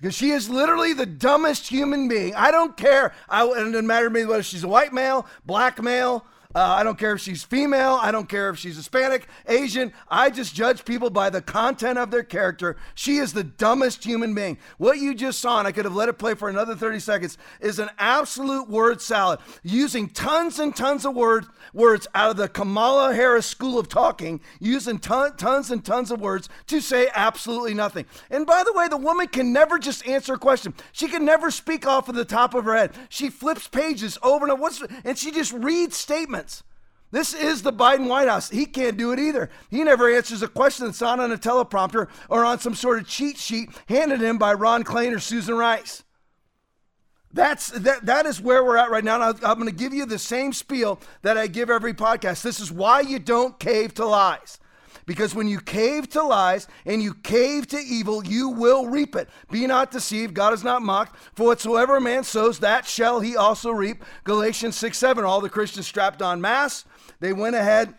[0.00, 2.34] because she is literally the dumbest human being.
[2.34, 3.12] I don't care.
[3.28, 6.24] I, it doesn't matter to me whether she's a white male, black male.
[6.52, 7.96] Uh, I don't care if she's female.
[8.02, 9.92] I don't care if she's Hispanic, Asian.
[10.08, 12.76] I just judge people by the content of their character.
[12.96, 14.58] She is the dumbest human being.
[14.76, 17.38] What you just saw, and I could have let it play for another 30 seconds,
[17.60, 22.48] is an absolute word salad using tons and tons of word, words out of the
[22.48, 27.74] Kamala Harris School of Talking, using ton, tons and tons of words to say absolutely
[27.74, 28.06] nothing.
[28.28, 30.74] And by the way, the woman can never just answer a question.
[30.90, 32.94] She can never speak off of the top of her head.
[33.08, 36.39] She flips pages over and over, and she just reads statements.
[37.12, 38.50] This is the Biden White House.
[38.50, 39.50] He can't do it either.
[39.68, 43.08] He never answers a question that's not on a teleprompter or on some sort of
[43.08, 46.04] cheat sheet handed him by Ron Klain or Susan Rice.
[47.32, 48.06] That's that.
[48.06, 49.20] That is where we're at right now.
[49.20, 52.42] I- I'm going to give you the same spiel that I give every podcast.
[52.42, 54.59] This is why you don't cave to lies.
[55.10, 59.28] Because when you cave to lies and you cave to evil, you will reap it.
[59.50, 61.16] Be not deceived, God is not mocked.
[61.34, 64.04] For whatsoever a man sows, that shall he also reap.
[64.22, 65.24] Galatians 6 7.
[65.24, 66.84] All the Christians strapped on mass.
[67.18, 67.96] They went ahead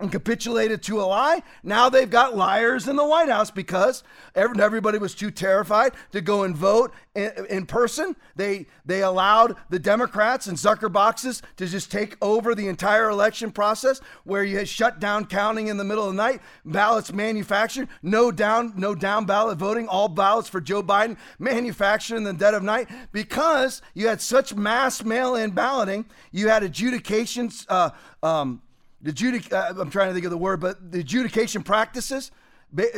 [0.00, 1.42] and capitulated to a lie.
[1.62, 4.02] Now they've got liars in the White House because
[4.34, 8.16] ev- everybody was too terrified to go and vote in, in person.
[8.34, 14.00] They they allowed the Democrats and Zuckerbucks to just take over the entire election process,
[14.24, 18.32] where you had shut down counting in the middle of the night, ballots manufactured, no
[18.32, 22.62] down no down ballot voting, all ballots for Joe Biden manufactured in the dead of
[22.62, 26.04] night because you had such mass mail-in balloting.
[26.32, 27.64] You had adjudications.
[27.68, 27.90] Uh,
[28.22, 28.60] um,
[29.04, 32.32] the judic- uh, I'm trying to think of the word, but the adjudication practices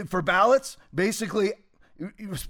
[0.09, 1.53] for ballots, basically,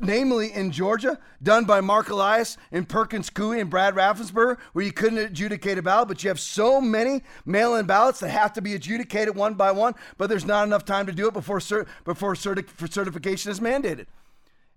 [0.00, 4.92] namely in Georgia, done by Mark Elias and Perkins Coie and Brad Raffensperger, where you
[4.92, 8.74] couldn't adjudicate a ballot, but you have so many mail-in ballots that have to be
[8.74, 12.34] adjudicated one by one, but there's not enough time to do it before cert- before
[12.34, 14.06] certi- for certification is mandated.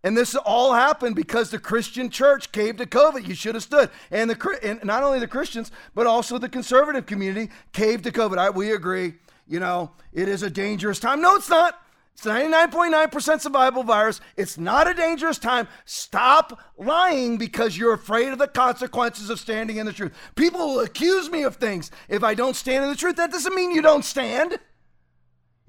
[0.04, 3.28] And this all happened because the Christian church caved to COVID.
[3.28, 3.90] You should have stood.
[4.12, 8.38] And the and not only the Christians, but also the conservative community caved to COVID.
[8.38, 9.16] I, we agree.
[9.48, 11.22] You know, it is a dangerous time.
[11.22, 11.82] No, it's not.
[12.14, 14.20] It's 99.9% survivable virus.
[14.36, 15.70] It's not a dangerous time.
[15.86, 20.12] Stop lying because you're afraid of the consequences of standing in the truth.
[20.36, 23.16] People will accuse me of things if I don't stand in the truth.
[23.16, 24.60] That doesn't mean you don't stand.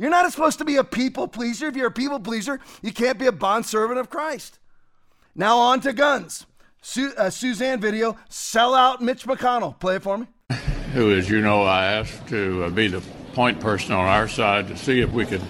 [0.00, 1.66] You're not supposed to be a people pleaser.
[1.66, 4.58] If you're a people pleaser, you can't be a bondservant of Christ.
[5.34, 6.46] Now on to guns.
[6.80, 9.78] Su- uh, Suzanne video, sell out Mitch McConnell.
[9.78, 10.26] Play it for me.
[10.94, 13.02] who, as you know, I asked to uh, be the
[13.34, 15.42] point person on our side to see if we could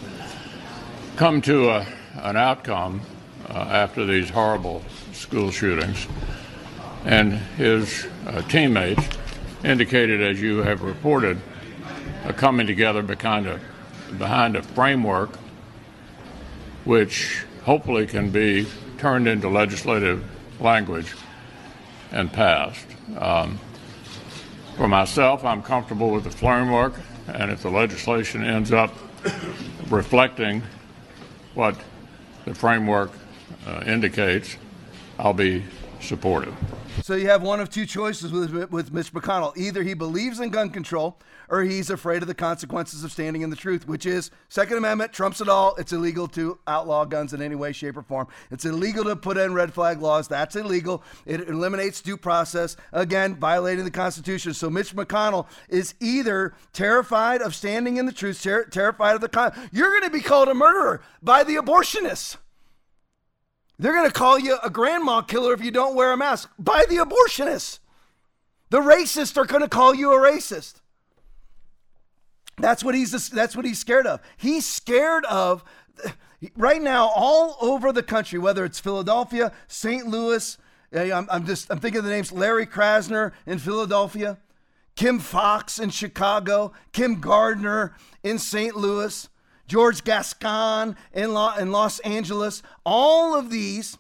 [1.17, 1.87] come to a,
[2.17, 3.03] an outcome
[3.49, 4.83] uh, after these horrible
[5.13, 6.09] school shootings.
[7.05, 9.05] And his uh, teammates
[9.63, 11.41] indicated, as you have reported,
[12.25, 13.61] a coming together behind a,
[14.19, 15.31] behind a framework
[16.85, 18.67] which hopefully can be
[18.99, 20.25] turned into legislative
[20.61, 21.15] language
[22.13, 22.87] and passed.
[23.19, 23.59] Um,
[24.77, 26.95] for myself, I'm comfortable with the framework,
[27.29, 28.95] and if the legislation ends up
[29.89, 30.63] reflecting
[31.55, 31.77] what
[32.45, 33.11] the framework
[33.67, 34.57] uh, indicates,
[35.19, 35.65] I'll be
[36.01, 36.55] supportive.
[37.03, 39.57] So you have one of two choices with, with Mitch McConnell.
[39.57, 41.19] Either he believes in gun control
[41.49, 45.13] or he's afraid of the consequences of standing in the truth, which is Second Amendment
[45.13, 45.75] trumps it all.
[45.77, 48.29] It's illegal to outlaw guns in any way, shape, or form.
[48.51, 50.29] It's illegal to put in red flag laws.
[50.29, 51.03] That's illegal.
[51.27, 54.55] It eliminates due process, again, violating the Constitution.
[54.55, 59.29] So Mitch McConnell is either terrified of standing in the truth, ter- terrified of the
[59.29, 59.53] con.
[59.73, 62.37] You're going to be called a murderer by the abortionists.
[63.81, 66.85] They're going to call you a grandma killer if you don't wear a mask by
[66.87, 67.79] the abortionists.
[68.69, 70.83] The racists are going to call you a racist.
[72.59, 74.21] That's what he's that's what he's scared of.
[74.37, 75.65] He's scared of
[76.59, 80.07] right now all over the country, whether it's Philadelphia, St.
[80.07, 80.59] Louis.
[80.93, 84.37] I'm, I'm just I'm thinking of the names Larry Krasner in Philadelphia,
[84.95, 88.77] Kim Foxx in Chicago, Kim Gardner in St.
[88.77, 89.27] Louis.
[89.71, 92.61] George Gascon in, in Los Angeles.
[92.85, 93.97] All of these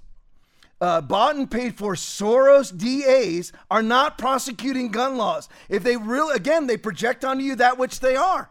[0.80, 5.48] uh, bought and paid for Soros DAs are not prosecuting gun laws.
[5.68, 8.50] If they really, again, they project onto you that which they are.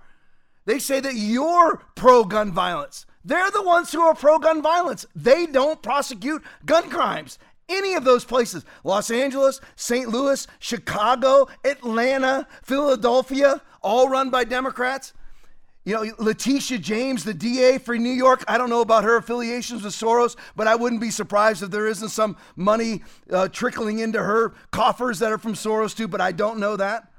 [0.64, 3.06] They say that you're pro gun violence.
[3.26, 5.06] They're the ones who are pro gun violence.
[5.14, 7.38] They don't prosecute gun crimes.
[7.68, 10.08] Any of those places Los Angeles, St.
[10.08, 15.12] Louis, Chicago, Atlanta, Philadelphia, all run by Democrats.
[15.90, 19.82] You know, Letitia James, the DA for New York, I don't know about her affiliations
[19.82, 24.22] with Soros, but I wouldn't be surprised if there isn't some money uh, trickling into
[24.22, 27.12] her coffers that are from Soros too, but I don't know that.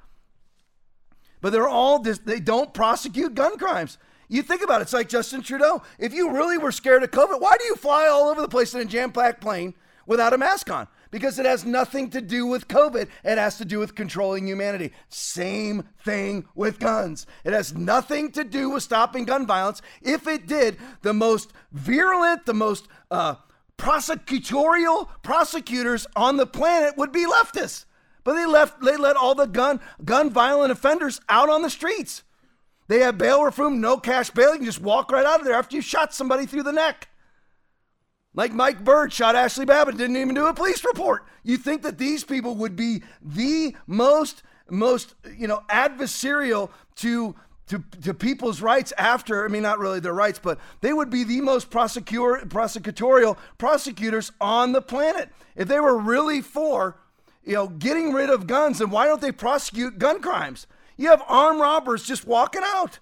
[1.41, 3.99] But they're all, they don't prosecute gun crimes.
[4.29, 5.83] You think about it, it's like Justin Trudeau.
[5.99, 8.73] If you really were scared of COVID, why do you fly all over the place
[8.73, 9.75] in a jam packed plane
[10.07, 10.87] without a mask on?
[11.11, 13.09] Because it has nothing to do with COVID.
[13.25, 14.93] It has to do with controlling humanity.
[15.09, 17.27] Same thing with guns.
[17.45, 19.83] It has nothing to do with stopping gun violence.
[20.03, 23.37] If it did, the most virulent, the most uh,
[23.79, 27.87] prosecutorial prosecutors on the planet would be leftists.
[28.23, 32.23] But they left they let all the gun gun violent offenders out on the streets.
[32.89, 34.51] They have bail reform, no cash bail.
[34.51, 37.09] You can just walk right out of there after you shot somebody through the neck.
[38.35, 41.25] Like Mike Byrd shot Ashley Babbitt, didn't even do a police report.
[41.43, 47.35] You think that these people would be the most, most, you know, adversarial to
[47.71, 51.23] to, to people's rights after, I mean, not really their rights, but they would be
[51.23, 55.31] the most prosecur- prosecutorial prosecutors on the planet.
[55.55, 56.99] If they were really for,
[57.45, 60.67] you know, getting rid of guns, then why don't they prosecute gun crimes?
[60.97, 62.99] You have armed robbers just walking out.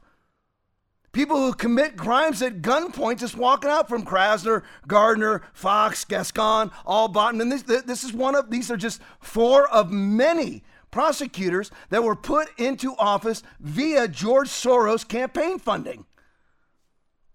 [1.12, 7.08] People who commit crimes at gunpoint just walking out from Krasner, Gardner, Foxx, Gascon, all
[7.08, 7.40] Bottom.
[7.40, 12.16] And this, this is one of, these are just four of many prosecutors that were
[12.16, 16.04] put into office via George Soros campaign funding.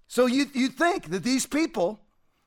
[0.07, 1.99] So you, you think that these people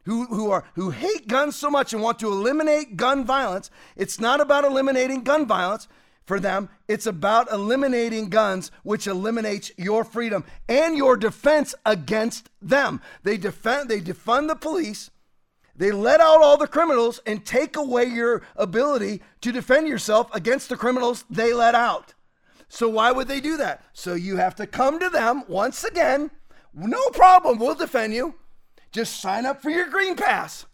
[0.04, 4.20] who, who, are, who hate guns so much and want to eliminate gun violence, it's
[4.20, 5.88] not about eliminating gun violence
[6.26, 6.68] for them.
[6.88, 13.00] It's about eliminating guns, which eliminates your freedom and your defense against them.
[13.22, 15.10] They defend, they defund the police.
[15.76, 20.68] They let out all the criminals and take away your ability to defend yourself against
[20.68, 22.14] the criminals they let out.
[22.68, 23.84] So why would they do that?
[23.92, 26.30] So you have to come to them once again.
[26.74, 28.34] No problem, we'll defend you.
[28.90, 30.66] Just sign up for your green pass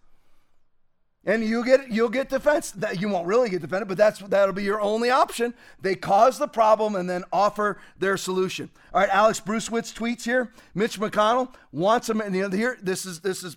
[1.24, 2.72] and you get you'll get defense.
[2.72, 5.54] That you won't really get defended, but that's that'll be your only option.
[5.80, 8.70] They cause the problem and then offer their solution.
[8.92, 10.52] All right, Alex Bruesewitz tweets here.
[10.74, 12.20] Mitch McConnell wants him.
[12.20, 13.56] And you know, here this is this is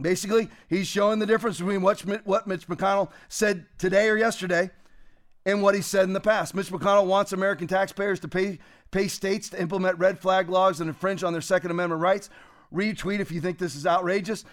[0.00, 4.70] basically he's showing the difference between what what Mitch McConnell said today or yesterday
[5.46, 6.54] and what he said in the past.
[6.54, 8.58] Mitch McConnell wants American taxpayers to pay
[8.90, 12.30] pay states to implement red flag laws and infringe on their Second Amendment rights.
[12.74, 14.44] Retweet if you think this is outrageous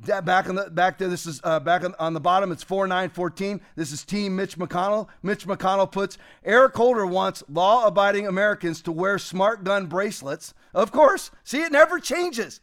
[0.00, 1.08] back on the back there.
[1.08, 2.52] This is uh, back on, on the bottom.
[2.52, 3.60] It's four nine fourteen.
[3.76, 5.08] This is Team Mitch McConnell.
[5.22, 10.54] Mitch McConnell puts Eric Holder wants law-abiding Americans to wear smart gun bracelets.
[10.74, 12.60] Of course, see it never changes.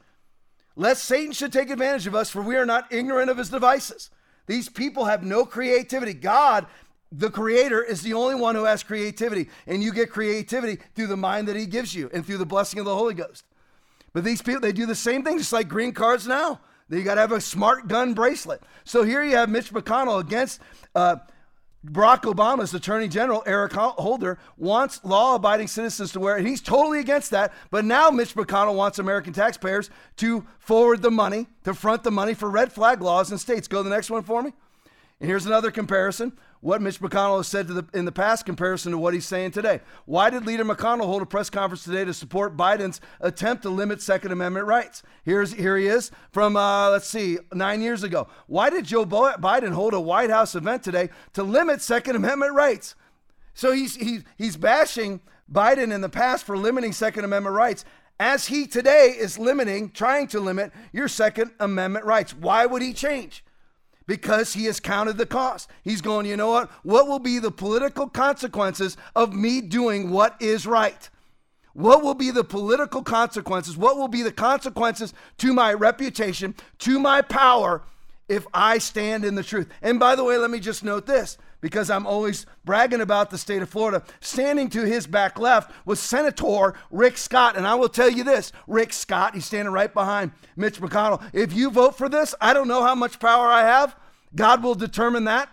[0.76, 4.10] Lest Satan should take advantage of us, for we are not ignorant of his devices.
[4.48, 6.14] These people have no creativity.
[6.14, 6.66] God,
[7.12, 11.18] the Creator, is the only one who has creativity, and you get creativity through the
[11.18, 13.44] mind that He gives you and through the blessing of the Holy Ghost.
[14.14, 16.62] But these people, they do the same thing, just like green cards now.
[16.98, 18.62] You got to have a smart gun bracelet.
[18.84, 20.60] So here you have Mitch McConnell against
[20.94, 21.18] uh,
[21.86, 26.46] Barack Obama's Attorney General, Eric Holder, wants law abiding citizens to wear it.
[26.46, 27.54] He's totally against that.
[27.72, 32.34] But now Mitch McConnell wants American taxpayers to forward the money, to front the money
[32.34, 33.68] for red flag laws in states.
[33.68, 34.52] Go to the next one for me.
[35.20, 38.97] And here's another comparison what Mitch McConnell has said the, in the past comparison to
[38.97, 39.82] what he's saying today.
[40.05, 44.01] Why did Leader McConnell hold a press conference today to support Biden's attempt to limit
[44.01, 45.03] Second Amendment rights?
[45.26, 48.28] Here's here he is from uh, let's see nine years ago.
[48.47, 52.95] Why did Joe Biden hold a White House event today to limit Second Amendment rights?
[53.53, 55.20] So he's he's he's bashing
[55.51, 57.84] Biden in the past for limiting Second Amendment rights.
[58.20, 62.36] As he today is limiting, trying to limit your Second Amendment rights.
[62.36, 63.43] Why would he change?
[64.12, 65.70] Because he has counted the cost.
[65.86, 66.70] He's going, you know what?
[66.84, 71.09] What will be the political consequences of me doing what is right?
[71.72, 73.78] What will be the political consequences?
[73.78, 77.84] What will be the consequences to my reputation, to my power,
[78.28, 79.70] if I stand in the truth?
[79.82, 83.38] And by the way, let me just note this because I'm always bragging about the
[83.38, 84.03] state of Florida.
[84.20, 87.55] Standing to his back left was Senator Rick Scott.
[87.55, 91.24] And I will tell you this Rick Scott, he's standing right behind Mitch McConnell.
[91.32, 93.95] If you vote for this, I don't know how much power I have.
[94.36, 95.50] God will determine that.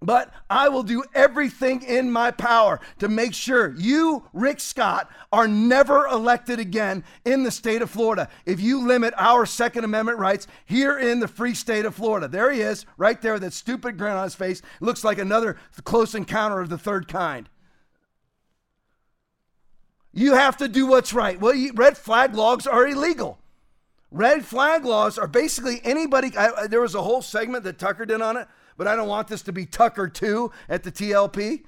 [0.00, 5.48] But I will do everything in my power to make sure you, Rick Scott, are
[5.48, 10.46] never elected again in the state of Florida if you limit our Second Amendment rights
[10.66, 12.28] here in the free state of Florida.
[12.28, 14.62] There he is, right there, that stupid grin on his face.
[14.80, 17.48] Looks like another close encounter of the third kind.
[20.12, 21.40] You have to do what's right.
[21.40, 23.40] Well, red flag laws are illegal.
[24.10, 26.36] Red flag laws are basically anybody.
[26.36, 28.48] I, there was a whole segment that Tucker did on it
[28.78, 31.64] but I don't want this to be Tucker 2 at the TLP.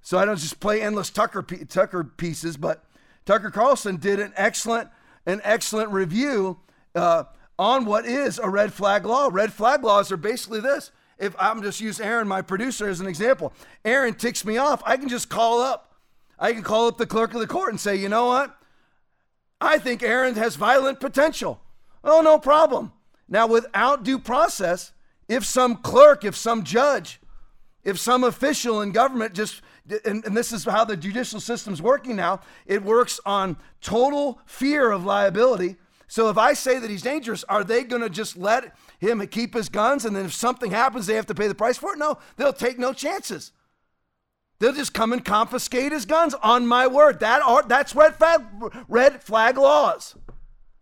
[0.00, 2.84] So I don't just play endless Tucker Tucker pieces, but
[3.26, 4.88] Tucker Carlson did an excellent
[5.26, 6.58] an excellent review
[6.94, 7.24] uh,
[7.58, 9.28] on what is a red flag law.
[9.32, 10.92] Red flag laws are basically this.
[11.18, 13.52] If I'm just use Aaron, my producer, as an example,
[13.84, 14.82] Aaron ticks me off.
[14.84, 15.96] I can just call up.
[16.38, 18.56] I can call up the clerk of the court and say, you know what?
[19.60, 21.60] I think Aaron has violent potential.
[22.02, 22.92] Oh, no problem.
[23.28, 24.92] Now, without due process,
[25.28, 27.20] if some clerk, if some judge,
[27.82, 29.62] if some official in government just,
[30.04, 34.90] and, and, this is how the judicial system's working now, it works on total fear
[34.90, 35.76] of liability.
[36.06, 39.54] So if I say that he's dangerous, are they going to just let him keep
[39.54, 41.98] his guns and then if something happens, they have to pay the price for it?
[41.98, 43.52] No, they'll take no chances.
[44.64, 47.20] They'll just come and confiscate his guns on my word.
[47.20, 48.40] That are, that's red flag,
[48.88, 50.16] red flag laws.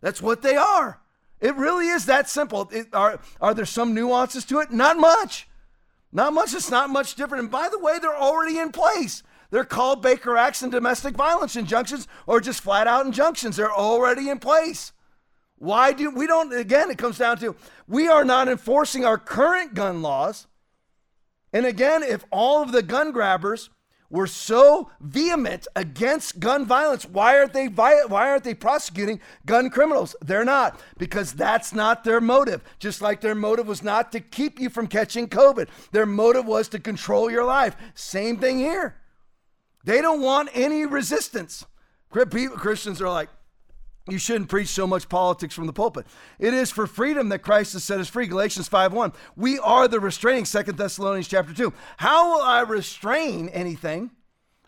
[0.01, 1.01] That's what they are.
[1.41, 2.71] It really is that simple.
[2.71, 4.71] It, are, are there some nuances to it?
[4.71, 5.49] Not much.
[6.13, 6.55] Not much.
[6.55, 7.43] It's not much different.
[7.43, 9.25] And by the way, they're already in place.
[9.51, 13.57] They're called Baker Acts and domestic violence injunctions or just flat out injunctions.
[13.57, 14.93] They're already in place.
[15.57, 17.57] Why do we don't, again, it comes down to
[17.89, 20.47] we are not enforcing our current gun laws.
[21.53, 23.71] And again, if all of the gun grabbers
[24.13, 27.05] were so vehement against gun violence.
[27.07, 30.15] Why aren't they why aren't they prosecuting gun criminals?
[30.21, 32.63] They're not because that's not their motive.
[32.79, 35.69] Just like their motive was not to keep you from catching COVID.
[35.93, 37.75] Their motive was to control your life.
[37.95, 38.97] Same thing here.
[39.85, 41.65] They don't want any resistance.
[42.11, 43.31] Christians are like,
[44.09, 46.07] you shouldn't preach so much politics from the pulpit.
[46.39, 48.27] It is for freedom that Christ has set us free.
[48.27, 49.15] Galatians 5:1.
[49.37, 50.45] We are the restraining.
[50.45, 51.73] Second Thessalonians chapter 2.
[51.99, 54.11] How will I restrain anything?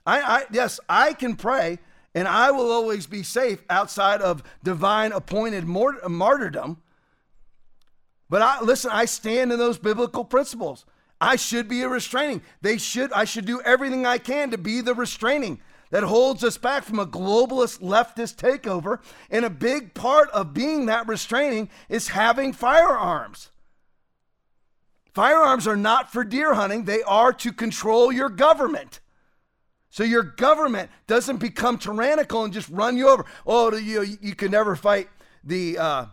[0.07, 1.78] I, I yes, I can pray
[2.14, 6.80] and I will always be safe outside of divine appointed martyrdom.
[8.30, 10.87] But I listen, I stand in those biblical principles.
[11.20, 12.43] I should be a restraining.
[12.61, 15.61] They should I should do everything I can to be the restraining
[15.95, 18.99] that holds us back from a globalist leftist takeover.
[19.30, 23.51] And a big part of being that restraining is having firearms.
[25.12, 28.99] Firearms are not for deer hunting, they are to control your government.
[29.88, 33.24] So your government doesn't become tyrannical and just run you over.
[33.47, 35.09] Oh, you, you can never fight
[35.45, 36.07] the, uh,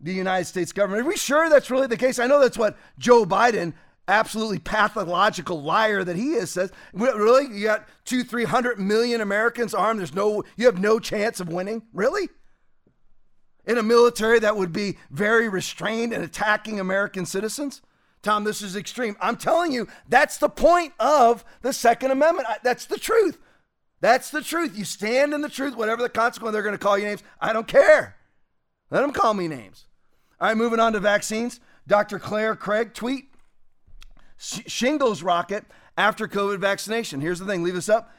[0.00, 1.04] the United States government.
[1.04, 2.20] Are we sure that's really the case?
[2.20, 3.74] I know that's what Joe Biden
[4.08, 7.46] absolutely pathological liar that he is says really?
[7.46, 10.00] You got two three hundred million americans armed?
[10.00, 11.82] There's no you have no chance of winning?
[11.92, 12.28] Really?
[13.64, 17.82] In a military that would be very restrained and attacking american citizens?
[18.22, 19.16] Tom this is extreme.
[19.20, 22.48] I'm telling you that's the point of the second amendment.
[22.62, 23.38] That's the truth.
[24.00, 24.76] That's the truth.
[24.76, 27.22] You stand in the truth whatever the consequence they're going to call you names.
[27.40, 28.16] I don't care.
[28.90, 29.86] Let them call me names.
[30.40, 31.60] All right moving on to vaccines.
[31.88, 33.30] Dr claire craig tweet
[34.38, 35.64] shingles rocket
[35.96, 37.20] after COVID vaccination.
[37.20, 38.12] Here's the thing leave this up.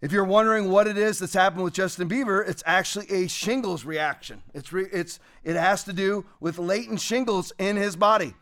[0.00, 3.84] If you're wondering what it is that's happened with Justin Bieber, it's actually a shingles
[3.84, 4.42] reaction.
[4.52, 8.34] It's re, it's it has to do with latent shingles in his body.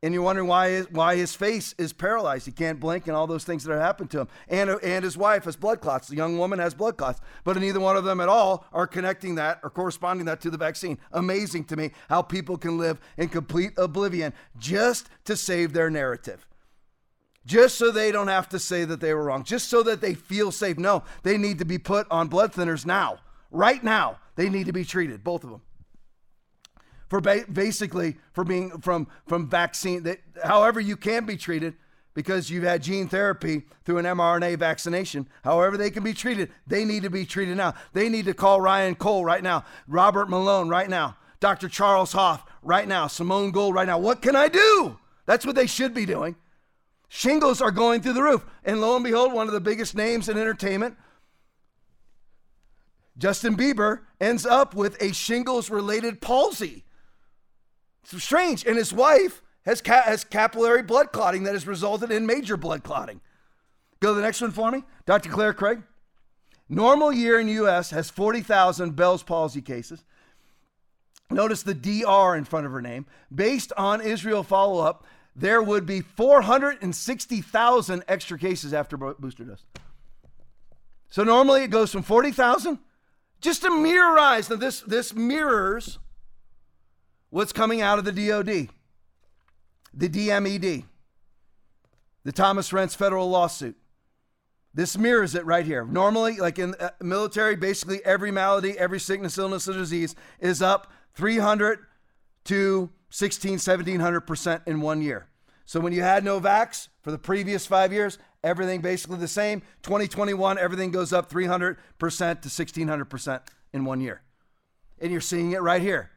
[0.00, 2.46] And you're wondering why his, why his face is paralyzed.
[2.46, 4.28] He can't blink and all those things that have happened to him.
[4.48, 6.06] And, and his wife has blood clots.
[6.06, 7.20] The young woman has blood clots.
[7.42, 10.56] But neither one of them at all are connecting that or corresponding that to the
[10.56, 10.98] vaccine.
[11.10, 16.46] Amazing to me how people can live in complete oblivion just to save their narrative.
[17.44, 19.42] Just so they don't have to say that they were wrong.
[19.42, 20.78] Just so that they feel safe.
[20.78, 23.18] No, they need to be put on blood thinners now.
[23.50, 24.18] Right now.
[24.36, 25.62] They need to be treated, both of them
[27.08, 31.74] for ba- basically for being from from vaccine that however you can be treated
[32.18, 35.28] because you've had gene therapy through an mRNA vaccination.
[35.44, 37.74] However they can be treated, they need to be treated now.
[37.92, 41.68] They need to call Ryan Cole right now, Robert Malone right now, Dr.
[41.68, 43.98] Charles Hoffe right now, Simone Gold right now.
[43.98, 44.98] What can I do?
[45.26, 46.34] That's what they should be doing.
[47.08, 48.44] Shingles are going through the roof.
[48.64, 50.96] And lo and behold, one of the biggest names in entertainment,
[53.16, 56.84] Justin Bieber, ends up with a shingles related palsy.
[58.02, 58.64] It's strange.
[58.64, 62.82] And his wife has, ca- has capillary blood clotting that has resulted in major blood
[62.82, 63.20] clotting.
[64.00, 64.84] Go to the next one for me.
[65.06, 65.30] Dr.
[65.30, 65.82] Claire Craig.
[66.68, 67.90] Normal year in U.S.
[67.90, 70.04] has 40,000 Bell's palsy cases.
[71.30, 73.06] Notice the DR in front of her name.
[73.34, 79.64] Based on Israel follow up, there would be 460,000 extra cases after booster dose.
[81.10, 82.78] So normally it goes from 40,000
[83.40, 84.50] just to mirrorize.
[84.50, 85.98] Now this this mirrors
[87.30, 88.68] what's coming out of the DOD,
[89.94, 90.84] the DMED,
[92.24, 93.76] the Thomas Renz federal lawsuit.
[94.74, 95.84] This mirrors it right here.
[95.84, 100.92] Normally, like in uh, military, basically every malady, every sickness, illness, or disease is up
[101.14, 101.80] 300
[102.44, 105.28] to 16, 1700% in one year.
[105.64, 109.62] So when you had no vax for the previous five years, everything basically the same.
[109.82, 113.40] 2021, everything goes up 300% to 1600%
[113.72, 114.22] in one year.
[115.00, 116.10] And you're seeing it right here.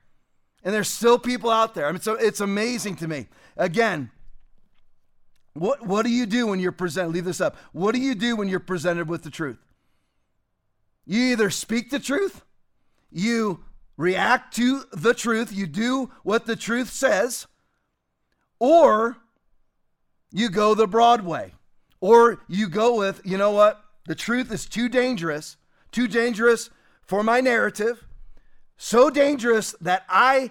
[0.64, 1.88] And there's still people out there.
[1.88, 3.28] I mean, so it's amazing to me.
[3.58, 4.12] Again,
[5.54, 7.10] what, what do you do when you're presented?
[7.10, 7.58] Leave this up.
[7.74, 9.58] What do you do when you're presented with the truth?
[11.06, 12.44] You either speak the truth,
[13.12, 13.64] you
[13.98, 17.48] react to the truth, you do what the truth says,
[18.60, 19.18] or
[20.32, 21.54] you go the broad way.
[22.00, 23.84] Or you go with, you know what?
[24.08, 25.58] The truth is too dangerous,
[25.92, 26.70] too dangerous
[27.04, 28.08] for my narrative
[28.82, 30.50] so dangerous that I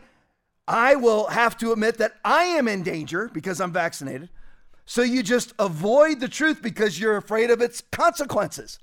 [0.68, 4.30] I will have to admit that I am in danger because I'm vaccinated.
[4.86, 8.78] So you just avoid the truth because you're afraid of its consequences.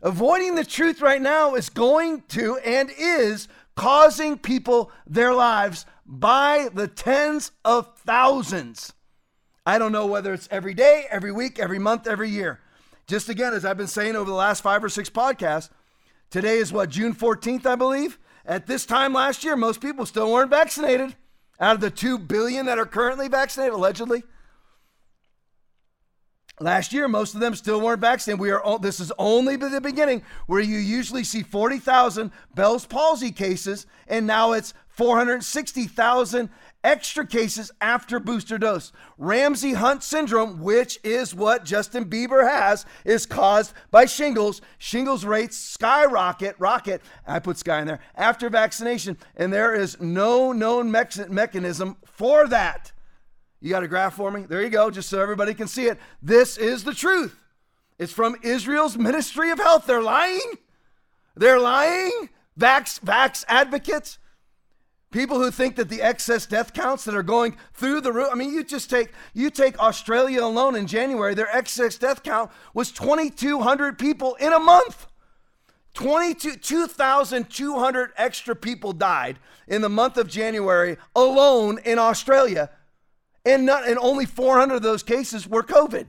[0.00, 6.70] Avoiding the truth right now is going to and is causing people their lives by
[6.72, 8.94] the tens of thousands.
[9.66, 12.60] I don't know whether it's every day, every week, every month, every year.
[13.06, 15.68] Just again, as I've been saying over the last five or six podcasts,
[16.30, 18.18] today is what, June 14th, I believe?
[18.44, 21.14] At this time last year, most people still weren't vaccinated.
[21.60, 24.24] Out of the 2 billion that are currently vaccinated, allegedly.
[26.60, 28.40] Last year, most of them still weren't vaccinated.
[28.40, 33.86] We are this is only the beginning where you usually see 40,000 Bell's palsy cases,
[34.06, 36.50] and now it's 460,000
[36.84, 38.92] extra cases after booster dose.
[39.18, 44.60] Ramsay Hunt syndrome, which is what Justin Bieber has, is caused by shingles.
[44.78, 50.52] Shingles rates skyrocket, rocket, I put sky in there, after vaccination, and there is no
[50.52, 52.92] known me- mechanism for that.
[53.60, 54.42] You got a graph for me?
[54.42, 55.98] There you go, just so everybody can see it.
[56.20, 57.38] This is the truth.
[57.98, 59.86] It's from Israel's Ministry of Health.
[59.86, 60.40] They're lying.
[61.36, 62.30] They're lying.
[62.58, 64.18] Vax, vax advocates.
[65.12, 68.30] People who think that the excess death counts that are going through the roof.
[68.32, 72.50] I mean, you just take you take Australia alone in January, their excess death count
[72.72, 75.06] was 2,200 people in a month.
[75.94, 79.38] 22 2,200 extra people died
[79.68, 82.70] in the month of January alone in Australia.
[83.44, 86.06] And not and only 400 of those cases were COVID.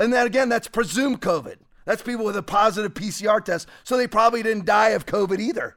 [0.00, 1.56] And that again, that's presumed COVID.
[1.84, 3.68] That's people with a positive PCR test.
[3.84, 5.76] So they probably didn't die of COVID either.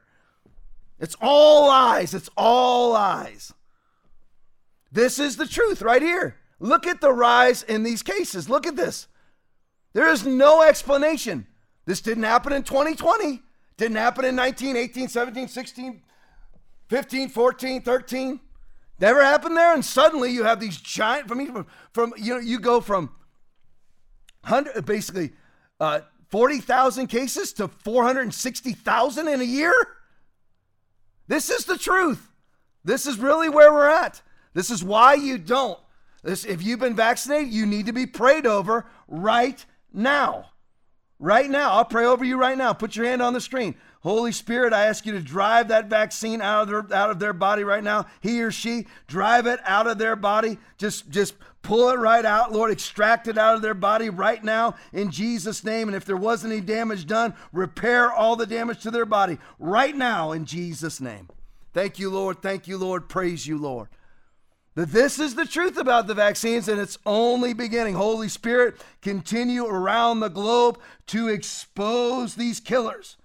[1.00, 2.14] It's all lies.
[2.14, 3.52] It's all lies.
[4.90, 6.36] This is the truth right here.
[6.60, 8.48] Look at the rise in these cases.
[8.48, 9.06] Look at this.
[9.92, 11.46] There is no explanation.
[11.86, 13.42] This didn't happen in 2020.
[13.76, 16.02] Didn't happen in 19, 18, 17, 16,
[16.88, 18.40] 15, 14, 13.
[19.00, 19.72] Never happened there.
[19.72, 23.10] And suddenly you have these giant, from, from, from you know, you go from
[24.42, 25.32] 100, basically
[25.78, 26.00] uh,
[26.30, 29.72] 40,000 cases to 460,000 in a year.
[31.28, 32.30] This is the truth.
[32.84, 34.22] This is really where we're at.
[34.54, 35.78] This is why you don't.
[36.22, 40.46] This, if you've been vaccinated, you need to be prayed over right now.
[41.20, 41.72] Right now.
[41.72, 42.72] I'll pray over you right now.
[42.72, 43.74] Put your hand on the screen.
[44.00, 47.32] Holy Spirit, I ask you to drive that vaccine out of their out of their
[47.32, 48.06] body right now.
[48.20, 50.58] He or she, drive it out of their body.
[50.76, 52.70] Just just pull it right out, Lord.
[52.70, 55.88] Extract it out of their body right now in Jesus' name.
[55.88, 59.94] And if there was any damage done, repair all the damage to their body right
[59.94, 61.28] now in Jesus' name.
[61.74, 62.42] Thank you, Lord.
[62.42, 63.08] Thank you, Lord.
[63.08, 63.88] Praise you, Lord.
[64.74, 67.94] That this is the truth about the vaccines, and it's only beginning.
[67.94, 70.78] Holy Spirit, continue around the globe
[71.08, 73.16] to expose these killers,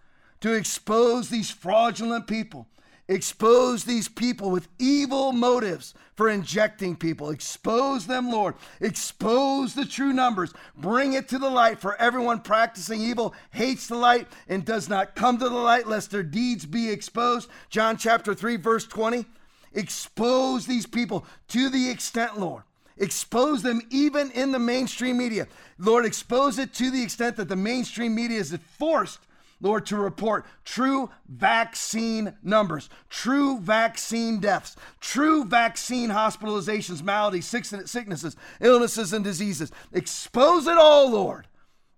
[0.42, 2.68] to expose these fraudulent people,
[3.08, 7.30] expose these people with evil motives for injecting people.
[7.30, 8.56] Expose them, Lord.
[8.80, 10.54] Expose the true numbers.
[10.78, 15.16] Bring it to the light for everyone practicing evil hates the light and does not
[15.16, 17.50] come to the light lest their deeds be exposed.
[17.70, 19.26] John chapter 3 verse 20.
[19.74, 22.64] Expose these people to the extent, Lord.
[22.98, 25.48] Expose them even in the mainstream media.
[25.80, 29.20] Lord, expose it to the extent that the mainstream media is forced,
[29.64, 39.14] Lord, to report true vaccine numbers, true vaccine deaths, true vaccine hospitalizations, maladies, sicknesses, illnesses,
[39.14, 39.72] and diseases.
[39.94, 41.48] Expose it all, Lord,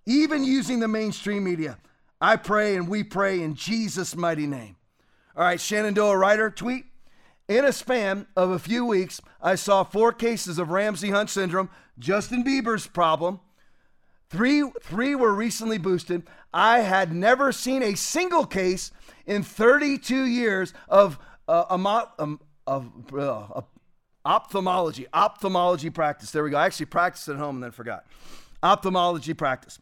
[0.06, 1.80] even using the mainstream media.
[2.22, 4.76] I pray and we pray in Jesus' mighty name.
[5.36, 6.86] All right, Shenandoah Writer, tweet.
[7.48, 11.70] In a span of a few weeks, I saw four cases of Ramsay Hunt syndrome,
[11.98, 13.40] Justin Bieber's problem.
[14.36, 16.24] Three, three were recently boosted.
[16.54, 18.92] I had never seen a single case
[19.26, 21.18] in 32 years of,
[21.48, 23.62] uh, um, of uh,
[24.26, 26.32] ophthalmology, ophthalmology practice.
[26.32, 26.58] There we go.
[26.58, 28.08] I actually practiced at home and then forgot.
[28.62, 29.80] Ophthalmology practice.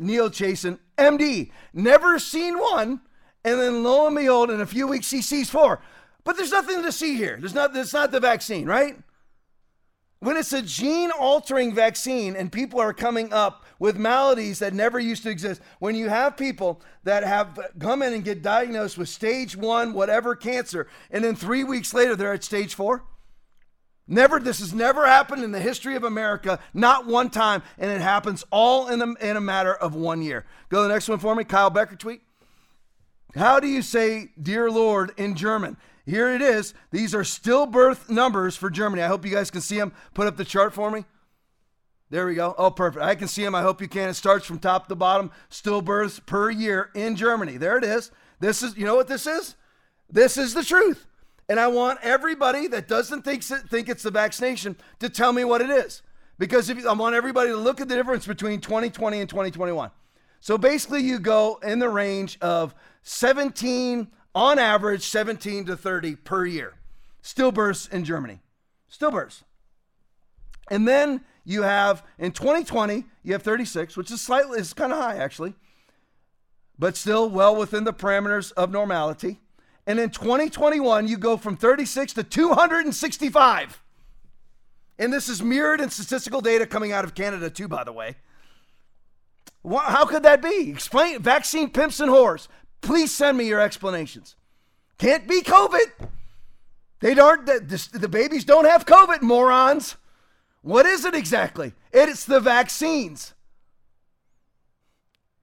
[0.00, 3.02] Neil Chasen, MD, never seen one.
[3.44, 5.80] And then lo and behold, in a few weeks, he sees four.
[6.24, 7.36] But there's nothing to see here.
[7.38, 8.96] There's not, it's not the vaccine, right?
[10.20, 14.98] When it's a gene altering vaccine and people are coming up with maladies that never
[14.98, 19.08] used to exist, when you have people that have come in and get diagnosed with
[19.08, 23.04] stage one, whatever cancer, and then three weeks later they're at stage four,
[24.10, 28.00] Never, this has never happened in the history of America, not one time, and it
[28.00, 30.46] happens all in a, in a matter of one year.
[30.70, 31.44] Go to the next one for me.
[31.44, 32.22] Kyle Becker tweet.
[33.34, 35.76] How do you say, Dear Lord, in German?
[36.08, 36.72] Here it is.
[36.90, 39.02] These are stillbirth numbers for Germany.
[39.02, 39.92] I hope you guys can see them.
[40.14, 41.04] Put up the chart for me.
[42.08, 42.54] There we go.
[42.56, 43.04] Oh, perfect.
[43.04, 43.54] I can see them.
[43.54, 44.08] I hope you can.
[44.08, 45.30] It starts from top to bottom.
[45.50, 47.58] Stillbirths per year in Germany.
[47.58, 48.10] There it is.
[48.40, 49.56] This is, you know what this is?
[50.08, 51.06] This is the truth.
[51.46, 55.60] And I want everybody that doesn't think, think it's the vaccination to tell me what
[55.60, 56.00] it is.
[56.38, 59.90] Because if I want everybody to look at the difference between 2020 and 2021.
[60.40, 66.44] So basically, you go in the range of 17 on average 17 to 30 per
[66.46, 66.74] year.
[67.22, 68.40] Stillbirths in Germany.
[68.90, 69.42] Stillbirths.
[70.70, 74.98] And then you have in 2020, you have 36, which is slightly, it's kind of
[74.98, 75.54] high actually,
[76.78, 79.40] but still well within the parameters of normality.
[79.86, 83.82] And in 2021, you go from 36 to 265.
[84.98, 88.16] And this is mirrored in statistical data coming out of Canada, too, by the way.
[89.64, 90.70] How could that be?
[90.70, 92.48] Explain vaccine pimps and whores.
[92.80, 94.36] Please send me your explanations.
[94.98, 96.08] Can't be COVID.
[97.00, 99.96] They don't, the, the babies don't have COVID, morons.
[100.62, 101.72] What is it exactly?
[101.92, 103.34] It's the vaccines.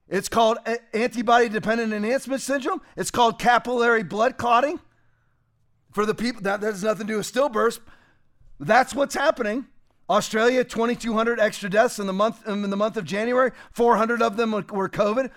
[0.08, 2.80] It's called eh, antibody dependent enhancement syndrome.
[2.96, 4.78] It's called capillary blood clotting.
[5.92, 7.80] For the people, that, that has nothing to do with stillbirths.
[8.60, 9.66] That's what's happening.
[10.08, 13.50] Australia, 2,200 extra deaths in the month in the month of January.
[13.72, 15.30] 400 of them were COVID.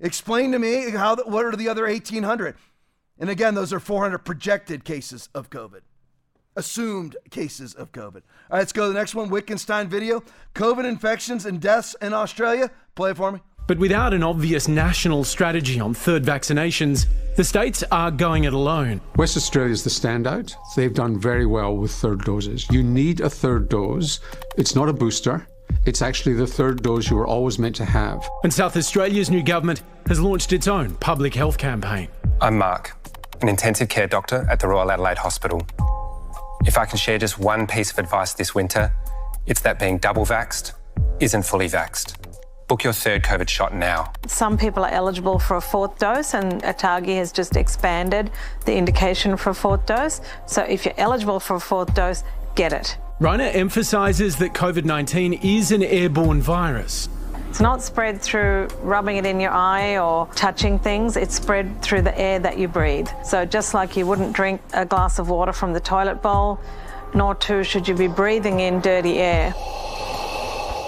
[0.00, 2.56] Explain to me how what are the other 1,800?
[3.18, 5.80] And again, those are 400 projected cases of COVID,
[6.54, 8.16] assumed cases of COVID.
[8.16, 8.20] All
[8.50, 9.30] right, let's go to the next one.
[9.30, 10.22] Wittgenstein video:
[10.54, 12.70] COVID infections and deaths in Australia.
[12.94, 13.40] Play it for me.
[13.66, 17.06] But without an obvious national strategy on third vaccinations,
[17.36, 19.00] the states are going it alone.
[19.16, 20.54] West Australia is the standout.
[20.76, 22.64] They've done very well with third doses.
[22.70, 24.20] You need a third dose.
[24.56, 25.48] It's not a booster.
[25.84, 28.28] It's actually the third dose you were always meant to have.
[28.42, 32.08] And South Australia's new government has launched its own public health campaign.
[32.40, 32.96] I'm Mark,
[33.40, 35.66] an intensive care doctor at the Royal Adelaide Hospital.
[36.64, 38.92] If I can share just one piece of advice this winter,
[39.46, 40.72] it's that being double vaxxed
[41.20, 42.16] isn't fully vaxxed.
[42.68, 44.12] Book your third COVID shot now.
[44.26, 48.32] Some people are eligible for a fourth dose, and ATAGI has just expanded
[48.64, 50.20] the indication for a fourth dose.
[50.46, 52.24] So if you're eligible for a fourth dose,
[52.56, 52.98] get it.
[53.18, 57.08] Raina emphasises that COVID 19 is an airborne virus.
[57.48, 62.02] It's not spread through rubbing it in your eye or touching things, it's spread through
[62.02, 63.08] the air that you breathe.
[63.24, 66.60] So, just like you wouldn't drink a glass of water from the toilet bowl,
[67.14, 69.54] nor too should you be breathing in dirty air.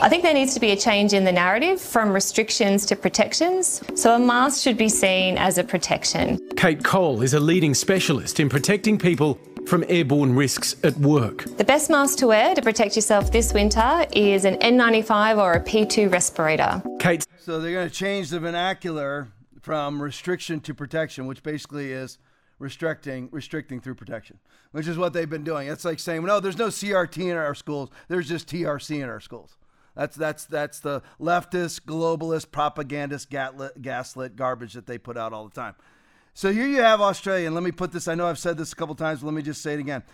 [0.03, 3.81] I think there needs to be a change in the narrative from restrictions to protections.
[3.95, 6.39] So a mask should be seen as a protection.
[6.57, 11.45] Kate Cole is a leading specialist in protecting people from airborne risks at work.
[11.59, 15.61] The best mask to wear to protect yourself this winter is an N95 or a
[15.61, 16.83] P2 respirator.
[16.99, 17.27] Kate.
[17.39, 19.29] So they're going to change the vernacular
[19.61, 22.19] from restriction to protection, which basically is
[22.59, 24.39] restricting restricting through protection,
[24.73, 25.69] which is what they've been doing.
[25.69, 27.91] It's like saying, no, there's no CRT in our schools.
[28.09, 29.59] There's just TRC in our schools.
[29.95, 35.47] That's that's that's the leftist, globalist, propagandist, gaslit, gaslit garbage that they put out all
[35.47, 35.75] the time.
[36.39, 38.07] So here you have Australia, and let me put this.
[38.07, 40.05] I know I've said this a couple times, but let me just say it again.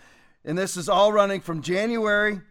[0.43, 2.41] And this is all running from January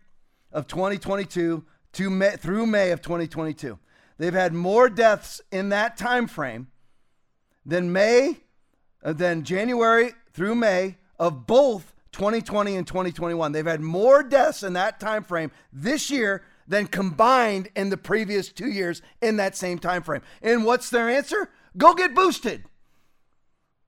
[0.53, 1.65] of 2022
[1.95, 3.77] to May, through May of 2022.
[4.17, 6.69] They've had more deaths in that time frame
[7.67, 8.37] than May,
[9.03, 13.51] uh, than January through May of both 2020 and 2021.
[13.51, 18.53] They've had more deaths in that time frame this year than combined in the previous
[18.53, 20.23] two years in that same time frame.
[20.43, 21.51] And what's their answer?
[21.77, 22.63] Go get boosted.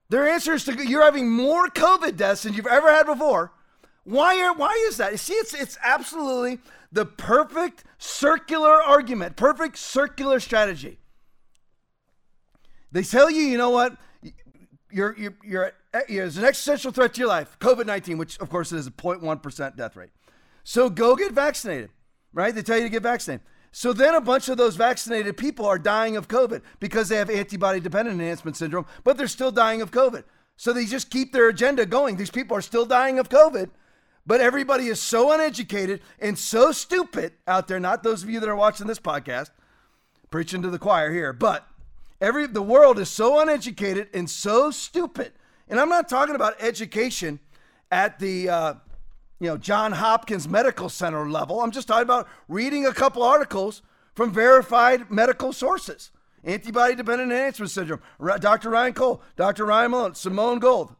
[0.09, 3.51] Their answer is to you're having more COVID deaths than you've ever had before.
[4.03, 5.11] Why are why is that?
[5.11, 6.59] You see, it's it's absolutely
[6.91, 10.99] the perfect circular argument, perfect circular strategy.
[12.91, 13.97] They tell you, you know what,
[14.89, 18.49] you're you're you're eh, there's an existential threat to your life, COVID nineteen, which of
[18.49, 20.11] course is a 0.1 percent death rate.
[20.63, 21.89] So go get vaccinated
[22.37, 22.53] right?
[22.53, 23.45] They tell you to get vaccinated.
[23.77, 27.29] So then a bunch of those vaccinated people are dying of COVID because they have
[27.29, 30.23] antibody dependent enhancement syndrome, but they're still dying of COVID.
[30.55, 32.17] So they just keep their agenda going.
[32.17, 33.69] These people are still dying of COVID,
[34.25, 37.79] but everybody is so uneducated and so stupid out there.
[37.79, 39.51] Not those of you that are watching this podcast,
[40.31, 41.67] preaching to the choir here, but
[42.19, 45.33] every the world is so uneducated and so stupid.
[45.69, 47.39] And I'm not talking about education
[47.91, 48.73] at the uh,
[49.39, 51.61] you know, John Hopkins Medical Center level.
[51.61, 53.81] I'm just talking about reading a couple articles
[54.15, 56.11] from verified medical sources.
[56.43, 58.01] Antibody dependent enhancement syndrome.
[58.39, 58.69] Dr.
[58.69, 59.65] Ryan Cole, Dr.
[59.65, 60.95] Ryan Malone, Simone Gold,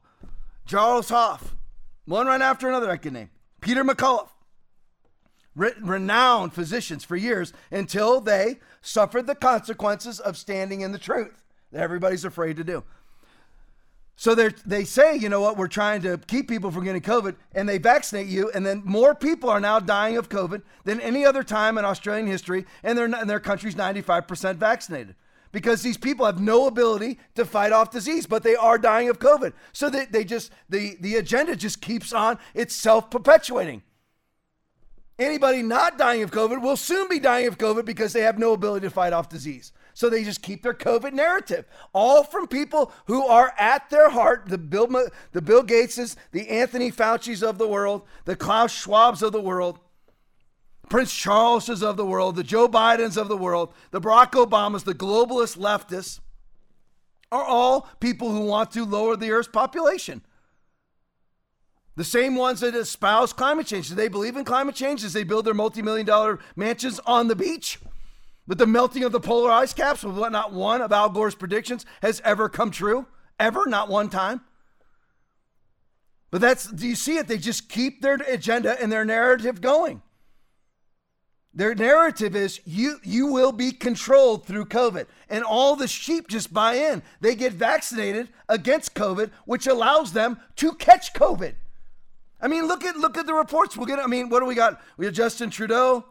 [0.66, 1.56] Charles Hoffe,
[2.06, 3.30] one right after another I can name.
[3.62, 4.30] Peter McCullough.
[5.56, 11.44] Re- renowned physicians for years until they suffered the consequences of standing in the truth
[11.72, 12.84] that everybody's afraid to do.
[14.20, 17.36] So they they say, you know what, we're trying to keep people from getting COVID,
[17.54, 21.24] and they vaccinate you, and then more people are now dying of COVID than any
[21.24, 25.16] other time in Australian history, and, and their country's 95% vaccinated
[25.52, 29.20] because these people have no ability to fight off disease, but they are dying of
[29.20, 29.54] COVID.
[29.72, 33.84] So they, they just the the agenda just keeps on, it's self-perpetuating.
[35.20, 38.54] Anybody not dying of COVID will soon be dying of COVID because they have no
[38.54, 39.74] ability to fight off disease.
[39.98, 44.44] So they just keep their COVID narrative, all from people who are at their heart
[44.46, 44.86] the Bill,
[45.32, 49.80] the Bill Gateses, the Anthony Fauci's of the world, the Klaus Schwabs of the world,
[50.88, 54.94] Prince Charleses of the world, the Joe Bidens of the world, the Barack Obamas, the
[54.94, 56.20] globalist leftists,
[57.32, 60.22] are all people who want to lower the Earth's population.
[61.96, 63.90] The same ones that espouse climate change.
[63.90, 67.30] Do they believe in climate change as they build their multi million dollar mansions on
[67.30, 67.80] the beach?
[68.48, 71.36] With the melting of the polar ice caps, with what not one of Al Gore's
[71.36, 73.06] predictions has ever come true,
[73.40, 74.42] ever, not one time.
[76.32, 77.28] But that's, do you see it?
[77.28, 80.02] They just keep their agenda and their narrative going.
[81.58, 85.08] Their narrative is you you will be controlled through COVID.
[85.28, 87.02] And all the sheep just buy in.
[87.20, 91.56] They get vaccinated against COVID, which allows them to catch COVID.
[92.40, 93.76] I mean, look at look at the reports.
[93.76, 94.80] We'll get I mean, what do we got?
[94.98, 96.06] We have Justin Trudeau,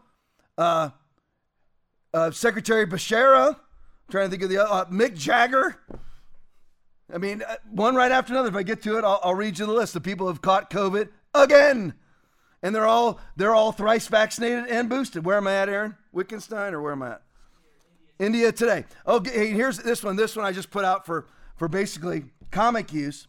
[0.57, 0.89] uh,
[2.17, 3.49] uh, Secretary Becerra.
[3.49, 3.55] I'm
[4.09, 5.79] trying to think of the uh, Mick Jagger.
[7.13, 8.49] I mean, uh, one right after another.
[8.49, 10.69] If I get to it, I'll, I'll read you the list of people have caught
[10.69, 11.93] COVID again,
[12.61, 15.25] and they're all they're all thrice vaccinated and boosted.
[15.25, 15.95] Where am I at, Aaron?
[16.11, 17.21] Wittgenstein, or where am I at?
[18.19, 18.85] India today.
[19.05, 20.15] Okay, here's this one.
[20.15, 23.27] This one I just put out for for basically comic use,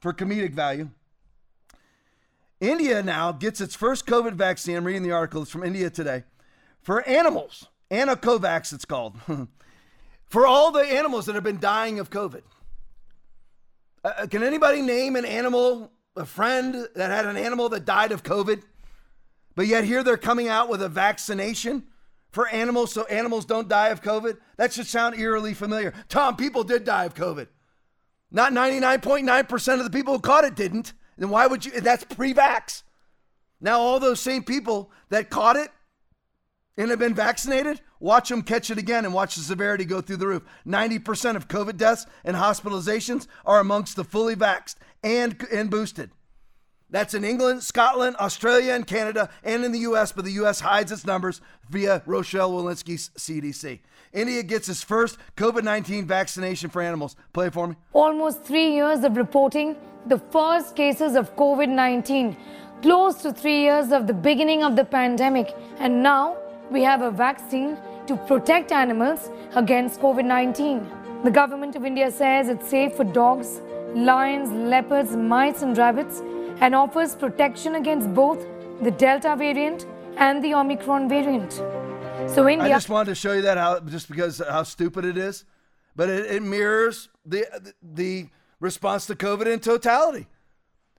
[0.00, 0.90] for comedic value.
[2.60, 4.76] India now gets its first COVID vaccine.
[4.76, 5.42] I'm reading the article.
[5.42, 6.24] It's from India today
[6.80, 7.68] for animals.
[7.90, 9.16] Ancovax, it's called,
[10.28, 12.42] for all the animals that have been dying of COVID.
[14.04, 18.12] Uh, uh, can anybody name an animal, a friend that had an animal that died
[18.12, 18.62] of COVID?
[19.54, 21.84] But yet here they're coming out with a vaccination
[22.30, 24.36] for animals so animals don't die of COVID?
[24.56, 25.94] That should sound eerily familiar.
[26.08, 27.48] Tom, people did die of COVID.
[28.30, 30.92] Not 99.9% of the people who caught it didn't.
[31.16, 31.80] Then why would you?
[31.80, 32.82] That's pre vax.
[33.60, 35.70] Now, all those same people that caught it
[36.78, 40.16] and have been vaccinated, watch them catch it again and watch the severity go through
[40.16, 40.44] the roof.
[40.66, 46.10] 90% of COVID deaths and hospitalizations are amongst the fully vaxxed and, and boosted.
[46.90, 50.60] That's in England, Scotland, Australia, and Canada, and in the U.S., but the U.S.
[50.60, 53.80] hides its numbers via Rochelle Walensky's CDC.
[54.14, 57.14] India gets its first COVID 19 vaccination for animals.
[57.34, 57.76] Play it for me.
[57.92, 59.76] Almost three years of reporting
[60.06, 62.34] the first cases of COVID 19,
[62.80, 66.38] close to three years of the beginning of the pandemic, and now
[66.70, 67.76] we have a vaccine
[68.06, 70.86] to protect animals against COVID 19.
[71.24, 73.60] The government of India says it's safe for dogs,
[73.94, 76.22] lions, leopards, mice, and rabbits
[76.60, 78.46] and offers protection against both
[78.82, 79.86] the Delta variant
[80.16, 81.52] and the Omicron variant.
[82.28, 82.66] So India.
[82.66, 85.44] I just wanted to show you that how just because how stupid it is,
[85.96, 87.46] but it, it mirrors the
[87.82, 88.28] the
[88.60, 90.26] response to COVID in totality.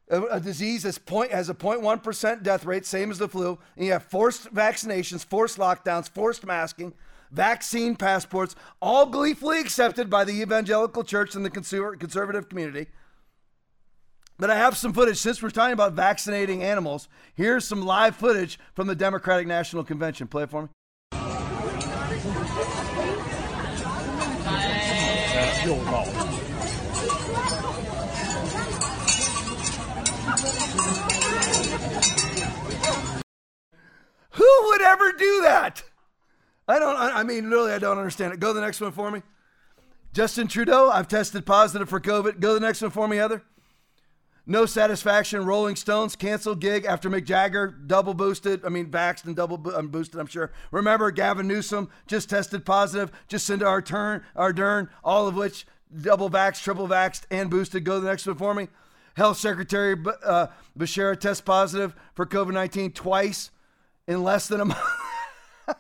[0.10, 3.86] A, disease that's point has a 0.1 percent death rate, same as the flu, and
[3.86, 6.94] you have forced vaccinations, forced lockdowns, forced masking,
[7.32, 12.88] vaccine passports, all gleefully accepted by the evangelical church and the conservative community.
[14.40, 15.18] But I have some footage.
[15.18, 20.28] Since we're talking about vaccinating animals, here's some live footage from the Democratic National Convention.
[20.28, 20.70] Play it for me.
[34.32, 35.84] Who would ever do that?
[36.68, 38.40] I don't, I mean, literally, I don't understand it.
[38.40, 39.24] Go to the next one for me.
[40.14, 42.40] Justin Trudeau, I've tested positive for COVID.
[42.40, 43.44] Go to the next one for me, Heather.
[44.46, 45.46] No satisfaction.
[45.46, 48.66] Rolling Stones canceled gig after Mick Jagger double boosted.
[48.66, 50.52] I mean, vaxxed and double bo- um, boosted, I'm sure.
[50.72, 53.12] Remember, Gavin Newsom just tested positive.
[53.30, 55.68] Jacinda Ardern, Ardern, all of which
[56.02, 57.84] double vaxxed, triple vaxxed, and boosted.
[57.84, 58.70] Go to the next one for me.
[59.16, 63.52] Health Secretary uh, Becerra test positive for COVID 19 twice
[64.08, 64.80] in less than a month.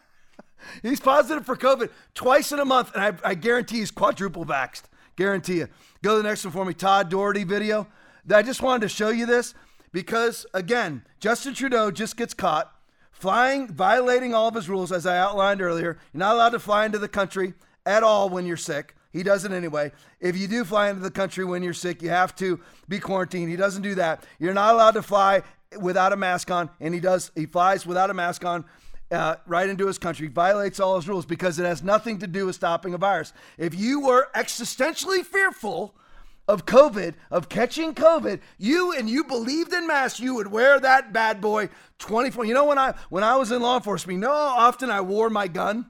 [0.82, 4.84] he's positive for COVID twice in a month, and I, I guarantee he's quadruple vaxxed.
[5.16, 5.68] Guarantee you.
[6.02, 6.74] Go to the next one for me.
[6.74, 7.88] Todd Doherty video.
[8.34, 9.54] I just wanted to show you this
[9.92, 12.72] because, again, Justin Trudeau just gets caught
[13.12, 15.98] flying, violating all of his rules, as I outlined earlier.
[16.14, 17.54] You're not allowed to fly into the country
[17.86, 18.96] at all when you're sick.
[19.12, 19.92] He does it anyway.
[20.20, 23.50] If you do fly into the country when you're sick, you have to be quarantined.
[23.50, 24.24] He doesn't do that.
[24.38, 25.42] You're not allowed to fly
[25.80, 27.32] without a mask on, and he does.
[27.36, 28.66] He flies without a mask on.
[29.12, 32.46] Uh, right into his country, violates all his rules because it has nothing to do
[32.46, 33.34] with stopping a virus.
[33.58, 35.96] If you were existentially fearful
[36.48, 41.12] of COVID, of catching COVID, you and you believed in masks, you would wear that
[41.12, 42.46] bad boy 24.
[42.46, 45.02] You know when I when I was in law enforcement, you know how often I
[45.02, 45.88] wore my gun?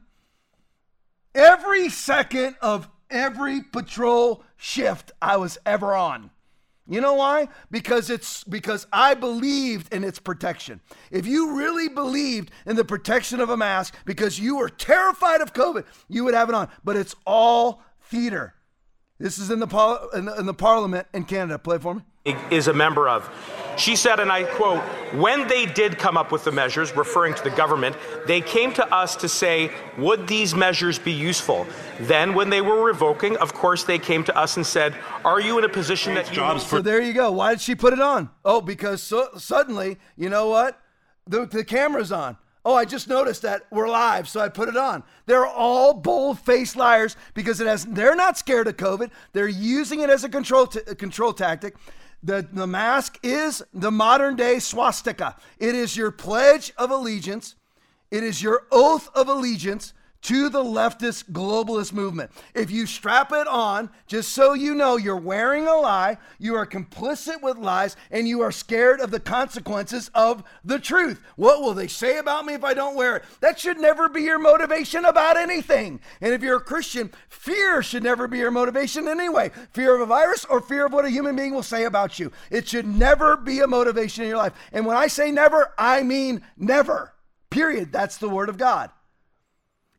[1.36, 6.32] Every second of every patrol shift I was ever on.
[6.88, 7.50] You know why?
[7.70, 10.82] Because it's because I believed in its protection.
[11.12, 15.54] If you really believed in the protection of a mask because you were terrified of
[15.54, 16.68] COVID, you would have it on.
[16.84, 18.56] But it's all theater.
[19.20, 21.60] This is in the, in the, in the parliament in Canada.
[21.60, 22.02] Play for me.
[22.50, 23.30] Is a member of.
[23.78, 24.82] She said, and I quote,
[25.14, 27.96] when they did come up with the measures, referring to the government,
[28.28, 31.66] they came to us to say, would these measures be useful?
[32.02, 35.58] Then, when they were revoking, of course, they came to us and said, are you
[35.58, 36.60] in a position that you.
[36.60, 37.32] So there you go.
[37.32, 38.30] Why did she put it on?
[38.44, 40.82] Oh, because so, suddenly, you know what?
[41.26, 42.38] The, the camera's on.
[42.66, 45.04] Oh, I just noticed that we're live, so I put it on.
[45.26, 47.86] They're all bold-faced liars because it has.
[47.86, 49.10] They're not scared of COVID.
[49.32, 51.76] They're using it as a control t- control tactic.
[52.22, 55.36] The, the mask is the modern day swastika.
[55.58, 57.56] It is your pledge of allegiance.
[58.12, 62.32] It is your oath of allegiance to the leftist globalist movement.
[62.54, 66.66] If you strap it on, just so you know, you're wearing a lie, you are
[66.66, 71.22] complicit with lies, and you are scared of the consequences of the truth.
[71.36, 73.24] What will they say about me if I don't wear it?
[73.40, 76.02] That should never be your motivation about anything.
[76.22, 79.52] And if you're a Christian, fear should never be your motivation anyway.
[79.72, 82.32] Fear of a virus or fear of what a human being will say about you.
[82.52, 84.54] It should never be a motivation in your life.
[84.74, 87.14] And when I say never, I mean never.
[87.50, 87.92] Period.
[87.92, 88.92] That's the word of God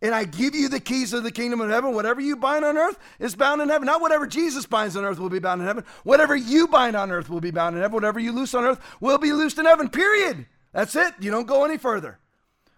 [0.03, 1.95] and I give you the keys of the kingdom of heaven.
[1.95, 3.87] Whatever you bind on earth is bound in heaven.
[3.87, 5.85] Not whatever Jesus binds on earth will be bound in heaven.
[6.05, 7.95] Whatever you bind on earth will be bound in heaven.
[7.95, 9.89] Whatever you loose on earth will be loosed in heaven.
[9.91, 10.47] Period.
[10.73, 11.15] That's it.
[11.21, 12.19] You don't go any further.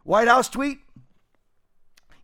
[0.05, 0.81] White House tweet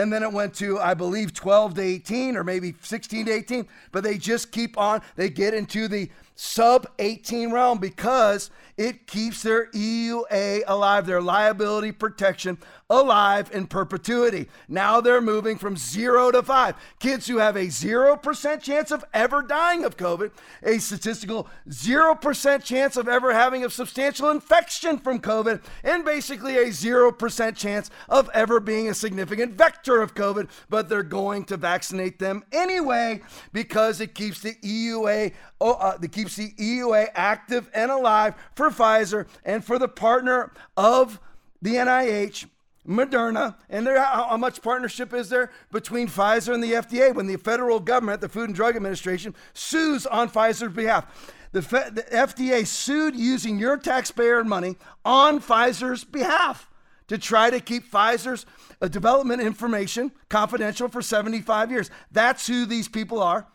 [0.00, 3.68] and then it went to I believe 12 to 18 or maybe 16 to 18,
[3.92, 9.42] but they just keep on they get into the sub 18 realm because it keeps
[9.42, 12.56] their EUA alive, their liability protection
[12.90, 14.48] alive in perpetuity.
[14.68, 16.74] Now they're moving from zero to five.
[16.98, 20.32] Kids who have a 0% chance of ever dying of COVID,
[20.64, 26.66] a statistical 0% chance of ever having a substantial infection from COVID, and basically a
[26.66, 32.18] 0% chance of ever being a significant vector of COVID, but they're going to vaccinate
[32.18, 33.20] them anyway
[33.52, 38.70] because it keeps the EUA oh, uh, that keeps the EUA active and alive for
[38.70, 41.20] Pfizer and for the partner of
[41.62, 42.46] the NIH
[42.86, 47.26] Moderna, and there, how, how, much partnership is there between Pfizer and the FDA when
[47.26, 51.34] the federal government, the Food and Drug Administration, sues on Pfizer's behalf?
[51.52, 56.70] The, the FDA sued using your taxpayer money on Pfizer's behalf
[57.08, 58.46] to try to keep Pfizer's
[58.80, 61.90] uh, development information confidential for 75 years.
[62.12, 63.46] That's who these people are.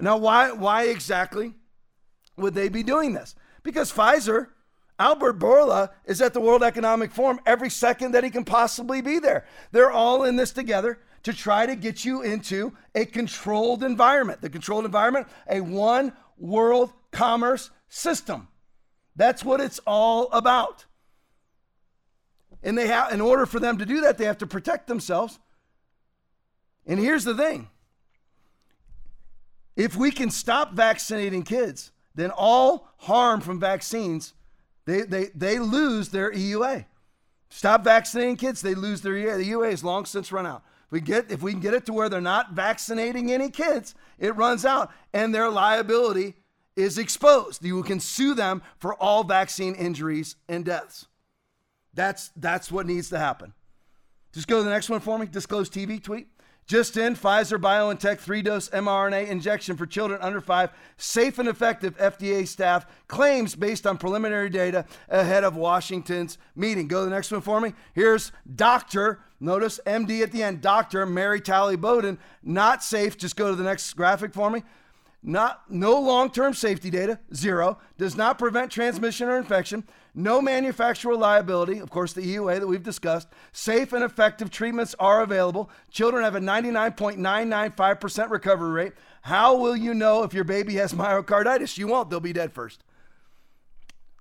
[0.00, 1.54] Now, why, why exactly
[2.36, 3.34] would they be doing this?
[3.62, 4.48] Because Pfizer
[4.98, 9.18] Albert Bourla is at the World Economic Forum every second that he can possibly be
[9.18, 9.44] there.
[9.72, 14.40] They're all in this together to try to get you into a controlled environment.
[14.40, 18.48] The controlled environment, a one world commerce system.
[19.16, 20.84] That's what it's all about.
[22.62, 25.38] And they have in order for them to do that, they have to protect themselves.
[26.86, 27.68] And here's the thing.
[29.76, 34.33] If we can stop vaccinating kids, then all harm from vaccines
[34.86, 36.84] they, they, they lose their EUA.
[37.48, 39.38] Stop vaccinating kids, they lose their EUA.
[39.38, 40.62] The EUA is long since run out.
[40.86, 43.94] If we, get, if we can get it to where they're not vaccinating any kids,
[44.18, 46.34] it runs out and their liability
[46.76, 47.64] is exposed.
[47.64, 51.06] You can sue them for all vaccine injuries and deaths.
[51.94, 53.54] That's, that's what needs to happen.
[54.32, 55.26] Just go to the next one for me.
[55.26, 56.26] Disclose TV tweet.
[56.66, 61.96] Just in, Pfizer BioNTech three dose mRNA injection for children under five, safe and effective,
[61.98, 66.88] FDA staff claims based on preliminary data ahead of Washington's meeting.
[66.88, 67.74] Go to the next one for me.
[67.92, 69.20] Here's Dr.
[69.40, 71.04] Notice MD at the end, Dr.
[71.04, 73.18] Mary Talley Bowden, not safe.
[73.18, 74.62] Just go to the next graphic for me.
[75.26, 79.84] Not, no long term safety data, zero, does not prevent transmission or infection
[80.14, 83.26] no manufacturer liability, of course, the EUA that we've discussed.
[83.52, 85.68] Safe and effective treatments are available.
[85.90, 88.92] Children have a 99.995% recovery rate.
[89.22, 91.76] How will you know if your baby has myocarditis?
[91.76, 92.84] You won't, they'll be dead first.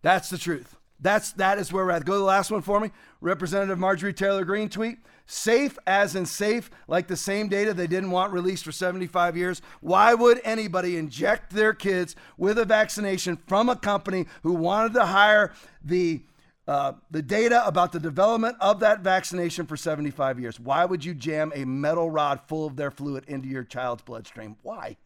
[0.02, 0.76] That's the truth.
[1.00, 2.06] That's that is where we're at.
[2.06, 2.92] Go to the last one for me.
[3.20, 5.00] Representative Marjorie Taylor Greene tweet.
[5.26, 9.62] Safe as in safe, like the same data they didn't want released for 75 years.
[9.80, 15.06] Why would anybody inject their kids with a vaccination from a company who wanted to
[15.06, 16.24] hire the
[16.66, 20.60] uh, the data about the development of that vaccination for 75 years?
[20.60, 24.56] Why would you jam a metal rod full of their fluid into your child's bloodstream?
[24.62, 24.98] Why?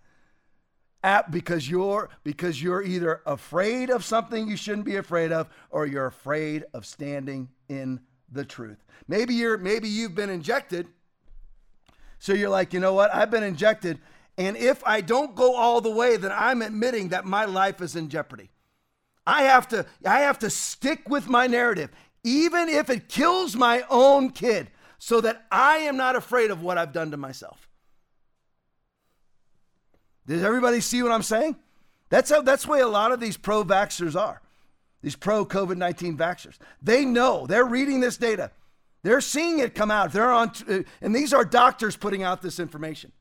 [1.04, 5.86] At, because you're because you're either afraid of something you shouldn't be afraid of or
[5.86, 8.02] you're afraid of standing in
[8.32, 8.84] the truth.
[9.08, 10.88] Maybe you're maybe you've been injected.
[12.20, 13.14] So you're like, "You know what?
[13.14, 14.00] I've been injected
[14.38, 17.96] and if I don't go all the way, then I'm admitting that my life is
[17.96, 18.52] in jeopardy.
[19.26, 21.90] I have to I have to stick with my narrative
[22.24, 26.78] even if it kills my own kid so that I am not afraid of what
[26.78, 27.68] I've done to myself.
[30.26, 31.56] Does everybody see what I'm saying?
[32.10, 34.42] That's how that's the way a lot of these pro-vaxxers are.
[35.08, 36.58] These pro-COVID-19 vaxxers.
[36.82, 38.52] They know, they're reading this data.
[39.04, 40.12] They're seeing it come out.
[40.12, 40.52] They're on
[41.00, 43.14] and these are doctors putting out this information.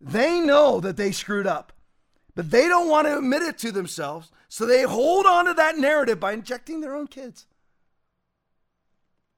[0.00, 1.72] They know that they screwed up.
[2.36, 5.78] But they don't want to admit it to themselves, so they hold on to that
[5.78, 7.46] narrative by injecting their own kids.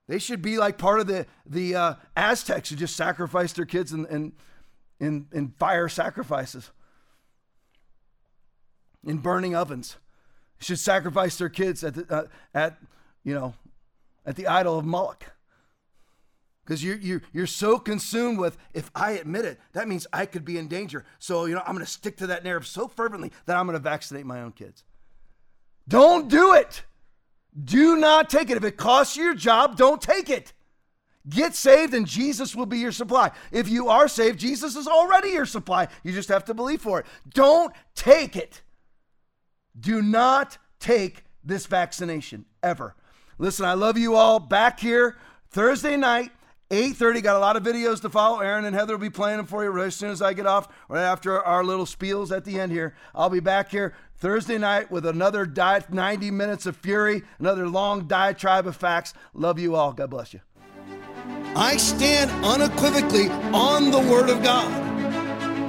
[0.07, 3.95] They should be like part of the the uh, Aztecs who just sacrificed their kids
[3.95, 4.35] in, in
[5.01, 6.71] in in fire sacrifices,
[9.07, 9.97] in burning ovens.
[10.59, 12.79] Should sacrifice their kids at the, uh, at
[13.25, 13.55] you know
[14.27, 15.25] at the idol of Moloch.
[16.65, 20.45] Because you're, you're, you're so consumed with, if I admit it, that means I could
[20.45, 21.05] be in danger.
[21.21, 23.79] So, you know, I'm going to stick to that narrative so fervently that I'm going
[23.79, 24.83] to vaccinate my own kids.
[25.87, 26.83] Don't do it.
[27.63, 28.57] Do not take it.
[28.57, 30.53] If it costs you your job, don't take it.
[31.29, 33.31] Get saved and Jesus will be your supply.
[33.53, 35.87] If you are saved, Jesus is already your supply.
[36.03, 37.07] You just have to believe for it.
[37.33, 38.63] Don't take it.
[39.79, 42.95] Do not take this vaccination ever.
[43.39, 45.17] Listen, I love you all back here
[45.51, 46.33] Thursday night.
[46.71, 48.41] 8.30, got a lot of videos to follow.
[48.41, 50.47] Aaron and Heather will be playing them for you right as soon as I get
[50.47, 52.97] off, right after our little spiels at the end here.
[53.15, 58.09] I'll be back here Thursday night with another diet, 90 minutes of fury, another long
[58.09, 59.15] diatribe of facts.
[59.33, 59.93] Love you all.
[59.93, 60.41] God bless you.
[61.55, 64.71] I stand unequivocally on the Word of God.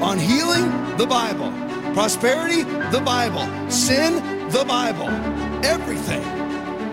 [0.01, 1.66] On healing, the Bible.
[1.97, 2.61] Prosperity,
[2.91, 3.71] the Bible.
[3.71, 5.09] Sin, the Bible.
[5.65, 6.21] Everything.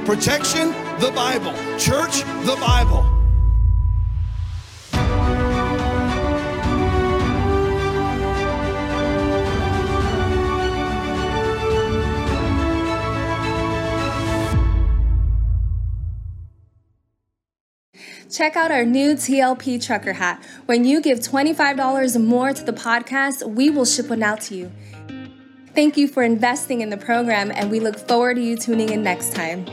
[0.06, 0.68] Protection,
[0.98, 1.52] the Bible.
[1.78, 3.04] Church, the Bible.
[18.34, 20.42] Check out our new TLP trucker hat.
[20.66, 24.72] When you give $25 more to the podcast, we will ship one out to you.
[25.72, 29.04] Thank you for investing in the program, and we look forward to you tuning in
[29.04, 29.64] next time.